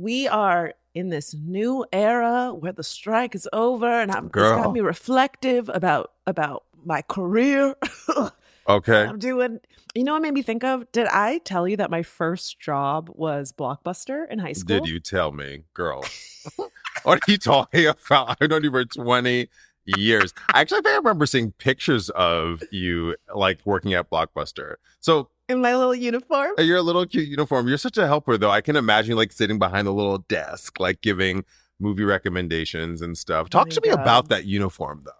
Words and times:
We 0.00 0.28
are 0.28 0.72
in 0.94 1.10
this 1.10 1.34
new 1.34 1.84
era 1.92 2.54
where 2.58 2.72
the 2.72 2.82
strike 2.82 3.34
is 3.34 3.46
over 3.52 3.86
and 3.86 4.10
I'm, 4.10 4.26
it's 4.26 4.32
got 4.32 4.62
Girl. 4.62 4.72
me 4.72 4.80
reflective 4.80 5.68
about 5.68 6.12
about 6.26 6.64
my 6.84 7.02
career. 7.02 7.74
Okay. 8.68 9.04
I'm 9.04 9.18
doing 9.18 9.58
you 9.96 10.04
know 10.04 10.12
what 10.12 10.22
made 10.22 10.34
me 10.34 10.42
think 10.42 10.62
of? 10.62 10.90
Did 10.92 11.08
I 11.08 11.38
tell 11.38 11.66
you 11.66 11.76
that 11.78 11.90
my 11.90 12.04
first 12.04 12.60
job 12.60 13.10
was 13.12 13.52
Blockbuster 13.52 14.30
in 14.30 14.38
high 14.38 14.52
school? 14.52 14.78
Did 14.78 14.88
you 14.88 15.00
tell 15.00 15.32
me, 15.32 15.64
girl? 15.74 16.04
what 17.02 17.18
are 17.18 17.32
you 17.32 17.36
talking 17.36 17.86
about? 17.86 18.36
I've 18.40 18.48
known 18.48 18.62
you 18.62 18.70
for 18.70 18.84
20 18.84 19.48
years. 19.86 20.32
Actually, 20.54 20.82
I 20.86 20.96
remember 20.96 21.26
seeing 21.26 21.50
pictures 21.52 22.10
of 22.10 22.62
you 22.70 23.16
like 23.34 23.58
working 23.64 23.94
at 23.94 24.08
Blockbuster. 24.08 24.76
So 25.00 25.30
In 25.50 25.60
my 25.60 25.74
little 25.76 25.94
uniform? 25.94 26.52
uh, 26.58 26.62
you're 26.62 26.76
a 26.78 26.82
little 26.82 27.04
cute 27.04 27.28
uniform. 27.28 27.66
You're 27.66 27.76
such 27.78 27.98
a 27.98 28.06
helper, 28.06 28.38
though. 28.38 28.50
I 28.50 28.60
can 28.60 28.76
imagine 28.76 29.16
like 29.16 29.32
sitting 29.32 29.58
behind 29.58 29.88
a 29.88 29.90
little 29.90 30.18
desk, 30.18 30.78
like 30.78 31.00
giving 31.00 31.44
movie 31.80 32.04
recommendations 32.04 33.02
and 33.02 33.18
stuff. 33.18 33.50
Talk 33.50 33.66
my 33.66 33.74
to 33.74 33.80
me 33.80 33.88
God. 33.88 34.00
about 34.00 34.28
that 34.28 34.44
uniform, 34.44 35.02
though. 35.04 35.10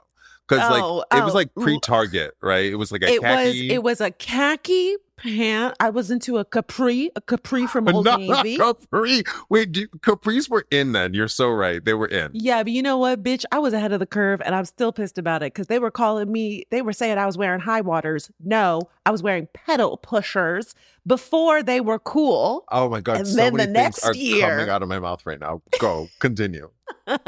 Because 0.51 0.69
Oh, 0.69 0.97
like 0.97 1.21
it 1.21 1.25
was 1.25 1.33
oh, 1.33 1.37
like 1.37 1.55
pre-Target, 1.55 2.37
right? 2.43 2.65
It 2.65 2.75
was 2.75 2.91
like 2.91 3.03
a 3.03 3.13
it 3.13 3.23
was 3.23 3.55
it 3.55 3.83
was 3.85 4.01
a 4.01 4.11
khaki 4.11 4.97
pant. 5.17 5.77
I 5.79 5.91
was 5.91 6.11
into 6.11 6.39
a 6.39 6.45
capri, 6.45 7.09
a 7.15 7.21
capri 7.21 7.69
from 7.69 7.87
Old 7.95 8.05
not 8.05 8.19
Navy. 8.19 8.57
Capri. 8.57 9.23
Wait, 9.49 9.71
do, 9.71 9.87
capris 9.99 10.51
were 10.51 10.67
in 10.73 10.91
then. 10.91 11.15
You're 11.15 11.29
so 11.29 11.51
right. 11.51 11.85
They 11.85 11.95
were 11.95 12.09
in. 12.09 12.31
Yeah, 12.33 12.65
but 12.65 12.73
you 12.73 12.83
know 12.83 12.99
what, 12.99 13.23
bitch? 13.23 13.45
I 13.53 13.61
was 13.61 13.73
ahead 13.73 13.93
of 13.93 14.01
the 14.01 14.07
curve 14.07 14.43
and 14.45 14.55
I'm 14.55 14.65
still 14.65 14.93
pissed 14.93 15.19
about 15.19 15.45
it 15.45 15.53
because 15.55 15.69
they 15.69 15.79
were 15.79 15.93
calling 15.93 16.33
me, 16.33 16.65
they 16.71 16.83
were 16.83 16.93
saying 16.93 17.17
I 17.17 17.27
was 17.27 17.39
wearing 17.39 17.61
high 17.61 17.83
waters. 17.83 18.29
No, 18.43 18.81
I 19.07 19.13
was 19.13 19.23
wearing 19.23 19.47
pedal 19.55 19.99
pushers 19.99 20.75
before 21.07 21.63
they 21.63 21.81
were 21.81 22.01
cool. 22.01 22.65
Oh 22.73 22.89
my 22.89 23.01
god! 23.01 23.19
And 23.19 23.29
so 23.29 23.37
then 23.37 23.55
many 23.55 23.67
the 23.69 23.79
things 23.79 24.03
next 24.03 24.05
are 24.05 24.15
year- 24.15 24.49
coming 24.49 24.69
out 24.69 24.83
of 24.83 24.89
my 24.89 24.99
mouth 24.99 25.25
right 25.27 25.39
now. 25.39 25.63
Go, 25.79 26.09
continue. 26.19 26.71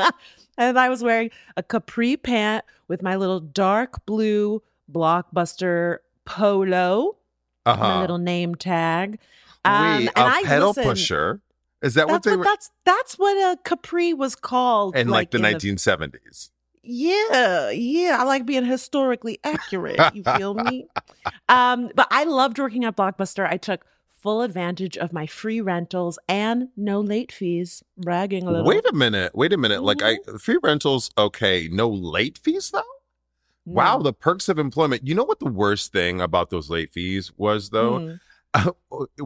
and 0.58 0.78
I 0.78 0.89
was 0.89 1.03
wearing 1.03 1.31
a 1.56 1.62
capri 1.62 2.17
pant 2.17 2.64
with 2.88 3.03
my 3.03 3.16
little 3.16 3.41
dark 3.41 4.04
blue 4.06 4.62
blockbuster 4.91 5.99
polo, 6.25 7.16
Uh 7.66 7.77
my 7.77 8.00
little 8.00 8.19
name 8.19 8.54
tag. 8.54 9.19
Um, 9.65 9.99
Wait, 9.99 10.10
and 10.16 10.27
a 10.27 10.37
I 10.37 10.43
pedal 10.44 10.69
listen, 10.69 10.84
pusher? 10.84 11.41
Is 11.82 11.94
that 11.94 12.09
what 12.09 12.22
they 12.22 12.31
what, 12.32 12.38
were 12.38 12.44
that's 12.44 12.71
that's 12.84 13.19
what 13.19 13.37
a 13.37 13.56
capri 13.65 14.15
was 14.15 14.37
called 14.37 14.97
in 14.97 15.09
like, 15.09 15.31
the 15.31 15.38
1970s? 15.38 16.50
Yeah, 16.84 17.71
yeah. 17.71 18.16
I 18.21 18.25
like 18.25 18.44
being 18.44 18.65
historically 18.65 19.38
accurate. 19.44 20.00
You 20.15 20.22
feel 20.25 20.54
me? 20.54 20.87
Um, 21.48 21.91
but 21.94 22.09
I 22.10 22.25
loved 22.25 22.59
working 22.59 22.84
at 22.87 22.97
Blockbuster. 22.97 23.47
I 23.47 23.59
took 23.59 23.84
full 24.22 24.41
advantage 24.43 24.97
of 24.97 25.12
my 25.12 25.27
free 25.27 25.60
rentals 25.60 26.19
and 26.28 26.69
no 26.77 27.00
late 27.00 27.33
fees. 27.33 27.83
Bragging 27.99 28.47
a 28.47 28.50
little. 28.53 28.66
Wait 28.66 28.87
a 28.88 28.93
minute. 28.94 29.34
Wait 29.34 29.53
a 29.53 29.56
minute. 29.56 29.83
Like 29.83 30.00
I 30.03 30.15
Mm-hmm. 30.16 30.37
free 30.37 30.59
rentals, 30.62 31.10
okay. 31.19 31.69
No 31.71 31.88
late 31.91 32.38
fees 32.38 32.71
though. 32.71 32.83
Wow, 33.65 33.99
the 33.99 34.12
perks 34.12 34.49
of 34.49 34.59
employment. 34.59 35.06
You 35.06 35.15
know 35.15 35.22
what 35.25 35.38
the 35.38 35.47
worst 35.50 35.93
thing 35.93 36.21
about 36.21 36.50
those 36.50 36.69
late 36.71 36.91
fees 36.91 37.33
was 37.37 37.71
though? 37.71 38.19
Mm. 38.55 38.75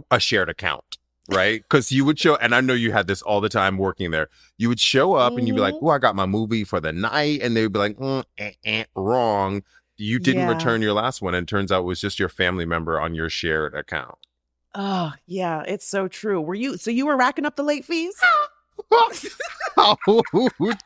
a 0.11 0.21
shared 0.21 0.49
account, 0.49 0.99
right? 1.31 1.63
Because 1.63 1.91
you 1.91 2.05
would 2.05 2.19
show, 2.19 2.37
and 2.37 2.55
I 2.55 2.61
know 2.61 2.75
you 2.75 2.93
had 2.93 3.07
this 3.07 3.23
all 3.23 3.41
the 3.41 3.49
time 3.49 3.77
working 3.79 4.11
there. 4.11 4.29
You 4.59 4.69
would 4.69 4.79
show 4.81 5.15
up 5.15 5.37
and 5.37 5.47
you'd 5.49 5.55
be 5.55 5.61
like. 5.63 5.75
"Oh, 5.81 5.89
I 5.89 5.99
got 5.99 6.15
my 6.17 6.27
movie 6.27 6.65
for 6.65 6.81
the 6.81 6.93
night," 6.93 7.41
and 7.43 7.57
they'd 7.57 7.73
be 7.73 7.79
like, 7.79 7.97
mm, 7.97 8.25
eh, 8.39 8.53
eh, 8.65 8.85
"Wrong, 8.95 9.63
you 9.97 10.19
didn't 10.19 10.43
Yeah. 10.43 10.49
return 10.51 10.83
your 10.83 10.93
last 10.93 11.23
one." 11.23 11.35
And 11.35 11.49
turns 11.49 11.73
out 11.73 11.81
it 11.81 11.87
was 11.87 12.01
just 12.01 12.19
your 12.21 12.29
family 12.29 12.67
member 12.67 13.01
on 13.01 13.15
your 13.15 13.29
shared 13.31 13.75
account. 13.75 14.19
Oh, 14.79 15.13
yeah. 15.27 15.63
It's 15.67 15.87
so 15.89 16.07
true. 16.07 16.41
Were 16.41 16.55
you? 16.55 16.77
So 16.77 16.91
you 16.91 17.07
were 17.07 17.17
racking 17.17 17.47
up 17.47 17.57
the 17.57 17.63
late 17.63 17.85
fees? 17.85 18.15
How 19.77 19.97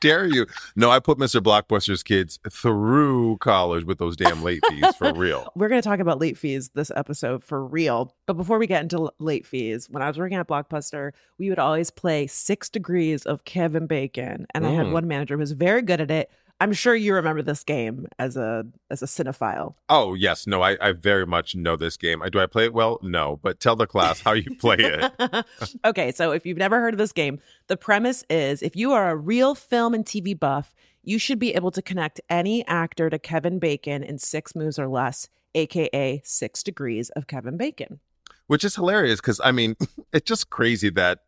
dare 0.00 0.26
you? 0.26 0.46
No, 0.76 0.90
I 0.90 1.00
put 1.00 1.18
Mr. 1.18 1.40
Blockbuster's 1.40 2.02
kids 2.02 2.38
through 2.50 3.38
college 3.38 3.84
with 3.84 3.98
those 3.98 4.16
damn 4.16 4.42
late 4.42 4.62
fees 4.68 4.94
for 4.96 5.12
real. 5.12 5.50
We're 5.56 5.68
going 5.68 5.82
to 5.82 5.88
talk 5.88 5.98
about 6.00 6.20
late 6.20 6.38
fees 6.38 6.70
this 6.70 6.90
episode 6.94 7.42
for 7.44 7.64
real. 7.64 8.14
But 8.26 8.34
before 8.34 8.58
we 8.58 8.66
get 8.66 8.82
into 8.82 9.10
late 9.18 9.44
fees, 9.46 9.88
when 9.90 10.02
I 10.02 10.08
was 10.08 10.18
working 10.18 10.38
at 10.38 10.46
Blockbuster, 10.48 11.12
we 11.38 11.48
would 11.48 11.58
always 11.58 11.90
play 11.90 12.26
Six 12.26 12.68
Degrees 12.68 13.26
of 13.26 13.44
Kevin 13.44 13.86
Bacon, 13.86 14.46
and 14.54 14.66
I 14.66 14.70
had 14.70 14.86
Mm. 14.86 14.92
one 14.92 15.08
manager 15.08 15.34
who 15.34 15.40
was 15.40 15.52
very 15.52 15.82
good 15.82 16.00
at 16.00 16.10
it. 16.10 16.30
I'm 16.60 16.74
sure 16.74 16.94
you 16.94 17.14
remember 17.14 17.40
this 17.40 17.64
game 17.64 18.06
as 18.18 18.36
a 18.36 18.66
as 18.90 19.02
a 19.02 19.06
cinephile. 19.06 19.74
Oh 19.88 20.12
yes, 20.12 20.46
no, 20.46 20.60
I, 20.60 20.76
I 20.80 20.92
very 20.92 21.26
much 21.26 21.54
know 21.54 21.74
this 21.74 21.96
game. 21.96 22.20
I 22.22 22.28
do 22.28 22.38
I 22.38 22.44
play 22.46 22.64
it 22.64 22.74
well? 22.74 22.98
No, 23.02 23.40
but 23.42 23.60
tell 23.60 23.76
the 23.76 23.86
class 23.86 24.20
how 24.20 24.32
you 24.32 24.54
play 24.56 24.76
it. 24.78 25.46
okay, 25.86 26.12
so 26.12 26.32
if 26.32 26.44
you've 26.44 26.58
never 26.58 26.78
heard 26.78 26.92
of 26.92 26.98
this 26.98 27.12
game, 27.12 27.40
the 27.68 27.78
premise 27.78 28.24
is 28.28 28.62
if 28.62 28.76
you 28.76 28.92
are 28.92 29.10
a 29.10 29.16
real 29.16 29.54
film 29.54 29.94
and 29.94 30.04
TV 30.04 30.38
buff, 30.38 30.74
you 31.02 31.18
should 31.18 31.38
be 31.38 31.54
able 31.54 31.70
to 31.70 31.80
connect 31.80 32.20
any 32.28 32.66
actor 32.66 33.08
to 33.08 33.18
Kevin 33.18 33.58
Bacon 33.58 34.02
in 34.02 34.18
six 34.18 34.54
moves 34.54 34.78
or 34.78 34.86
less, 34.86 35.28
aka 35.54 36.20
six 36.24 36.62
degrees 36.62 37.08
of 37.10 37.26
Kevin 37.26 37.56
Bacon. 37.56 38.00
which 38.48 38.64
is 38.64 38.74
hilarious 38.76 39.20
because 39.20 39.40
I 39.42 39.50
mean, 39.52 39.76
it's 40.12 40.28
just 40.28 40.50
crazy 40.50 40.90
that. 40.90 41.20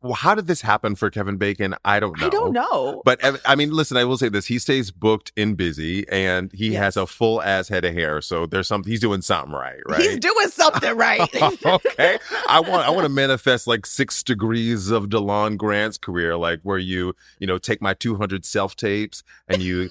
Well, 0.00 0.12
how 0.12 0.36
did 0.36 0.46
this 0.46 0.60
happen 0.60 0.94
for 0.94 1.10
Kevin 1.10 1.38
Bacon? 1.38 1.74
I 1.84 1.98
don't 1.98 2.18
know. 2.20 2.26
I 2.26 2.30
don't 2.30 2.52
know. 2.52 3.02
But 3.04 3.22
uh, 3.24 3.38
I 3.44 3.56
mean, 3.56 3.72
listen, 3.72 3.96
I 3.96 4.04
will 4.04 4.16
say 4.16 4.28
this: 4.28 4.46
he 4.46 4.60
stays 4.60 4.92
booked 4.92 5.32
and 5.36 5.56
busy, 5.56 6.08
and 6.08 6.52
he 6.52 6.74
has 6.74 6.96
a 6.96 7.04
full 7.04 7.42
ass 7.42 7.68
head 7.68 7.84
of 7.84 7.94
hair. 7.94 8.20
So 8.20 8.46
there's 8.46 8.68
something 8.68 8.88
he's 8.88 9.00
doing 9.00 9.22
something 9.22 9.52
right, 9.52 9.80
right? 9.88 10.00
He's 10.00 10.18
doing 10.18 10.48
something 10.48 10.96
right. 10.96 11.20
okay, 11.66 12.18
I 12.48 12.60
want 12.60 12.86
I 12.86 12.90
want 12.90 13.06
to 13.06 13.12
manifest 13.12 13.66
like 13.66 13.86
six 13.86 14.22
degrees 14.22 14.90
of 14.90 15.08
De'lon 15.08 15.56
Grant's 15.56 15.98
career, 15.98 16.36
like 16.36 16.60
where 16.62 16.78
you 16.78 17.16
you 17.40 17.48
know 17.48 17.58
take 17.58 17.82
my 17.82 17.94
200 17.94 18.44
self 18.44 18.76
tapes 18.76 19.24
and 19.48 19.62
you 19.62 19.90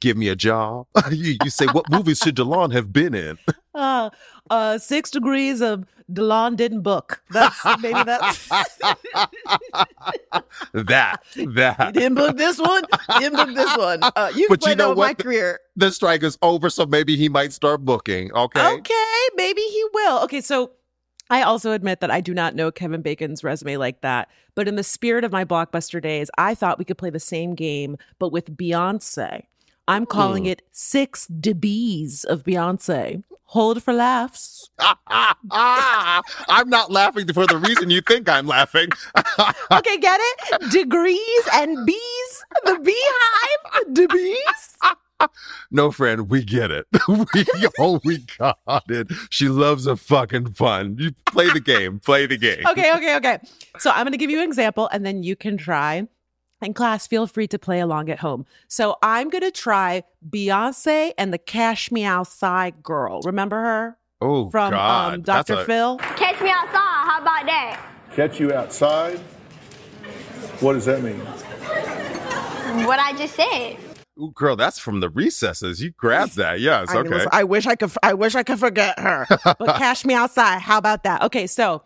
give 0.00 0.16
me 0.16 0.28
a 0.28 0.36
job. 0.36 0.86
you, 1.10 1.36
you 1.42 1.50
say 1.50 1.66
what 1.66 1.90
movies 1.90 2.18
should 2.18 2.36
De'lon 2.36 2.72
have 2.72 2.92
been 2.92 3.14
in? 3.14 3.38
uh, 3.78 4.10
uh, 4.50 4.78
six 4.78 5.10
degrees 5.10 5.60
of 5.60 5.84
De'lon 6.12 6.56
didn't 6.56 6.82
book. 6.82 7.22
That's 7.30 7.56
maybe 7.80 8.02
that's 8.04 8.48
that 10.72 11.22
he 11.34 11.46
that 11.54 11.92
didn't 11.94 12.14
book 12.14 12.36
this 12.36 12.58
one. 12.58 12.84
Didn't 13.18 13.36
book 13.36 13.54
this 13.54 13.76
one. 13.76 14.00
Uh, 14.02 14.32
you 14.34 14.48
But 14.48 14.66
you 14.66 14.74
know 14.74 14.90
with 14.90 14.98
my 14.98 15.08
what? 15.08 15.18
career. 15.18 15.60
the 15.76 15.90
strike 15.92 16.22
is 16.22 16.38
over, 16.42 16.70
so 16.70 16.86
maybe 16.86 17.16
he 17.16 17.28
might 17.28 17.52
start 17.52 17.84
booking. 17.84 18.32
Okay. 18.32 18.74
Okay, 18.78 19.18
maybe 19.36 19.60
he 19.60 19.84
will. 19.92 20.22
Okay, 20.24 20.40
so 20.40 20.72
I 21.30 21.42
also 21.42 21.72
admit 21.72 22.00
that 22.00 22.10
I 22.10 22.20
do 22.20 22.32
not 22.32 22.54
know 22.54 22.70
Kevin 22.70 23.02
Bacon's 23.02 23.44
resume 23.44 23.76
like 23.76 24.00
that. 24.00 24.28
But 24.54 24.66
in 24.66 24.76
the 24.76 24.82
spirit 24.82 25.24
of 25.24 25.32
my 25.32 25.44
blockbuster 25.44 26.00
days, 26.02 26.30
I 26.38 26.54
thought 26.54 26.78
we 26.78 26.84
could 26.84 26.98
play 26.98 27.10
the 27.10 27.20
same 27.20 27.54
game, 27.54 27.96
but 28.18 28.32
with 28.32 28.56
Beyonce. 28.56 29.44
I'm 29.88 30.06
calling 30.06 30.44
Hmm. 30.44 30.50
it 30.50 30.62
Six 30.70 31.26
DBs 31.26 32.24
of 32.26 32.44
Beyonce. 32.44 33.24
Hold 33.52 33.82
for 33.82 33.94
laughs. 33.94 34.68
ah 34.78 36.22
I'm 36.48 36.68
not 36.68 36.92
laughing 36.92 37.32
for 37.32 37.46
the 37.46 37.56
reason 37.56 37.88
you 37.90 38.02
think 38.02 38.28
I'm 38.28 38.46
laughing. 38.46 38.90
Okay, 39.72 39.96
get 39.98 40.20
it? 40.22 40.70
Degrees 40.70 41.44
and 41.54 41.86
bees. 41.86 42.44
The 42.64 42.78
beehive. 42.82 44.08
Bees. 44.10 44.76
no, 45.70 45.90
friend, 45.90 46.28
we 46.30 46.42
get 46.44 46.70
it. 46.70 46.86
we, 47.08 47.44
oh, 47.78 48.00
we 48.04 48.18
got 48.38 48.58
it. 48.88 49.08
She 49.30 49.48
loves 49.48 49.86
a 49.86 49.96
fucking 49.96 50.52
fun. 50.52 50.96
You 50.98 51.12
play 51.26 51.50
the 51.50 51.60
game. 51.60 52.00
Play 52.00 52.26
the 52.26 52.36
game. 52.38 52.64
okay, 52.70 52.92
okay, 52.96 53.16
okay. 53.16 53.38
So 53.78 53.90
I'm 53.90 54.04
going 54.04 54.12
to 54.12 54.18
give 54.18 54.30
you 54.30 54.38
an 54.38 54.44
example 54.48 54.88
and 54.92 55.04
then 55.06 55.22
you 55.22 55.36
can 55.36 55.56
try. 55.56 56.06
And 56.60 56.74
class, 56.74 57.06
feel 57.06 57.26
free 57.28 57.46
to 57.48 57.58
play 57.58 57.78
along 57.80 58.10
at 58.10 58.18
home. 58.18 58.44
So 58.66 58.96
I'm 59.02 59.28
going 59.30 59.42
to 59.44 59.50
try 59.52 60.02
Beyonce 60.28 61.12
and 61.16 61.32
the 61.32 61.38
Cash 61.38 61.92
Me 61.92 62.04
Outside 62.04 62.82
girl. 62.82 63.20
Remember 63.22 63.56
her 63.60 63.96
Oh, 64.20 64.50
from 64.50 64.72
God. 64.72 65.14
um, 65.14 65.22
That's 65.22 65.48
Dr. 65.48 65.60
a- 65.60 65.64
Phil? 65.64 65.96
Catch 65.98 66.40
me 66.40 66.50
outside. 66.50 66.72
How 66.74 67.18
about 67.22 67.46
that? 67.46 67.80
Catch 68.16 68.40
you 68.40 68.52
outside? 68.52 69.18
What 70.60 70.72
does 70.72 70.86
that 70.86 71.02
mean? 71.02 71.20
What 72.86 72.98
I 72.98 73.12
just 73.16 73.34
said. 73.36 73.76
Ooh, 74.20 74.32
girl, 74.34 74.56
that's 74.56 74.80
from 74.80 74.98
the 74.98 75.08
recesses. 75.08 75.80
You 75.80 75.92
grabbed 75.92 76.36
that. 76.36 76.58
Yes. 76.58 76.88
I, 76.90 76.94
mean, 76.94 77.06
Okay. 77.06 77.14
listen, 77.14 77.28
I 77.32 77.44
wish 77.44 77.66
I 77.66 77.76
could. 77.76 77.92
I 78.02 78.14
wish 78.14 78.34
I 78.34 78.42
could 78.42 78.58
forget 78.58 78.98
her. 78.98 79.26
But 79.44 79.76
Cash 79.78 80.04
Me 80.04 80.14
Outside. 80.14 80.58
How 80.60 80.76
about 80.78 81.04
that? 81.04 81.22
Okay, 81.22 81.46
so 81.46 81.82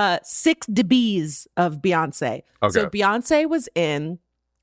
uh, 0.00 0.18
six 0.22 0.66
dBs 0.66 1.46
of 1.58 1.82
Beyonce. 1.82 2.42
So 2.70 2.86
Beyonce 2.86 3.46
was 3.46 3.68
in 3.74 4.18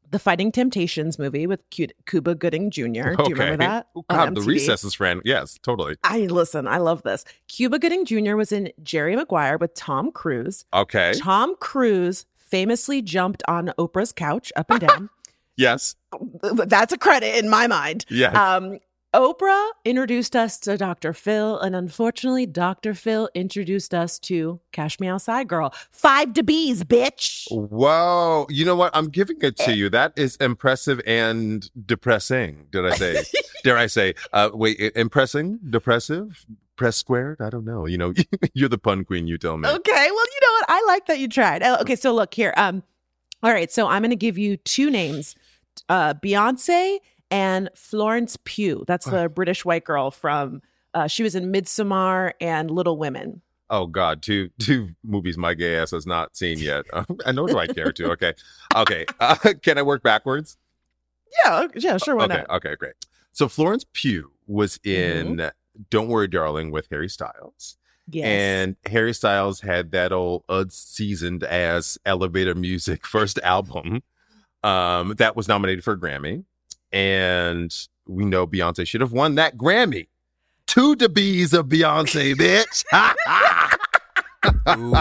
the 0.10 0.18
Fighting 0.18 0.52
Temptations 0.52 1.20
movie 1.20 1.46
with 1.46 1.60
Cuba 1.70 2.34
Gooding 2.34 2.72
Jr. 2.72 2.82
Do 2.84 3.26
you 3.28 3.36
remember 3.36 3.58
that? 3.58 3.88
Oh, 3.96 4.04
God, 4.10 4.34
the 4.34 4.42
recesses, 4.42 4.96
friend. 4.96 5.22
Yes, 5.26 5.60
totally. 5.62 5.96
I 6.04 6.22
listen. 6.22 6.68
I 6.68 6.78
love 6.78 7.04
this. 7.04 7.24
Cuba 7.48 7.78
Gooding 7.78 8.06
Jr. 8.06 8.36
was 8.36 8.52
in 8.52 8.72
Jerry 8.82 9.16
Maguire 9.16 9.58
with 9.58 9.76
Tom 9.76 10.12
Cruise. 10.12 10.66
Okay. 10.74 11.14
Tom 11.20 11.56
Cruise 11.60 12.26
famously 12.38 13.02
jumped 13.04 13.44
on 13.48 13.74
Oprah's 13.78 14.14
couch 14.14 14.52
up 14.56 14.72
and 14.72 14.80
down. 14.80 15.10
Yes. 15.60 15.96
That's 16.44 16.94
a 16.94 17.00
credit 17.00 17.36
in 17.44 17.50
my 17.50 17.66
mind. 17.66 18.06
Yes. 18.10 18.36
Um, 18.36 18.78
Oprah 19.18 19.70
introduced 19.84 20.36
us 20.36 20.60
to 20.60 20.78
Dr. 20.78 21.12
Phil, 21.12 21.58
and 21.60 21.76
unfortunately, 21.76 22.46
Dr. 22.46 22.94
Phil 22.94 23.28
introduced 23.34 23.92
us 23.96 24.20
to 24.20 24.60
Cash 24.72 25.00
Me 25.00 25.08
Outside 25.08 25.48
Girl. 25.48 25.74
Five 25.90 26.34
to 26.34 26.44
dBs, 26.44 26.84
bitch. 26.84 27.48
Whoa. 27.50 28.46
You 28.50 28.64
know 28.64 28.76
what? 28.76 28.96
I'm 28.96 29.08
giving 29.10 29.38
it 29.42 29.60
Eh. 29.60 29.66
to 29.66 29.76
you. 29.76 29.90
That 29.90 30.14
is 30.16 30.36
impressive 30.36 31.02
and 31.08 31.68
depressing. 31.88 32.68
Did 32.72 32.86
I 32.86 32.96
say? 32.96 33.24
Dare 33.64 33.76
I 33.78 33.88
say? 33.88 34.14
Uh, 34.34 34.52
wait, 34.54 34.80
impressing, 34.96 35.58
depressive, 35.68 36.46
press 36.76 36.96
squared? 36.98 37.42
I 37.42 37.50
don't 37.50 37.66
know. 37.66 37.88
You 37.88 37.98
know, 37.98 38.14
you're 38.54 38.70
the 38.70 38.78
pun 38.78 39.04
queen. 39.04 39.26
You 39.26 39.40
tell 39.40 39.58
me. 39.58 39.68
Okay, 39.68 39.92
well, 40.12 40.26
you 40.26 40.40
know 40.42 40.52
what? 40.52 40.66
I 40.70 40.84
like 40.86 41.08
that 41.08 41.18
you 41.18 41.28
tried. 41.28 41.64
Uh, 41.64 41.78
Okay, 41.82 41.96
so 41.96 42.14
look 42.14 42.36
here. 42.36 42.54
Um, 42.56 42.84
all 43.42 43.52
right, 43.52 43.72
so 43.72 43.88
I'm 43.88 44.04
going 44.04 44.12
to 44.12 44.16
give 44.16 44.38
you 44.38 44.58
two 44.58 44.92
names: 44.92 45.36
uh, 45.90 46.14
Beyonce 46.14 47.00
and 47.32 47.70
Florence 47.76 48.38
Pugh. 48.44 48.84
That's 48.88 49.06
the 49.06 49.30
British 49.30 49.66
white 49.66 49.84
girl 49.84 50.12
from. 50.12 50.62
Uh, 50.94 51.08
she 51.08 51.22
was 51.22 51.36
in 51.36 51.52
Midsommar 51.52 52.32
and 52.42 52.72
Little 52.72 52.98
Women. 52.98 53.42
Oh 53.70 53.86
God, 53.86 54.22
two 54.22 54.50
two 54.60 54.90
movies 55.04 55.38
my 55.38 55.54
gay 55.54 55.76
ass 55.76 55.92
has 55.92 56.08
not 56.08 56.38
seen 56.38 56.60
yet. 56.60 56.86
I 57.26 57.32
know 57.32 57.48
do 57.48 57.58
I 57.58 57.68
care 57.68 57.92
to? 57.92 58.12
Okay, 58.12 58.34
okay. 58.76 59.06
Uh, 59.20 59.36
can 59.62 59.78
I 59.78 59.82
work 59.82 60.04
backwards? 60.04 60.58
Yeah, 61.44 61.68
yeah, 61.76 61.98
sure. 61.98 62.16
Why 62.16 62.26
okay, 62.26 62.38
not? 62.38 62.50
okay, 62.50 62.76
great. 62.76 62.94
So 63.34 63.48
Florence 63.48 63.86
Pugh 63.92 64.32
was 64.48 64.80
in 64.84 65.52
"Don't 65.90 66.08
Worry, 66.08 66.28
Darling" 66.28 66.72
with 66.72 66.88
Harry 66.90 67.10
Styles. 67.10 67.78
Yes. 68.10 68.26
And 68.26 68.76
Harry 68.86 69.14
Styles 69.14 69.60
had 69.60 69.92
that 69.92 70.14
old 70.14 70.44
unseasoned 70.48 71.44
ass 71.44 71.98
elevator 72.06 72.56
music 72.56 73.06
first 73.06 73.38
album 73.44 74.02
um, 74.64 75.14
that 75.18 75.36
was 75.36 75.48
nominated 75.48 75.84
for 75.84 75.94
a 75.94 75.98
Grammy. 75.98 76.46
And 76.92 77.72
we 78.08 78.26
know 78.26 78.48
Beyonce 78.48 78.88
should 78.88 79.02
have 79.02 79.12
won 79.12 79.36
that 79.36 79.58
Grammy. 79.58 80.08
Two 80.66 80.96
dBs 80.96 81.54
of 81.54 81.68
Beyonce, 81.68 82.34
bitch. 82.36 82.84
Ooh, 84.78 84.94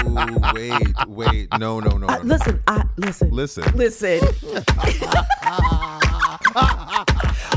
wait, 0.54 0.94
wait. 1.08 1.48
No, 1.58 1.78
no, 1.80 1.96
no, 1.98 2.06
Uh, 2.08 2.16
no. 2.16 2.22
no. 2.22 2.34
listen, 2.34 2.60
I 2.66 2.82
listen. 2.96 3.30
Listen. 3.30 3.64
Listen. 3.76 4.20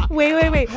wait, 0.09 0.33
wait, 0.33 0.49
wait. 0.51 0.69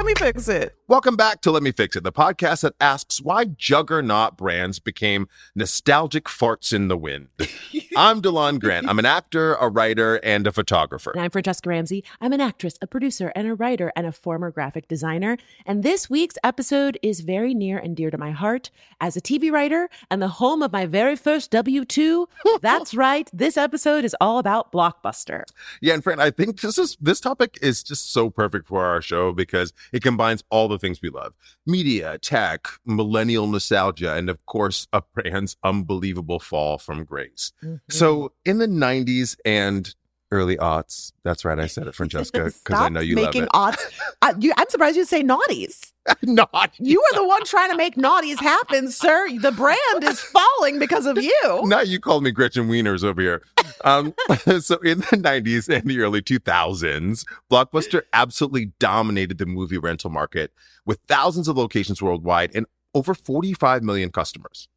Let 0.00 0.06
me 0.06 0.14
fix 0.14 0.48
it. 0.48 0.74
Welcome 0.88 1.14
back 1.14 1.42
to 1.42 1.50
Let 1.50 1.62
Me 1.62 1.70
Fix 1.72 1.94
It, 1.94 2.04
the 2.04 2.10
podcast 2.10 2.62
that 2.62 2.74
asks 2.80 3.20
why 3.20 3.44
juggernaut 3.44 4.36
brands 4.36 4.80
became 4.80 5.28
nostalgic 5.54 6.24
farts 6.24 6.72
in 6.72 6.88
the 6.88 6.96
wind. 6.96 7.28
I'm 7.96 8.20
De'lon 8.20 8.58
Grant. 8.58 8.88
I'm 8.88 8.98
an 8.98 9.04
actor, 9.04 9.54
a 9.54 9.68
writer, 9.68 10.16
and 10.24 10.46
a 10.46 10.52
photographer. 10.52 11.12
And 11.12 11.20
I'm 11.20 11.30
Franchesca 11.30 11.66
Ramsey. 11.66 12.02
I'm 12.20 12.32
an 12.32 12.40
actress, 12.40 12.76
a 12.82 12.88
producer, 12.88 13.30
and 13.36 13.46
a 13.46 13.54
writer, 13.54 13.92
and 13.94 14.04
a 14.04 14.10
former 14.10 14.50
graphic 14.50 14.88
designer. 14.88 15.36
And 15.64 15.84
this 15.84 16.10
week's 16.10 16.38
episode 16.42 16.98
is 17.02 17.20
very 17.20 17.54
near 17.54 17.78
and 17.78 17.94
dear 17.94 18.10
to 18.10 18.18
my 18.18 18.30
heart. 18.30 18.70
As 19.00 19.16
a 19.16 19.20
TV 19.20 19.52
writer 19.52 19.88
and 20.10 20.20
the 20.20 20.28
home 20.28 20.62
of 20.62 20.72
my 20.72 20.86
very 20.86 21.14
first 21.14 21.52
W 21.52 21.84
2, 21.84 22.28
that's 22.62 22.94
right, 22.94 23.30
this 23.32 23.56
episode 23.56 24.04
is 24.04 24.16
all 24.20 24.38
about 24.38 24.72
Blockbuster. 24.72 25.44
Yeah, 25.80 25.94
and 25.94 26.02
friend, 26.02 26.20
I 26.20 26.30
think 26.30 26.62
this 26.62 26.78
is 26.78 26.96
this 27.00 27.20
topic 27.20 27.58
is 27.62 27.84
just 27.84 28.12
so 28.12 28.30
perfect 28.30 28.66
for 28.66 28.84
our 28.84 29.00
show 29.00 29.32
because 29.32 29.72
it 29.92 30.02
combines 30.02 30.42
all 30.50 30.68
the 30.68 30.78
things 30.78 31.00
we 31.02 31.10
love: 31.10 31.34
media, 31.66 32.18
tech, 32.18 32.66
millennial 32.84 33.46
nostalgia, 33.46 34.14
and 34.14 34.28
of 34.28 34.44
course, 34.46 34.86
a 34.92 35.02
brand's 35.14 35.56
unbelievable 35.62 36.40
fall 36.40 36.78
from 36.78 37.04
grace. 37.04 37.52
Mm-hmm. 37.64 37.76
So, 37.88 38.32
in 38.44 38.58
the 38.58 38.66
'90s 38.66 39.36
and 39.44 39.94
early 40.32 40.56
aughts, 40.56 41.12
that's 41.24 41.44
right, 41.44 41.58
I 41.58 41.66
said 41.66 41.86
it, 41.86 41.94
Franchesca, 41.94 42.32
because 42.62 42.80
I 42.80 42.88
know 42.88 43.00
you 43.00 43.14
making 43.14 43.42
love 43.42 43.50
odds. 43.52 43.86
I, 44.22 44.34
you, 44.38 44.52
I'm 44.56 44.68
surprised 44.68 44.96
you 44.96 45.04
say 45.04 45.22
naughties. 45.22 45.92
it. 46.06 46.18
Not 46.22 46.72
You 46.78 47.02
are 47.02 47.14
the 47.16 47.26
one 47.26 47.44
trying 47.44 47.70
to 47.70 47.76
make 47.76 47.96
naughties 47.96 48.40
happen, 48.40 48.90
sir. 48.90 49.28
The 49.38 49.52
brand 49.52 50.04
is 50.04 50.20
falling 50.20 50.78
because 50.78 51.06
of 51.06 51.18
you. 51.18 51.62
Now 51.64 51.80
you 51.80 52.00
called 52.00 52.22
me 52.22 52.30
Gretchen 52.30 52.68
Wieners 52.68 53.04
over 53.04 53.20
here. 53.20 53.42
Um, 53.84 54.14
so 54.60 54.76
in 54.78 55.00
the 55.00 55.16
90s 55.16 55.68
and 55.68 55.88
the 55.88 56.00
early 56.00 56.22
2000s, 56.22 57.24
Blockbuster 57.50 58.02
absolutely 58.12 58.72
dominated 58.78 59.38
the 59.38 59.46
movie 59.46 59.78
rental 59.78 60.10
market 60.10 60.52
with 60.86 61.00
thousands 61.08 61.48
of 61.48 61.56
locations 61.56 62.00
worldwide 62.00 62.50
and 62.54 62.66
over 62.94 63.14
45 63.14 63.82
million 63.82 64.10
customers. 64.10 64.68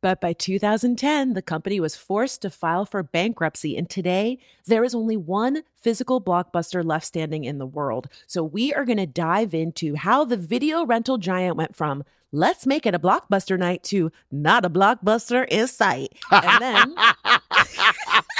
But 0.00 0.20
by 0.20 0.32
2010, 0.32 1.34
the 1.34 1.42
company 1.42 1.80
was 1.80 1.96
forced 1.96 2.42
to 2.42 2.50
file 2.50 2.86
for 2.86 3.02
bankruptcy. 3.02 3.76
And 3.76 3.90
today, 3.90 4.38
there 4.66 4.84
is 4.84 4.94
only 4.94 5.16
one 5.16 5.62
physical 5.80 6.20
blockbuster 6.20 6.84
left 6.84 7.06
standing 7.06 7.44
in 7.44 7.58
the 7.58 7.66
world. 7.66 8.08
So 8.26 8.42
we 8.42 8.72
are 8.74 8.84
going 8.84 8.98
to 8.98 9.06
dive 9.06 9.54
into 9.54 9.96
how 9.96 10.24
the 10.24 10.36
video 10.36 10.86
rental 10.86 11.18
giant 11.18 11.56
went 11.56 11.74
from 11.74 12.04
let's 12.30 12.66
make 12.66 12.84
it 12.86 12.94
a 12.94 12.98
blockbuster 12.98 13.58
night 13.58 13.82
to 13.82 14.12
not 14.30 14.64
a 14.64 14.70
blockbuster 14.70 15.46
in 15.48 15.66
sight. 15.66 16.14
And 16.30 16.62
then. 16.62 16.94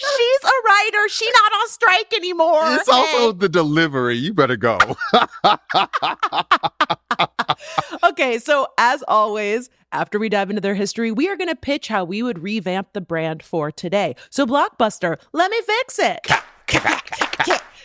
she's 0.00 0.44
a 0.44 0.66
writer. 0.66 1.08
She's 1.08 1.32
not 1.34 1.52
on 1.52 1.68
strike 1.68 2.12
anymore. 2.14 2.62
It's 2.66 2.88
also 2.88 3.32
the 3.32 3.48
delivery. 3.48 4.16
You 4.16 4.34
better 4.34 4.56
go. 4.56 4.78
okay, 8.04 8.38
so 8.38 8.68
as 8.78 9.02
always, 9.08 9.70
after 9.92 10.18
we 10.18 10.28
dive 10.28 10.50
into 10.50 10.60
their 10.60 10.74
history, 10.74 11.12
we 11.12 11.28
are 11.28 11.36
going 11.36 11.48
to 11.48 11.56
pitch 11.56 11.88
how 11.88 12.04
we 12.04 12.22
would 12.22 12.40
revamp 12.40 12.92
the 12.92 13.00
brand 13.00 13.42
for 13.42 13.70
today. 13.70 14.14
So, 14.30 14.46
Blockbuster, 14.46 15.18
let 15.32 15.50
me 15.50 15.60
fix 15.62 15.98
it. 15.98 16.26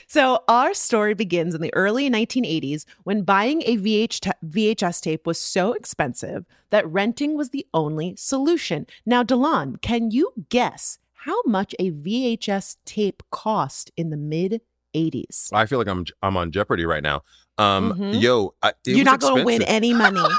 So, 0.08 0.44
our 0.50 0.74
story 0.74 1.14
begins 1.14 1.56
in 1.56 1.62
the 1.62 1.74
early 1.74 2.10
1980s 2.10 2.84
when 3.04 3.22
buying 3.22 3.62
a 3.62 3.78
VH 3.78 4.20
ta- 4.20 4.32
VHS 4.46 5.00
tape 5.00 5.26
was 5.26 5.40
so 5.40 5.72
expensive 5.72 6.46
that 6.70 6.86
renting 6.86 7.38
was 7.38 7.52
the 7.52 7.66
only 7.74 8.18
solution. 8.18 8.88
Now, 9.06 9.24
De'lon, 9.24 9.82
can 9.82 10.12
you 10.12 10.34
guess 10.50 11.00
how 11.26 11.42
much 11.46 11.76
a 11.80 11.92
VHS 11.92 12.78
tape 12.86 13.22
cost 13.32 13.92
in 13.96 14.10
the 14.10 14.18
mid 14.18 14.62
80s? 14.96 15.50
I 15.54 15.66
feel 15.68 15.78
like 15.78 15.88
I'm 15.88 16.06
I'm 16.22 16.36
on 16.38 16.52
Jeopardy 16.52 16.86
right 16.86 17.04
now. 17.04 17.22
Um, 17.58 17.94
Mhm. 17.94 18.22
yo, 18.22 18.54
I, 18.64 18.74
You're 18.86 19.06
not 19.06 19.20
going 19.20 19.40
to 19.40 19.46
win 19.46 19.62
any 19.64 19.94
money. 19.94 20.22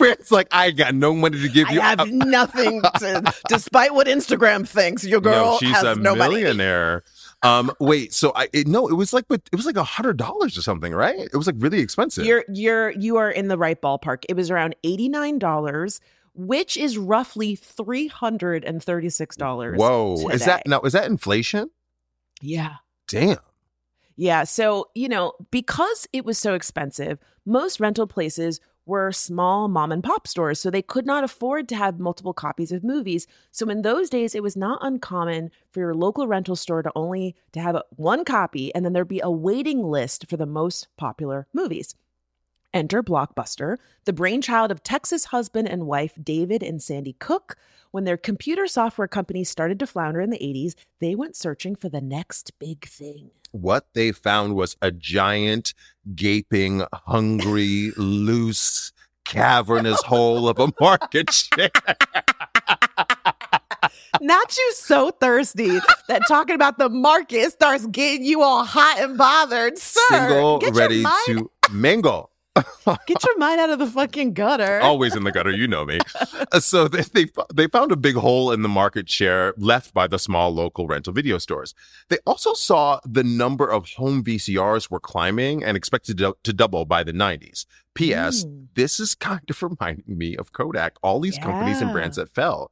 It's 0.00 0.30
like 0.32 0.48
I 0.50 0.70
got 0.72 0.94
no 0.94 1.14
money 1.14 1.40
to 1.40 1.48
give 1.48 1.70
you. 1.70 1.80
I 1.80 1.84
have 1.96 2.10
nothing 2.10 2.82
to, 2.98 3.32
despite 3.48 3.94
what 3.94 4.06
Instagram 4.06 4.66
thinks, 4.66 5.04
your 5.04 5.20
girl 5.20 5.52
no, 5.52 5.58
she's 5.58 5.70
has 5.76 5.84
a 5.84 5.94
no 5.94 6.14
money. 6.16 6.36
millionaire. 6.36 7.02
Um, 7.42 7.70
wait, 7.78 8.12
so 8.12 8.32
I 8.34 8.48
it, 8.52 8.66
no, 8.66 8.88
it 8.88 8.94
was 8.94 9.12
like, 9.12 9.26
but 9.28 9.42
it 9.52 9.56
was 9.56 9.66
like 9.66 9.76
a 9.76 9.84
hundred 9.84 10.16
dollars 10.16 10.56
or 10.58 10.62
something, 10.62 10.92
right? 10.92 11.18
It 11.18 11.36
was 11.36 11.46
like 11.46 11.56
really 11.58 11.80
expensive. 11.80 12.24
You're 12.24 12.44
you're 12.52 12.90
you 12.90 13.16
are 13.16 13.30
in 13.30 13.48
the 13.48 13.58
right 13.58 13.80
ballpark. 13.80 14.24
It 14.28 14.34
was 14.36 14.50
around 14.50 14.74
eighty 14.84 15.08
nine 15.08 15.38
dollars, 15.38 16.00
which 16.34 16.76
is 16.76 16.98
roughly 16.98 17.56
three 17.56 18.06
hundred 18.08 18.64
and 18.64 18.82
thirty 18.82 19.10
six 19.10 19.36
dollars. 19.36 19.78
Whoa, 19.78 20.28
is 20.30 20.44
that 20.44 20.66
now? 20.66 20.80
Is 20.80 20.92
that 20.92 21.06
inflation? 21.06 21.70
Yeah. 22.40 22.76
Damn. 23.08 23.38
Yeah. 24.16 24.44
So, 24.44 24.88
you 24.94 25.08
know, 25.08 25.32
because 25.50 26.06
it 26.12 26.24
was 26.24 26.38
so 26.38 26.54
expensive, 26.54 27.18
most 27.46 27.80
rental 27.80 28.06
places 28.06 28.60
were 28.84 29.12
small 29.12 29.68
mom 29.68 29.92
and 29.92 30.02
pop 30.02 30.26
stores, 30.26 30.60
so 30.60 30.68
they 30.68 30.82
could 30.82 31.06
not 31.06 31.22
afford 31.22 31.68
to 31.68 31.76
have 31.76 32.00
multiple 32.00 32.34
copies 32.34 32.72
of 32.72 32.82
movies. 32.82 33.26
So 33.52 33.68
in 33.68 33.82
those 33.82 34.10
days, 34.10 34.34
it 34.34 34.42
was 34.42 34.56
not 34.56 34.80
uncommon 34.82 35.50
for 35.70 35.80
your 35.80 35.94
local 35.94 36.26
rental 36.26 36.56
store 36.56 36.82
to 36.82 36.90
only 36.96 37.36
to 37.52 37.60
have 37.60 37.80
one 37.90 38.24
copy 38.24 38.74
and 38.74 38.84
then 38.84 38.92
there'd 38.92 39.06
be 39.06 39.20
a 39.22 39.30
waiting 39.30 39.82
list 39.84 40.28
for 40.28 40.36
the 40.36 40.46
most 40.46 40.88
popular 40.96 41.46
movies. 41.52 41.94
Enter 42.74 43.02
Blockbuster, 43.02 43.76
the 44.04 44.12
brainchild 44.12 44.70
of 44.70 44.82
Texas 44.82 45.26
husband 45.26 45.68
and 45.68 45.86
wife 45.86 46.14
David 46.22 46.62
and 46.62 46.82
Sandy 46.82 47.14
Cook. 47.14 47.56
When 47.90 48.04
their 48.04 48.16
computer 48.16 48.66
software 48.66 49.08
company 49.08 49.44
started 49.44 49.78
to 49.80 49.86
flounder 49.86 50.20
in 50.20 50.30
the 50.30 50.38
80s, 50.38 50.74
they 50.98 51.14
went 51.14 51.36
searching 51.36 51.76
for 51.76 51.90
the 51.90 52.00
next 52.00 52.58
big 52.58 52.86
thing. 52.86 53.30
What 53.50 53.86
they 53.92 54.12
found 54.12 54.54
was 54.54 54.76
a 54.80 54.90
giant, 54.90 55.74
gaping, 56.14 56.84
hungry, 56.92 57.92
loose, 57.98 58.92
cavernous 59.24 60.02
hole 60.06 60.48
of 60.48 60.58
a 60.58 60.72
market 60.80 61.32
share. 61.32 61.70
Not 64.20 64.56
you 64.56 64.72
so 64.74 65.10
thirsty 65.10 65.78
that 66.08 66.22
talking 66.28 66.54
about 66.54 66.78
the 66.78 66.88
market 66.88 67.52
starts 67.52 67.86
getting 67.86 68.24
you 68.24 68.42
all 68.42 68.64
hot 68.64 69.00
and 69.00 69.18
bothered. 69.18 69.76
Sir, 69.76 70.00
Single, 70.10 70.60
ready 70.72 71.02
mind- 71.02 71.26
to 71.26 71.50
mingle. 71.72 72.31
Get 73.06 73.24
your 73.24 73.38
mind 73.38 73.60
out 73.60 73.70
of 73.70 73.78
the 73.78 73.86
fucking 73.86 74.34
gutter. 74.34 74.80
Always 74.80 75.16
in 75.16 75.24
the 75.24 75.32
gutter, 75.32 75.50
you 75.50 75.66
know 75.66 75.86
me. 75.86 75.98
Uh, 76.52 76.60
so 76.60 76.86
they, 76.86 77.02
they 77.02 77.26
they 77.54 77.66
found 77.66 77.92
a 77.92 77.96
big 77.96 78.16
hole 78.16 78.52
in 78.52 78.60
the 78.62 78.68
market 78.68 79.08
share 79.08 79.54
left 79.56 79.94
by 79.94 80.06
the 80.06 80.18
small 80.18 80.52
local 80.52 80.86
rental 80.86 81.14
video 81.14 81.38
stores. 81.38 81.74
They 82.08 82.18
also 82.26 82.52
saw 82.52 83.00
the 83.06 83.24
number 83.24 83.66
of 83.70 83.88
home 83.92 84.22
VCRs 84.22 84.90
were 84.90 85.00
climbing 85.00 85.64
and 85.64 85.76
expected 85.76 86.18
to, 86.18 86.36
to 86.42 86.52
double 86.52 86.84
by 86.84 87.02
the 87.04 87.12
90s. 87.12 87.64
P.S. 87.94 88.44
Mm. 88.44 88.66
This 88.74 89.00
is 89.00 89.14
kind 89.14 89.48
of 89.48 89.62
reminding 89.62 90.18
me 90.18 90.36
of 90.36 90.52
Kodak. 90.52 90.96
All 91.02 91.20
these 91.20 91.38
companies 91.38 91.80
and 91.80 91.92
brands 91.92 92.16
that 92.16 92.28
fell. 92.28 92.70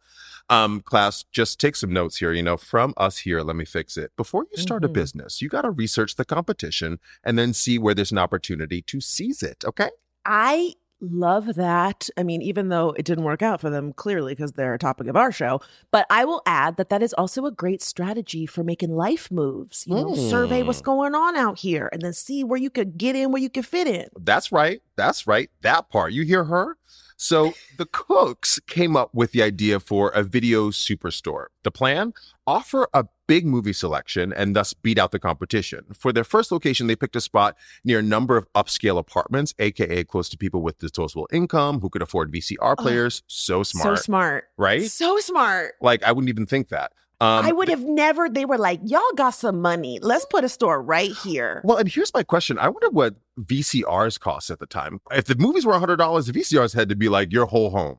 Um, 0.50 0.80
class, 0.80 1.24
just 1.30 1.60
take 1.60 1.76
some 1.76 1.92
notes 1.92 2.16
here. 2.16 2.32
You 2.32 2.42
know, 2.42 2.56
from 2.56 2.92
us 2.96 3.18
here, 3.18 3.40
let 3.40 3.54
me 3.56 3.64
fix 3.64 3.96
it. 3.96 4.10
Before 4.16 4.44
you 4.50 4.58
start 4.58 4.84
a 4.84 4.88
Mhm. 4.88 4.92
business, 4.94 5.40
you 5.40 5.48
got 5.48 5.62
to 5.62 5.70
research 5.70 6.16
the 6.16 6.24
competition 6.24 6.98
and 7.24 7.38
then 7.38 7.52
see 7.54 7.78
where 7.78 7.94
there's 7.94 8.10
an 8.12 8.18
opportunity 8.18 8.82
to 8.82 9.00
seize 9.00 9.42
it. 9.44 9.64
Okay. 9.64 9.90
I 10.26 10.74
love 11.00 11.54
that. 11.54 12.10
I 12.18 12.24
mean, 12.24 12.42
even 12.42 12.68
though 12.68 12.90
it 12.90 13.06
didn't 13.06 13.24
work 13.24 13.40
out 13.40 13.58
for 13.60 13.70
them 13.70 13.94
clearly 13.94 14.32
because 14.34 14.52
they're 14.52 14.74
a 14.74 14.78
topic 14.78 15.06
of 15.06 15.16
our 15.16 15.32
show, 15.32 15.60
but 15.92 16.04
I 16.10 16.26
will 16.26 16.42
add 16.44 16.76
that 16.76 16.90
that 16.90 17.02
is 17.02 17.14
also 17.14 17.46
a 17.46 17.50
great 17.50 17.80
strategy 17.80 18.44
for 18.44 18.62
making 18.62 18.90
life 18.94 19.30
moves. 19.30 19.86
You 19.86 19.94
know, 19.94 20.14
survey 20.14 20.62
what's 20.62 20.82
Mm. 20.82 20.84
going 20.84 21.14
on 21.14 21.36
out 21.36 21.60
here 21.60 21.88
and 21.92 22.02
then 22.02 22.12
see 22.12 22.44
where 22.44 22.58
you 22.60 22.68
could 22.68 22.98
get 22.98 23.16
in, 23.16 23.30
where 23.32 23.40
you 23.40 23.48
could 23.48 23.64
fit 23.66 23.86
in. 23.86 24.08
That's 24.18 24.52
right. 24.52 24.82
That's 24.96 25.26
right. 25.26 25.48
That 25.62 25.88
part. 25.88 26.12
You 26.12 26.24
hear 26.24 26.44
her? 26.44 26.76
So 27.20 27.52
the 27.76 27.84
Cooks 27.84 28.58
came 28.66 28.96
up 28.96 29.14
with 29.14 29.32
the 29.32 29.42
idea 29.42 29.78
for 29.78 30.08
a 30.08 30.22
video 30.22 30.70
superstore. 30.70 31.48
The 31.64 31.70
plan? 31.70 32.14
Offer 32.46 32.88
a 32.94 33.04
big 33.26 33.44
movie 33.44 33.74
selection 33.74 34.32
and 34.32 34.56
thus 34.56 34.72
beat 34.72 34.98
out 34.98 35.12
the 35.12 35.18
competition. 35.18 35.84
For 35.92 36.14
their 36.14 36.24
first 36.24 36.50
location, 36.50 36.86
they 36.86 36.96
picked 36.96 37.14
a 37.14 37.20
spot 37.20 37.58
near 37.84 37.98
a 37.98 38.02
number 38.02 38.38
of 38.38 38.50
upscale 38.54 38.98
apartments, 38.98 39.52
aka 39.58 40.02
close 40.04 40.30
to 40.30 40.38
people 40.38 40.62
with 40.62 40.78
disposable 40.78 41.28
income 41.30 41.80
who 41.80 41.90
could 41.90 42.00
afford 42.00 42.32
VCR 42.32 42.78
players. 42.78 43.22
so 43.26 43.62
smart. 43.62 43.98
So 43.98 44.02
smart. 44.02 44.44
Right? 44.56 44.90
So 44.90 45.18
smart. 45.18 45.74
Like 45.82 46.02
I 46.02 46.12
wouldn't 46.12 46.30
even 46.30 46.46
think 46.46 46.68
that. 46.68 46.92
Um, 47.20 47.44
I 47.44 47.52
would 47.52 47.68
have 47.68 47.84
never, 47.84 48.30
they 48.30 48.46
were 48.46 48.56
like, 48.56 48.80
y'all 48.82 49.02
got 49.14 49.30
some 49.30 49.60
money. 49.60 49.98
Let's 50.00 50.24
put 50.24 50.42
a 50.42 50.48
store 50.48 50.80
right 50.80 51.12
here. 51.12 51.60
Well, 51.64 51.76
and 51.76 51.86
here's 51.86 52.14
my 52.14 52.22
question. 52.22 52.58
I 52.58 52.68
wonder 52.68 52.88
what 52.88 53.16
VCRs 53.38 54.18
cost 54.18 54.48
at 54.50 54.58
the 54.58 54.66
time. 54.66 55.02
If 55.10 55.26
the 55.26 55.34
movies 55.34 55.66
were 55.66 55.74
$100, 55.74 56.26
the 56.26 56.32
VCRs 56.32 56.74
had 56.74 56.88
to 56.88 56.96
be 56.96 57.10
like 57.10 57.30
your 57.30 57.44
whole 57.44 57.70
home. 57.70 57.98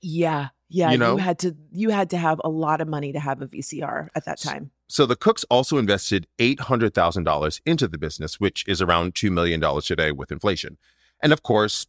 Yeah. 0.00 0.48
Yeah. 0.70 0.92
You 0.92 0.98
You, 0.98 1.16
had 1.18 1.38
to 1.40 1.54
you 1.72 1.90
had 1.90 2.08
to 2.10 2.16
have 2.16 2.40
a 2.42 2.48
lot 2.48 2.80
of 2.80 2.88
money 2.88 3.12
to 3.12 3.20
have 3.20 3.42
a 3.42 3.46
VCR 3.46 4.08
at 4.14 4.24
that 4.24 4.40
time. 4.40 4.70
So 4.88 5.04
the 5.04 5.16
Cooks 5.16 5.44
also 5.50 5.76
invested 5.76 6.26
$800,000 6.38 7.60
into 7.66 7.88
the 7.88 7.98
business, 7.98 8.40
which 8.40 8.64
is 8.66 8.80
around 8.80 9.14
$2 9.14 9.30
million 9.30 9.60
today 9.82 10.10
with 10.12 10.32
inflation. 10.32 10.78
And 11.22 11.32
of 11.32 11.42
course, 11.42 11.86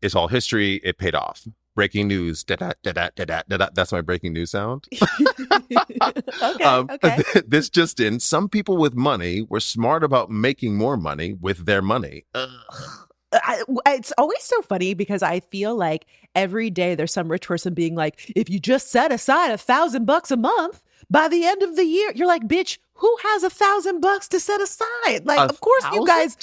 it's 0.00 0.14
all 0.14 0.28
history. 0.28 0.80
It 0.82 0.96
paid 0.98 1.14
off. 1.14 1.46
Breaking 1.74 2.08
news. 2.08 2.44
That's 2.44 3.92
my 3.92 4.00
breaking 4.00 4.32
news 4.32 4.50
sound. 4.50 4.84
okay. 5.52 6.64
Um, 6.64 6.88
okay. 6.90 7.22
this 7.46 7.68
just 7.68 7.98
in. 7.98 8.20
Some 8.20 8.48
people 8.48 8.76
with 8.76 8.94
money 8.94 9.42
were 9.42 9.60
smart 9.60 10.04
about 10.04 10.30
making 10.30 10.76
more 10.76 10.96
money 10.96 11.34
with 11.34 11.66
their 11.66 11.82
money. 11.82 12.26
I, 13.32 13.62
it's 13.86 14.12
always 14.16 14.42
so 14.42 14.62
funny 14.62 14.94
because 14.94 15.22
I 15.22 15.40
feel 15.40 15.74
like 15.74 16.06
every 16.34 16.70
day 16.70 16.94
there's 16.94 17.12
some 17.12 17.28
rich 17.30 17.48
person 17.48 17.74
being 17.74 17.94
like, 17.94 18.32
if 18.36 18.48
you 18.48 18.58
just 18.60 18.90
set 18.90 19.12
aside 19.12 19.50
a 19.50 19.58
thousand 19.58 20.04
bucks 20.04 20.30
a 20.30 20.36
month 20.36 20.82
by 21.10 21.28
the 21.28 21.44
end 21.44 21.62
of 21.62 21.76
the 21.76 21.84
year, 21.84 22.12
you're 22.14 22.28
like, 22.28 22.44
bitch, 22.44 22.78
who 22.94 23.16
has 23.22 23.42
a 23.42 23.50
thousand 23.50 24.00
bucks 24.00 24.28
to 24.28 24.38
set 24.40 24.60
aside? 24.60 25.24
Like, 25.26 25.40
A 25.40 25.44
of 25.52 25.60
course, 25.60 25.82
thousand? 25.82 26.00
you 26.00 26.06
guys 26.06 26.36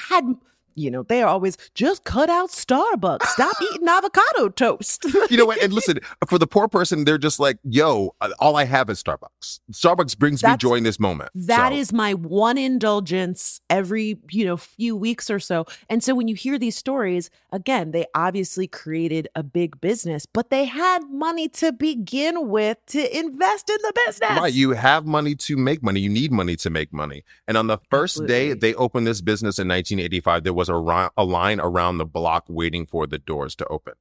had, 0.00 0.34
you 0.74 0.90
know, 0.90 1.02
they 1.02 1.22
are 1.22 1.28
always 1.28 1.56
just 1.74 2.04
cut 2.04 2.28
out 2.30 2.50
Starbucks, 2.50 3.24
stop 3.26 3.54
eating 3.74 3.88
avocado 3.88 4.48
toast. 4.48 5.04
you 5.30 5.36
know 5.36 5.46
what? 5.46 5.62
And 5.62 5.72
listen, 5.72 5.98
for 6.28 6.38
the 6.38 6.46
poor 6.46 6.68
person, 6.68 7.04
they're 7.04 7.18
just 7.18 7.38
like, 7.40 7.58
yo, 7.64 8.14
uh, 8.20 8.30
all 8.38 8.56
I 8.56 8.64
have 8.64 8.90
is 8.90 9.02
Starbucks. 9.02 9.60
Starbucks 9.72 10.18
brings 10.18 10.42
me 10.42 10.56
joy 10.56 10.74
in 10.74 10.84
this 10.84 10.98
moment. 11.00 11.30
That 11.34 11.70
So- 11.72 11.76
is 11.78 11.92
my 11.92 12.14
one 12.14 12.58
indulgence 12.58 13.60
every, 13.70 14.18
you 14.30 14.44
know, 14.44 14.56
few 14.56 14.96
weeks 14.96 15.30
or 15.30 15.38
so. 15.40 15.66
And 15.88 16.02
so 16.02 16.14
when 16.14 16.28
you 16.28 16.34
hear 16.34 16.58
these 16.58 16.76
stories, 16.76 17.30
again, 17.52 17.90
they 17.92 18.06
obviously 18.14 18.66
created 18.66 19.28
a 19.34 19.42
big 19.42 19.80
business, 19.80 20.26
but 20.26 20.50
they 20.50 20.64
had 20.64 21.04
money 21.10 21.48
to 21.48 21.72
begin 21.72 22.48
with 22.48 22.78
to 22.88 23.18
invest 23.18 23.70
in 23.70 23.76
the 23.82 23.92
business. 24.06 24.30
Right. 24.38 24.52
You 24.52 24.70
have 24.72 25.06
money 25.06 25.34
to 25.36 25.56
make 25.56 25.82
money. 25.82 26.00
You 26.00 26.08
need 26.08 26.32
money 26.32 26.56
to 26.56 26.70
make 26.70 26.92
money. 26.92 27.24
And 27.48 27.56
on 27.56 27.66
the 27.66 27.78
first 27.90 28.26
day 28.26 28.52
they 28.54 28.74
opened 28.74 29.06
this 29.06 29.20
business 29.20 29.58
in 29.58 29.68
1985, 29.68 30.44
there 30.44 30.52
was 30.52 30.63
a, 30.68 30.76
ri- 30.76 31.08
a 31.16 31.24
line 31.24 31.60
around 31.60 31.98
the 31.98 32.04
block 32.06 32.44
waiting 32.48 32.86
for 32.86 33.06
the 33.06 33.18
doors 33.18 33.54
to 33.56 33.66
open. 33.66 33.94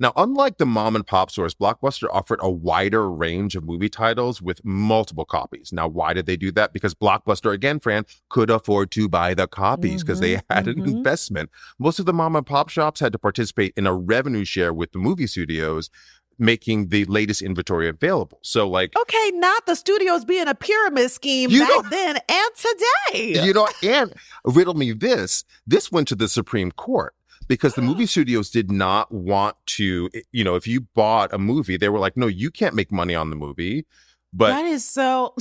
Now, 0.00 0.12
unlike 0.16 0.58
the 0.58 0.66
mom 0.66 0.96
and 0.96 1.06
pop 1.06 1.30
stores, 1.30 1.54
Blockbuster 1.54 2.08
offered 2.10 2.40
a 2.42 2.50
wider 2.50 3.08
range 3.08 3.54
of 3.54 3.62
movie 3.62 3.88
titles 3.88 4.42
with 4.42 4.64
multiple 4.64 5.24
copies. 5.24 5.72
Now, 5.72 5.86
why 5.86 6.12
did 6.12 6.26
they 6.26 6.36
do 6.36 6.50
that? 6.52 6.72
Because 6.72 6.94
Blockbuster, 6.96 7.52
again, 7.52 7.78
Fran, 7.78 8.04
could 8.28 8.50
afford 8.50 8.90
to 8.90 9.08
buy 9.08 9.34
the 9.34 9.46
copies 9.46 10.02
because 10.02 10.18
they 10.18 10.34
Mhm, 10.34 10.42
had 10.50 10.66
an 10.66 10.82
mhm. 10.82 10.86
investment. 10.96 11.48
Most 11.78 12.00
of 12.00 12.06
the 12.06 12.12
mom 12.12 12.34
and 12.34 12.44
pop 12.44 12.70
shops 12.70 12.98
had 12.98 13.12
to 13.12 13.20
participate 13.20 13.72
in 13.76 13.86
a 13.86 13.94
revenue 13.94 14.44
share 14.44 14.74
with 14.74 14.90
the 14.90 14.98
movie 14.98 15.28
studios, 15.28 15.90
making 16.38 16.88
the 16.88 17.04
latest 17.06 17.42
inventory 17.42 17.88
available. 17.88 18.38
So, 18.42 18.68
like, 18.68 18.94
Okay, 18.98 19.30
not 19.34 19.66
the 19.66 19.74
studios 19.74 20.24
being 20.24 20.48
a 20.48 20.54
pyramid 20.54 21.10
scheme 21.10 21.50
You 21.50 21.60
back 21.60 21.68
know- 21.70 21.88
then 21.90 22.16
and 22.28 22.50
today. 22.56 23.44
You 23.44 23.52
know, 23.52 23.68
and 23.82 24.12
riddle 24.44 24.74
me 24.74 24.92
this. 24.92 25.44
This 25.66 25.90
went 25.92 26.08
to 26.08 26.14
the 26.14 26.28
Supreme 26.28 26.70
Court 26.72 27.14
because 27.48 27.74
the 27.74 27.82
movie 27.82 28.06
studios 28.14 28.50
did 28.50 28.70
not 28.70 29.12
want 29.12 29.56
to, 29.66 30.08
eh, 30.14 30.20
you 30.32 30.44
know, 30.44 30.54
if 30.54 30.66
you 30.66 30.82
bought 30.82 31.32
a 31.32 31.38
movie, 31.38 31.76
they 31.76 31.88
were 31.88 31.98
like, 31.98 32.16
no, 32.16 32.26
you 32.26 32.50
can't 32.50 32.74
make 32.74 32.90
money 32.92 33.14
on 33.14 33.30
the 33.30 33.36
movie. 33.36 33.86
But 34.32 34.48
that 34.48 34.64
is 34.64 34.84
so. 34.84 35.34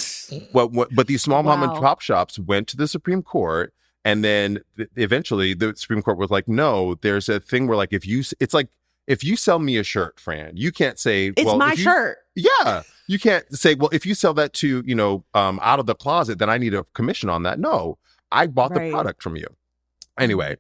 what, 0.52 0.72
what, 0.72 0.90
but 0.94 1.08
these 1.08 1.24
small 1.24 1.42
mom 1.42 1.64
and 1.64 1.72
pop 1.74 2.00
shops 2.00 2.38
went 2.38 2.68
to 2.68 2.78
the 2.78 2.88
Supreme 2.88 3.24
Court, 3.24 3.74
and 4.06 4.24
then 4.24 4.60
th- 4.78 4.88
eventually 4.98 5.56
the 5.56 5.74
Supreme 5.76 6.04
Court 6.04 6.20
was 6.20 6.30
like, 6.30 6.48
no, 6.48 6.94
there's 7.02 7.28
a 7.28 7.40
thing 7.40 7.66
where 7.66 7.76
like 7.76 7.92
if 7.92 8.06
you, 8.06 8.24
it's 8.40 8.54
like 8.54 8.68
if 9.08 9.24
you 9.24 9.36
sell 9.36 9.60
me 9.60 9.78
a 9.78 9.84
shirt, 9.84 10.20
Fran, 10.20 10.56
you 10.56 10.72
can't 10.72 10.98
say 11.00 11.28
It's 11.36 11.44
well, 11.46 11.58
my 11.58 11.72
you- 11.72 11.78
shirt. 11.84 12.18
yeah. 12.36 12.84
You 13.08 13.20
can't 13.20 13.46
say, 13.56 13.76
well, 13.76 13.90
if 13.92 14.06
you 14.06 14.16
sell 14.16 14.34
that 14.36 14.54
to, 14.54 14.82
you 14.86 14.96
know, 14.96 15.26
um, 15.34 15.60
out 15.62 15.80
of 15.80 15.86
the 15.88 15.96
closet, 15.96 16.40
then 16.40 16.50
I 16.50 16.58
need 16.58 16.74
a 16.74 16.86
commission 16.94 17.30
on 17.30 17.44
that. 17.44 17.60
No, 17.60 17.98
I 18.32 18.48
bought 18.48 18.72
Right. 18.72 18.86
the 18.86 18.92
product 18.92 19.22
from 19.22 19.36
you. 19.36 19.46
Oh 19.50 20.24
Anyway, 20.24 20.56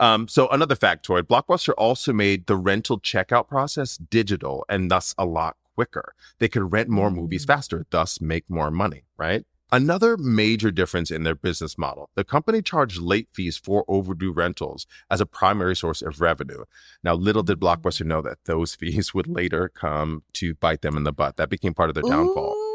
um, 0.00 0.26
so 0.26 0.48
another 0.48 0.74
factoid 0.74 1.22
Blockbuster 1.24 1.74
also 1.76 2.12
made 2.12 2.46
the 2.46 2.56
rental 2.56 2.98
checkout 2.98 3.46
process 3.48 3.96
digital 3.98 4.64
and 4.70 4.90
thus 4.90 5.14
a 5.18 5.26
lot 5.26 5.56
quicker. 5.74 6.14
They 6.38 6.48
could 6.48 6.72
rent 6.72 6.88
more 6.88 7.10
movies 7.10 7.44
Mm. 7.44 7.48
faster, 7.48 7.86
thus 7.90 8.20
make 8.20 8.48
more 8.48 8.70
money, 8.70 9.04
right? 9.18 9.44
Another 9.74 10.18
major 10.18 10.70
difference 10.70 11.10
in 11.10 11.22
their 11.22 11.34
business 11.34 11.78
model 11.78 12.10
the 12.14 12.24
company 12.24 12.60
charged 12.60 13.00
late 13.00 13.28
fees 13.32 13.56
for 13.56 13.86
overdue 13.88 14.30
rentals 14.30 14.86
as 15.10 15.18
a 15.18 15.26
primary 15.26 15.74
source 15.74 16.02
of 16.02 16.20
revenue. 16.20 16.64
Now, 17.02 17.14
little 17.14 17.42
did 17.42 17.58
mm. 17.58 17.62
Blockbuster 17.62 18.04
know 18.04 18.20
that 18.20 18.44
those 18.44 18.74
fees 18.80 19.14
would 19.14 19.26
later 19.26 19.70
come 19.70 20.24
to 20.34 20.54
bite 20.56 20.82
them 20.82 20.98
in 20.98 21.04
the 21.04 21.12
butt. 21.12 21.36
That 21.36 21.48
became 21.48 21.72
part 21.72 21.88
of 21.88 21.94
their 21.94 22.02
downfall. 22.02 22.71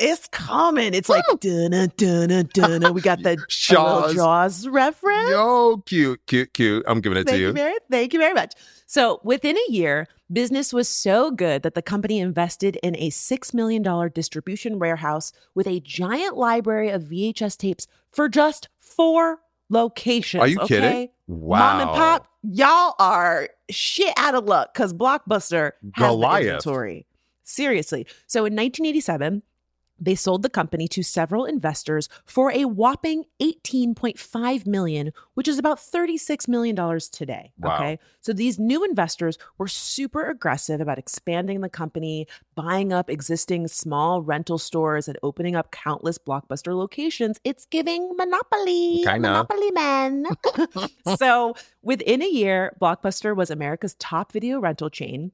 It's 0.00 0.28
coming. 0.28 0.94
It's 0.94 1.08
like 1.08 1.24
dun 1.40 1.70
dun 1.96 2.48
dun. 2.52 2.94
We 2.94 3.00
got 3.00 3.22
the 3.22 3.36
Jaws. 3.48 4.14
Jaws 4.14 4.68
reference. 4.68 5.30
Yo, 5.30 5.78
cute, 5.86 6.20
cute, 6.26 6.52
cute. 6.54 6.84
I'm 6.86 7.00
giving 7.00 7.18
it 7.18 7.24
Thank 7.26 7.36
to 7.36 7.40
you. 7.40 7.46
you. 7.48 7.52
very, 7.52 7.74
thank 7.90 8.12
you 8.12 8.18
very 8.18 8.34
much. 8.34 8.54
So 8.86 9.20
within 9.24 9.56
a 9.56 9.72
year, 9.72 10.06
business 10.32 10.72
was 10.72 10.88
so 10.88 11.30
good 11.30 11.62
that 11.62 11.74
the 11.74 11.82
company 11.82 12.18
invested 12.20 12.76
in 12.82 12.96
a 12.96 13.10
six 13.10 13.52
million 13.52 13.82
dollar 13.82 14.08
distribution 14.08 14.78
warehouse 14.78 15.32
with 15.54 15.66
a 15.66 15.80
giant 15.80 16.36
library 16.36 16.90
of 16.90 17.02
VHS 17.04 17.56
tapes 17.56 17.86
for 18.10 18.28
just 18.28 18.68
four 18.80 19.38
locations. 19.68 20.40
Are 20.42 20.48
you 20.48 20.58
okay? 20.60 20.80
kidding? 20.80 21.08
Mom 21.28 21.80
and 21.80 21.90
pop, 21.90 22.26
y'all 22.42 22.94
are 22.98 23.50
shit 23.70 24.14
out 24.16 24.34
of 24.34 24.44
luck 24.44 24.72
because 24.72 24.94
Blockbuster 24.94 25.72
has 25.94 26.08
Goliath. 26.08 26.42
the 26.42 26.48
inventory. 26.50 27.06
Seriously. 27.44 28.06
So 28.26 28.40
in 28.40 28.54
1987, 28.54 29.42
they 30.00 30.14
sold 30.14 30.42
the 30.42 30.48
company 30.48 30.86
to 30.88 31.02
several 31.02 31.44
investors 31.44 32.08
for 32.24 32.52
a 32.52 32.64
whopping 32.64 33.24
18.5 33.40 34.66
million, 34.66 35.12
which 35.34 35.48
is 35.48 35.58
about 35.58 35.80
36 35.80 36.48
million 36.48 36.74
dollars 36.74 37.08
today. 37.08 37.52
Wow. 37.58 37.76
Okay. 37.76 37.98
So 38.20 38.32
these 38.32 38.58
new 38.58 38.84
investors 38.84 39.38
were 39.58 39.68
super 39.68 40.28
aggressive 40.28 40.80
about 40.80 40.98
expanding 40.98 41.60
the 41.60 41.68
company, 41.68 42.26
buying 42.54 42.92
up 42.92 43.10
existing 43.10 43.68
small 43.68 44.22
rental 44.22 44.58
stores 44.58 45.08
and 45.08 45.18
opening 45.22 45.56
up 45.56 45.70
countless 45.70 46.18
blockbuster 46.18 46.76
locations. 46.76 47.40
It's 47.44 47.66
giving 47.66 48.16
monopoly. 48.16 49.02
Kinda. 49.04 49.28
Monopoly 49.28 49.70
man. 49.72 50.26
so 51.16 51.54
within 51.82 52.22
a 52.22 52.28
year, 52.28 52.76
Blockbuster 52.80 53.34
was 53.34 53.50
America's 53.50 53.94
top 53.94 54.32
video 54.32 54.60
rental 54.60 54.90
chain 54.90 55.32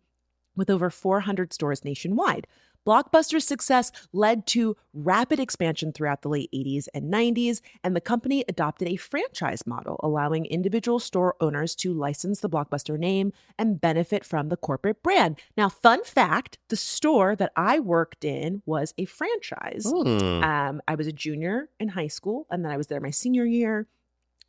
with 0.57 0.71
over 0.71 0.91
400 0.91 1.53
stores 1.53 1.85
nationwide. 1.85 2.47
Blockbuster's 2.87 3.47
success 3.47 3.91
led 4.13 4.47
to 4.49 4.77
rapid 4.93 5.41
expansion 5.41 5.93
throughout 5.93 6.23
the 6.23 6.29
late 6.29 6.51
80s 6.53 6.87
and 6.93 7.13
90s, 7.13 7.61
and 7.83 7.97
the 7.97 8.01
company 8.01 8.45
adopted 8.49 8.89
a 8.89 8.97
franchise 8.97 9.67
model, 9.67 9.99
allowing 10.03 10.47
individual 10.47 10.99
store 10.99 11.35
owners 11.41 11.75
to 11.77 11.93
license 11.93 12.41
the 12.41 12.51
Blockbuster 12.51 12.99
name 12.99 13.33
and 13.59 13.81
benefit 13.81 14.25
from 14.25 14.49
the 14.49 14.57
corporate 14.57 15.03
brand. 15.03 15.39
Now, 15.57 15.69
fun 15.69 16.05
fact 16.05 16.59
the 16.69 16.77
store 16.77 17.35
that 17.37 17.53
I 17.57 17.81
worked 17.81 18.25
in 18.25 18.63
was 18.67 18.93
a 18.99 19.05
franchise. 19.07 19.87
Hmm. 19.87 20.43
Um, 20.43 20.83
I 20.87 20.95
was 20.95 21.07
a 21.07 21.13
junior 21.13 21.69
in 21.81 21.89
high 21.89 22.09
school, 22.09 22.47
and 22.51 22.65
then 22.65 22.73
I 22.73 22.77
was 22.77 22.89
there 22.89 23.01
my 23.01 23.11
senior 23.11 23.45
year. 23.45 23.87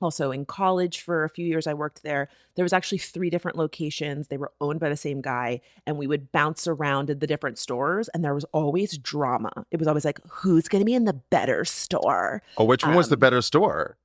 Also 0.02 0.32
in 0.32 0.46
college 0.46 1.02
for 1.02 1.24
a 1.24 1.30
few 1.30 1.46
years, 1.46 1.68
I 1.68 1.74
worked 1.74 2.04
there. 2.04 2.28
There 2.56 2.64
was 2.64 2.74
actually 2.74 2.98
three 2.98 3.30
different 3.30 3.58
locations. 3.58 4.28
They 4.28 4.38
were 4.38 4.52
owned 4.60 4.80
by 4.80 4.90
the 4.90 4.98
same 4.98 5.22
guy, 5.22 5.62
and 5.88 5.98
we 5.98 6.06
would 6.06 6.32
bounce 6.32 6.68
around 6.68 7.10
in 7.10 7.20
the 7.20 7.28
different 7.28 7.58
stores. 7.58 8.10
And 8.10 8.24
there 8.24 8.36
was 8.36 8.46
always 8.52 8.98
drama. 8.98 9.66
It 9.72 9.80
was 9.80 9.88
always 9.88 10.06
like, 10.06 10.20
who's 10.28 10.68
going 10.68 10.82
to 10.82 10.86
be 10.86 10.94
in 10.96 11.06
the 11.06 11.14
better 11.14 11.64
store? 11.64 12.42
Oh, 12.58 12.66
which 12.66 12.84
one 12.84 12.96
was 12.96 13.08
the 13.10 13.16
Um, 13.16 13.20
better 13.22 13.42
store? 13.42 13.98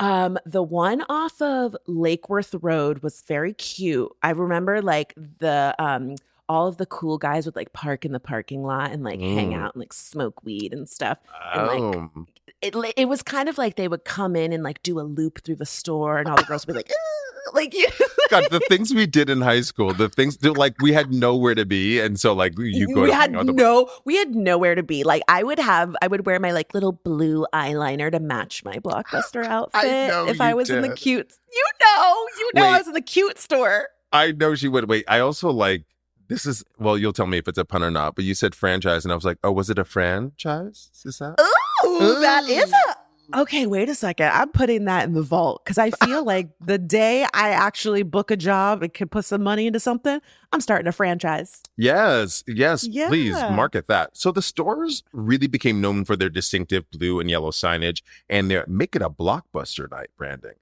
Um, 0.00 0.38
the 0.46 0.62
one 0.62 1.02
off 1.08 1.42
of 1.42 1.76
Lakeworth 1.86 2.54
Road 2.62 3.02
was 3.02 3.20
very 3.22 3.52
cute. 3.52 4.10
I 4.22 4.30
remember 4.30 4.80
like 4.80 5.12
the 5.16 5.74
um 5.78 6.14
all 6.48 6.66
of 6.66 6.76
the 6.78 6.86
cool 6.86 7.18
guys 7.18 7.44
would 7.46 7.56
like 7.56 7.72
park 7.72 8.04
in 8.04 8.12
the 8.12 8.20
parking 8.20 8.62
lot 8.62 8.90
and 8.92 9.02
like 9.04 9.20
hang 9.20 9.50
Mm. 9.50 9.58
out 9.60 9.74
and 9.74 9.80
like 9.80 9.92
smoke 9.92 10.42
weed 10.44 10.72
and 10.72 10.88
stuff. 10.88 11.18
and, 11.54 11.66
like, 11.66 11.80
Oh, 11.80 12.26
it 12.62 12.74
it 12.96 13.04
was 13.08 13.22
kind 13.22 13.48
of 13.48 13.58
like 13.58 13.76
they 13.76 13.86
would 13.88 14.04
come 14.04 14.34
in 14.34 14.52
and 14.52 14.62
like 14.64 14.82
do 14.82 14.98
a 14.98 15.02
loop 15.02 15.42
through 15.44 15.56
the 15.56 15.66
store, 15.66 16.18
and 16.18 16.28
all 16.28 16.36
the 16.36 16.42
girls 16.44 16.66
would 16.66 16.72
be 16.72 16.78
like, 16.78 16.90
"Ugh," 16.90 17.54
like 17.54 17.72
you. 17.74 17.86
God, 18.30 18.46
the 18.50 18.60
things 18.68 18.92
we 18.92 19.06
did 19.06 19.30
in 19.30 19.40
high 19.42 19.60
school, 19.60 19.92
the 19.94 20.08
things 20.08 20.42
like 20.44 20.74
we 20.82 20.92
had 20.92 21.12
nowhere 21.12 21.54
to 21.54 21.64
be, 21.64 22.00
and 22.00 22.18
so 22.18 22.32
like 22.32 22.58
you 22.58 22.92
go. 22.94 23.02
we 23.02 23.08
to 23.10 23.14
had 23.14 23.32
hang 23.34 23.46
the- 23.46 23.52
no, 23.52 23.88
we 24.04 24.16
had 24.16 24.34
nowhere 24.34 24.74
to 24.74 24.82
be. 24.82 25.04
Like 25.04 25.22
I 25.28 25.42
would 25.44 25.58
have, 25.60 25.94
I 26.02 26.08
would 26.08 26.26
wear 26.26 26.40
my 26.40 26.50
like 26.50 26.74
little 26.74 26.92
blue 26.92 27.46
eyeliner 27.54 28.10
to 28.10 28.18
match 28.18 28.64
my 28.64 28.74
blockbuster 28.78 29.44
outfit 29.56 29.84
know 30.08 30.26
if 30.26 30.40
I 30.40 30.54
was 30.54 30.68
in 30.68 30.82
the 30.82 30.88
did. 30.88 30.96
cute. 30.96 31.32
You 31.52 31.64
know, 31.80 32.26
you 32.38 32.50
know, 32.54 32.66
I 32.66 32.78
was 32.78 32.88
in 32.88 32.94
the 32.94 33.00
cute 33.00 33.38
store. 33.38 33.88
I 34.12 34.32
know 34.32 34.54
she 34.56 34.66
would. 34.68 34.88
Wait, 34.88 35.04
I 35.06 35.20
also 35.20 35.50
like 35.50 35.84
this 36.28 36.46
is 36.46 36.64
well. 36.78 36.96
You'll 36.96 37.12
tell 37.12 37.26
me 37.26 37.38
if 37.38 37.48
it's 37.48 37.58
a 37.58 37.64
pun 37.64 37.82
or 37.82 37.90
not. 37.90 38.14
But 38.14 38.24
you 38.24 38.34
said 38.34 38.54
franchise, 38.54 39.04
and 39.04 39.12
I 39.12 39.14
was 39.14 39.24
like, 39.24 39.38
oh, 39.42 39.52
was 39.52 39.70
it 39.70 39.78
a 39.78 39.84
franchise? 39.84 40.90
Is 41.04 41.18
that? 41.18 41.36
Ooh, 41.84 42.20
that 42.20 42.48
is 42.48 42.72
a. 42.72 42.96
Okay, 43.36 43.66
wait 43.66 43.90
a 43.90 43.94
second. 43.94 44.28
I'm 44.28 44.48
putting 44.50 44.86
that 44.86 45.04
in 45.04 45.12
the 45.12 45.20
vault 45.20 45.62
because 45.62 45.76
I 45.76 45.90
feel 45.90 46.24
like 46.32 46.48
the 46.64 46.78
day 46.78 47.24
I 47.34 47.50
actually 47.50 48.02
book 48.02 48.30
a 48.30 48.36
job 48.38 48.82
and 48.82 48.92
can 48.92 49.08
put 49.08 49.26
some 49.26 49.42
money 49.42 49.66
into 49.66 49.80
something, 49.80 50.20
I'm 50.50 50.62
starting 50.62 50.86
a 50.86 50.92
franchise. 50.92 51.60
Yes, 51.76 52.42
yes, 52.46 52.88
please 52.88 53.34
market 53.34 53.86
that. 53.88 54.16
So 54.16 54.32
the 54.32 54.40
stores 54.40 55.02
really 55.12 55.46
became 55.46 55.82
known 55.82 56.06
for 56.06 56.16
their 56.16 56.30
distinctive 56.30 56.90
blue 56.90 57.20
and 57.20 57.28
yellow 57.28 57.50
signage 57.50 58.00
and 58.30 58.50
their 58.50 58.64
make 58.66 58.96
it 58.96 59.02
a 59.02 59.10
blockbuster 59.10 59.90
night 59.90 60.08
branding. 60.16 60.54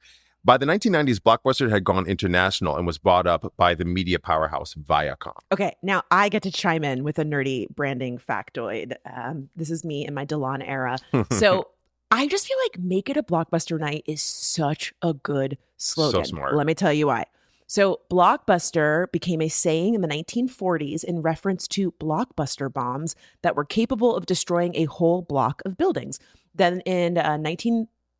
By 0.47 0.57
the 0.59 0.65
1990s, 0.65 1.17
Blockbuster 1.17 1.69
had 1.69 1.83
gone 1.83 2.07
international 2.07 2.77
and 2.77 2.87
was 2.87 2.99
bought 2.99 3.27
up 3.27 3.53
by 3.57 3.75
the 3.75 3.85
media 3.85 4.21
powerhouse 4.21 4.75
Viacom. 4.75 5.35
Okay, 5.51 5.75
now 5.83 6.05
I 6.13 6.29
get 6.29 6.45
to 6.45 6.53
chime 6.53 6.85
in 6.85 7.03
with 7.03 7.19
a 7.19 7.25
nerdy 7.25 7.69
branding 7.71 8.17
factoid. 8.17 8.95
Um, 9.13 9.49
this 9.57 9.73
is 9.73 9.85
me 9.85 10.07
in 10.07 10.15
my 10.15 10.25
De'lon 10.25 10.63
era. 10.65 10.99
So 11.33 11.67
I 12.13 12.29
just 12.29 12.47
feel 12.47 12.57
like 12.65 12.79
make 12.79 13.11
it 13.11 13.17
a 13.17 13.25
blockbuster 13.25 13.81
night 13.81 14.05
is 14.07 14.23
such 14.23 14.95
a 15.03 15.15
good 15.15 15.59
slogan. 15.79 16.25
smart. 16.25 16.55
Let 16.55 16.69
me 16.69 16.75
tell 16.75 16.93
you 16.93 17.09
why. 17.09 17.25
So 17.67 18.03
blockbuster 18.09 19.11
became 19.11 19.43
a 19.43 19.49
saying 19.49 19.97
in 19.97 20.01
the 20.01 20.09
1940s 20.09 21.03
in 21.03 21.23
reference 21.23 21.67
to 21.69 21.91
blockbuster 21.91 22.73
bombs 22.73 23.17
that 23.43 23.57
were 23.57 23.65
capable 23.65 24.15
of 24.15 24.27
destroying 24.27 24.77
a 24.77 24.85
whole 24.85 25.23
block 25.23 25.61
of 25.65 25.77
buildings. 25.77 26.21
Then 26.55 26.83
in 26.83 27.19
uh, 27.19 27.37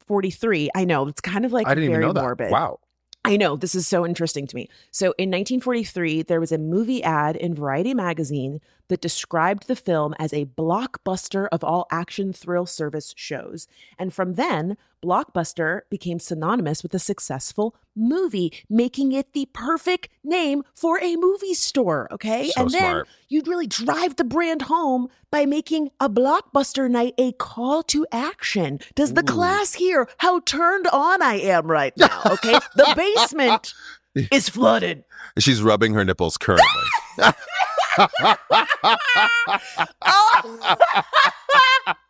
1943, 0.09 0.71
I 0.75 0.85
know 0.85 1.09
it's 1.09 1.21
kind 1.21 1.45
of 1.45 1.53
like 1.53 1.67
I 1.67 1.75
didn't 1.75 1.91
very 1.91 2.05
even 2.05 2.09
know 2.09 2.13
that. 2.13 2.23
morbid. 2.23 2.51
Wow. 2.51 2.79
I 3.25 3.37
know 3.37 3.57
this 3.57 3.75
is 3.75 3.89
so 3.89 4.07
interesting 4.07 4.47
to 4.47 4.55
me. 4.55 4.69
So 4.93 5.07
in 5.19 5.31
1943, 5.31 6.23
there 6.23 6.39
was 6.39 6.53
a 6.53 6.59
movie 6.59 7.03
ad 7.03 7.35
in 7.35 7.55
Variety 7.55 7.93
magazine 7.93 8.61
that 8.89 9.01
described 9.01 9.67
the 9.69 9.77
film 9.77 10.15
as 10.19 10.33
a 10.33 10.45
blockbuster 10.47 11.49
of 11.53 11.65
all 11.65 11.87
action 11.91 12.33
thrill 12.33 12.67
service 12.67 13.13
shows. 13.17 13.69
And 13.99 14.13
from 14.13 14.35
then, 14.35 14.77
Blockbuster 15.07 15.83
became 15.91 16.19
synonymous 16.19 16.83
with 16.83 16.93
a 16.95 16.99
successful 16.99 17.77
movie, 17.95 18.53
making 18.69 19.13
it 19.13 19.33
the 19.33 19.47
perfect 19.53 20.09
name 20.25 20.63
for 20.75 20.99
a 21.01 21.17
movie 21.17 21.55
store. 21.55 22.09
Okay. 22.11 22.49
So 22.51 22.63
and 22.63 22.71
then 22.71 22.81
smart. 22.81 23.09
you'd 23.29 23.47
really 23.47 23.67
drive 23.67 24.17
the 24.17 24.25
brand 24.25 24.63
home 24.63 25.09
by 25.31 25.47
making 25.47 25.91
a 26.01 26.09
blockbuster 26.09 26.91
night 26.91 27.15
a 27.19 27.33
call 27.33 27.83
to 27.85 28.07
action. 28.11 28.81
Does 28.95 29.15
the 29.15 29.23
class 29.23 29.75
hear 29.75 30.09
how 30.19 30.41
turned 30.41 30.87
on 30.89 31.23
I 31.23 31.35
am 31.35 31.71
right 31.71 31.93
now? 31.99 32.23
Okay. 32.27 32.59
the 32.75 32.93
basement 32.97 33.75
is 34.33 34.49
flooded. 34.49 35.05
She's 35.39 35.63
rubbing 35.63 35.95
her 35.95 36.05
nipples 36.05 36.37
currently. 36.37 36.67
Oh. 40.09 41.95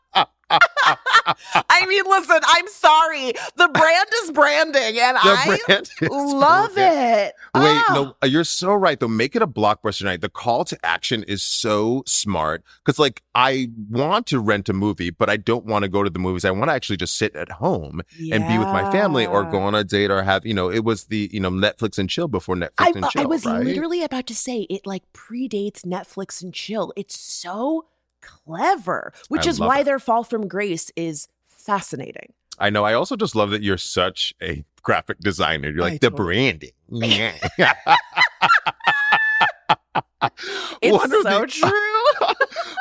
I 1.54 1.86
mean, 1.86 2.02
listen, 2.06 2.38
I'm 2.46 2.68
sorry. 2.68 3.32
The 3.56 3.68
brand 3.68 4.08
is 4.22 4.30
branding, 4.32 4.98
and 5.00 5.16
I 5.20 5.58
love 6.02 6.74
branding. 6.74 6.84
it. 7.28 7.34
Wait, 7.54 7.82
Oh. 7.88 8.14
no, 8.22 8.28
you're 8.28 8.44
so 8.44 8.72
right 8.74 8.98
though. 8.98 9.08
Make 9.08 9.34
it 9.36 9.42
a 9.42 9.46
blockbuster 9.46 10.04
night. 10.04 10.20
The 10.20 10.28
call 10.28 10.64
to 10.66 10.78
action 10.84 11.22
is 11.24 11.42
so 11.42 12.02
smart 12.06 12.62
because, 12.84 12.98
like, 12.98 13.22
I 13.34 13.68
want 13.90 14.26
to 14.28 14.40
rent 14.40 14.68
a 14.68 14.72
movie, 14.72 15.10
but 15.10 15.28
I 15.30 15.36
don't 15.36 15.64
want 15.66 15.82
to 15.84 15.88
go 15.88 16.02
to 16.02 16.10
the 16.10 16.18
movies. 16.18 16.44
I 16.44 16.50
want 16.50 16.68
to 16.70 16.74
actually 16.74 16.96
just 16.96 17.16
sit 17.16 17.34
at 17.36 17.50
home 17.50 18.02
and 18.32 18.46
be 18.46 18.58
with 18.58 18.68
my 18.68 18.90
family 18.92 19.26
or 19.26 19.44
go 19.44 19.60
on 19.60 19.74
a 19.74 19.84
date 19.84 20.10
or 20.10 20.22
have, 20.22 20.46
you 20.46 20.54
know, 20.54 20.70
it 20.70 20.84
was 20.84 21.04
the, 21.04 21.28
you 21.32 21.40
know, 21.40 21.50
Netflix 21.50 21.98
and 21.98 22.08
chill 22.08 22.28
before 22.28 22.56
Netflix 22.56 22.70
I, 22.78 22.92
and 22.94 23.08
chill. 23.10 23.22
I 23.22 23.26
was 23.26 23.44
right? 23.46 23.64
literally 23.64 24.02
about 24.02 24.26
to 24.28 24.34
say 24.34 24.62
it 24.70 24.86
like 24.86 25.02
predates 25.12 25.82
Netflix 25.84 26.42
and 26.42 26.52
chill. 26.52 26.92
It's 26.96 27.18
so 27.18 27.86
clever, 28.26 29.12
which 29.28 29.46
I 29.46 29.50
is 29.50 29.60
why 29.60 29.80
it. 29.80 29.84
their 29.84 29.98
fall 29.98 30.24
from 30.24 30.48
grace 30.48 30.90
is 30.96 31.28
fascinating. 31.48 32.32
I 32.58 32.70
know. 32.70 32.84
I 32.84 32.94
also 32.94 33.16
just 33.16 33.34
love 33.36 33.50
that 33.50 33.62
you're 33.62 33.76
such 33.78 34.34
a 34.42 34.64
graphic 34.82 35.18
designer. 35.20 35.68
You're 35.70 35.82
like 35.82 35.94
I 35.94 35.98
the 35.98 36.10
totally- 36.10 36.24
branding. 36.26 36.70
Yeah. 36.88 37.34
It's 40.82 40.92
One 40.92 41.12
of 41.12 41.22
so 41.22 41.40
the- 41.40 41.46
true. 41.46 42.34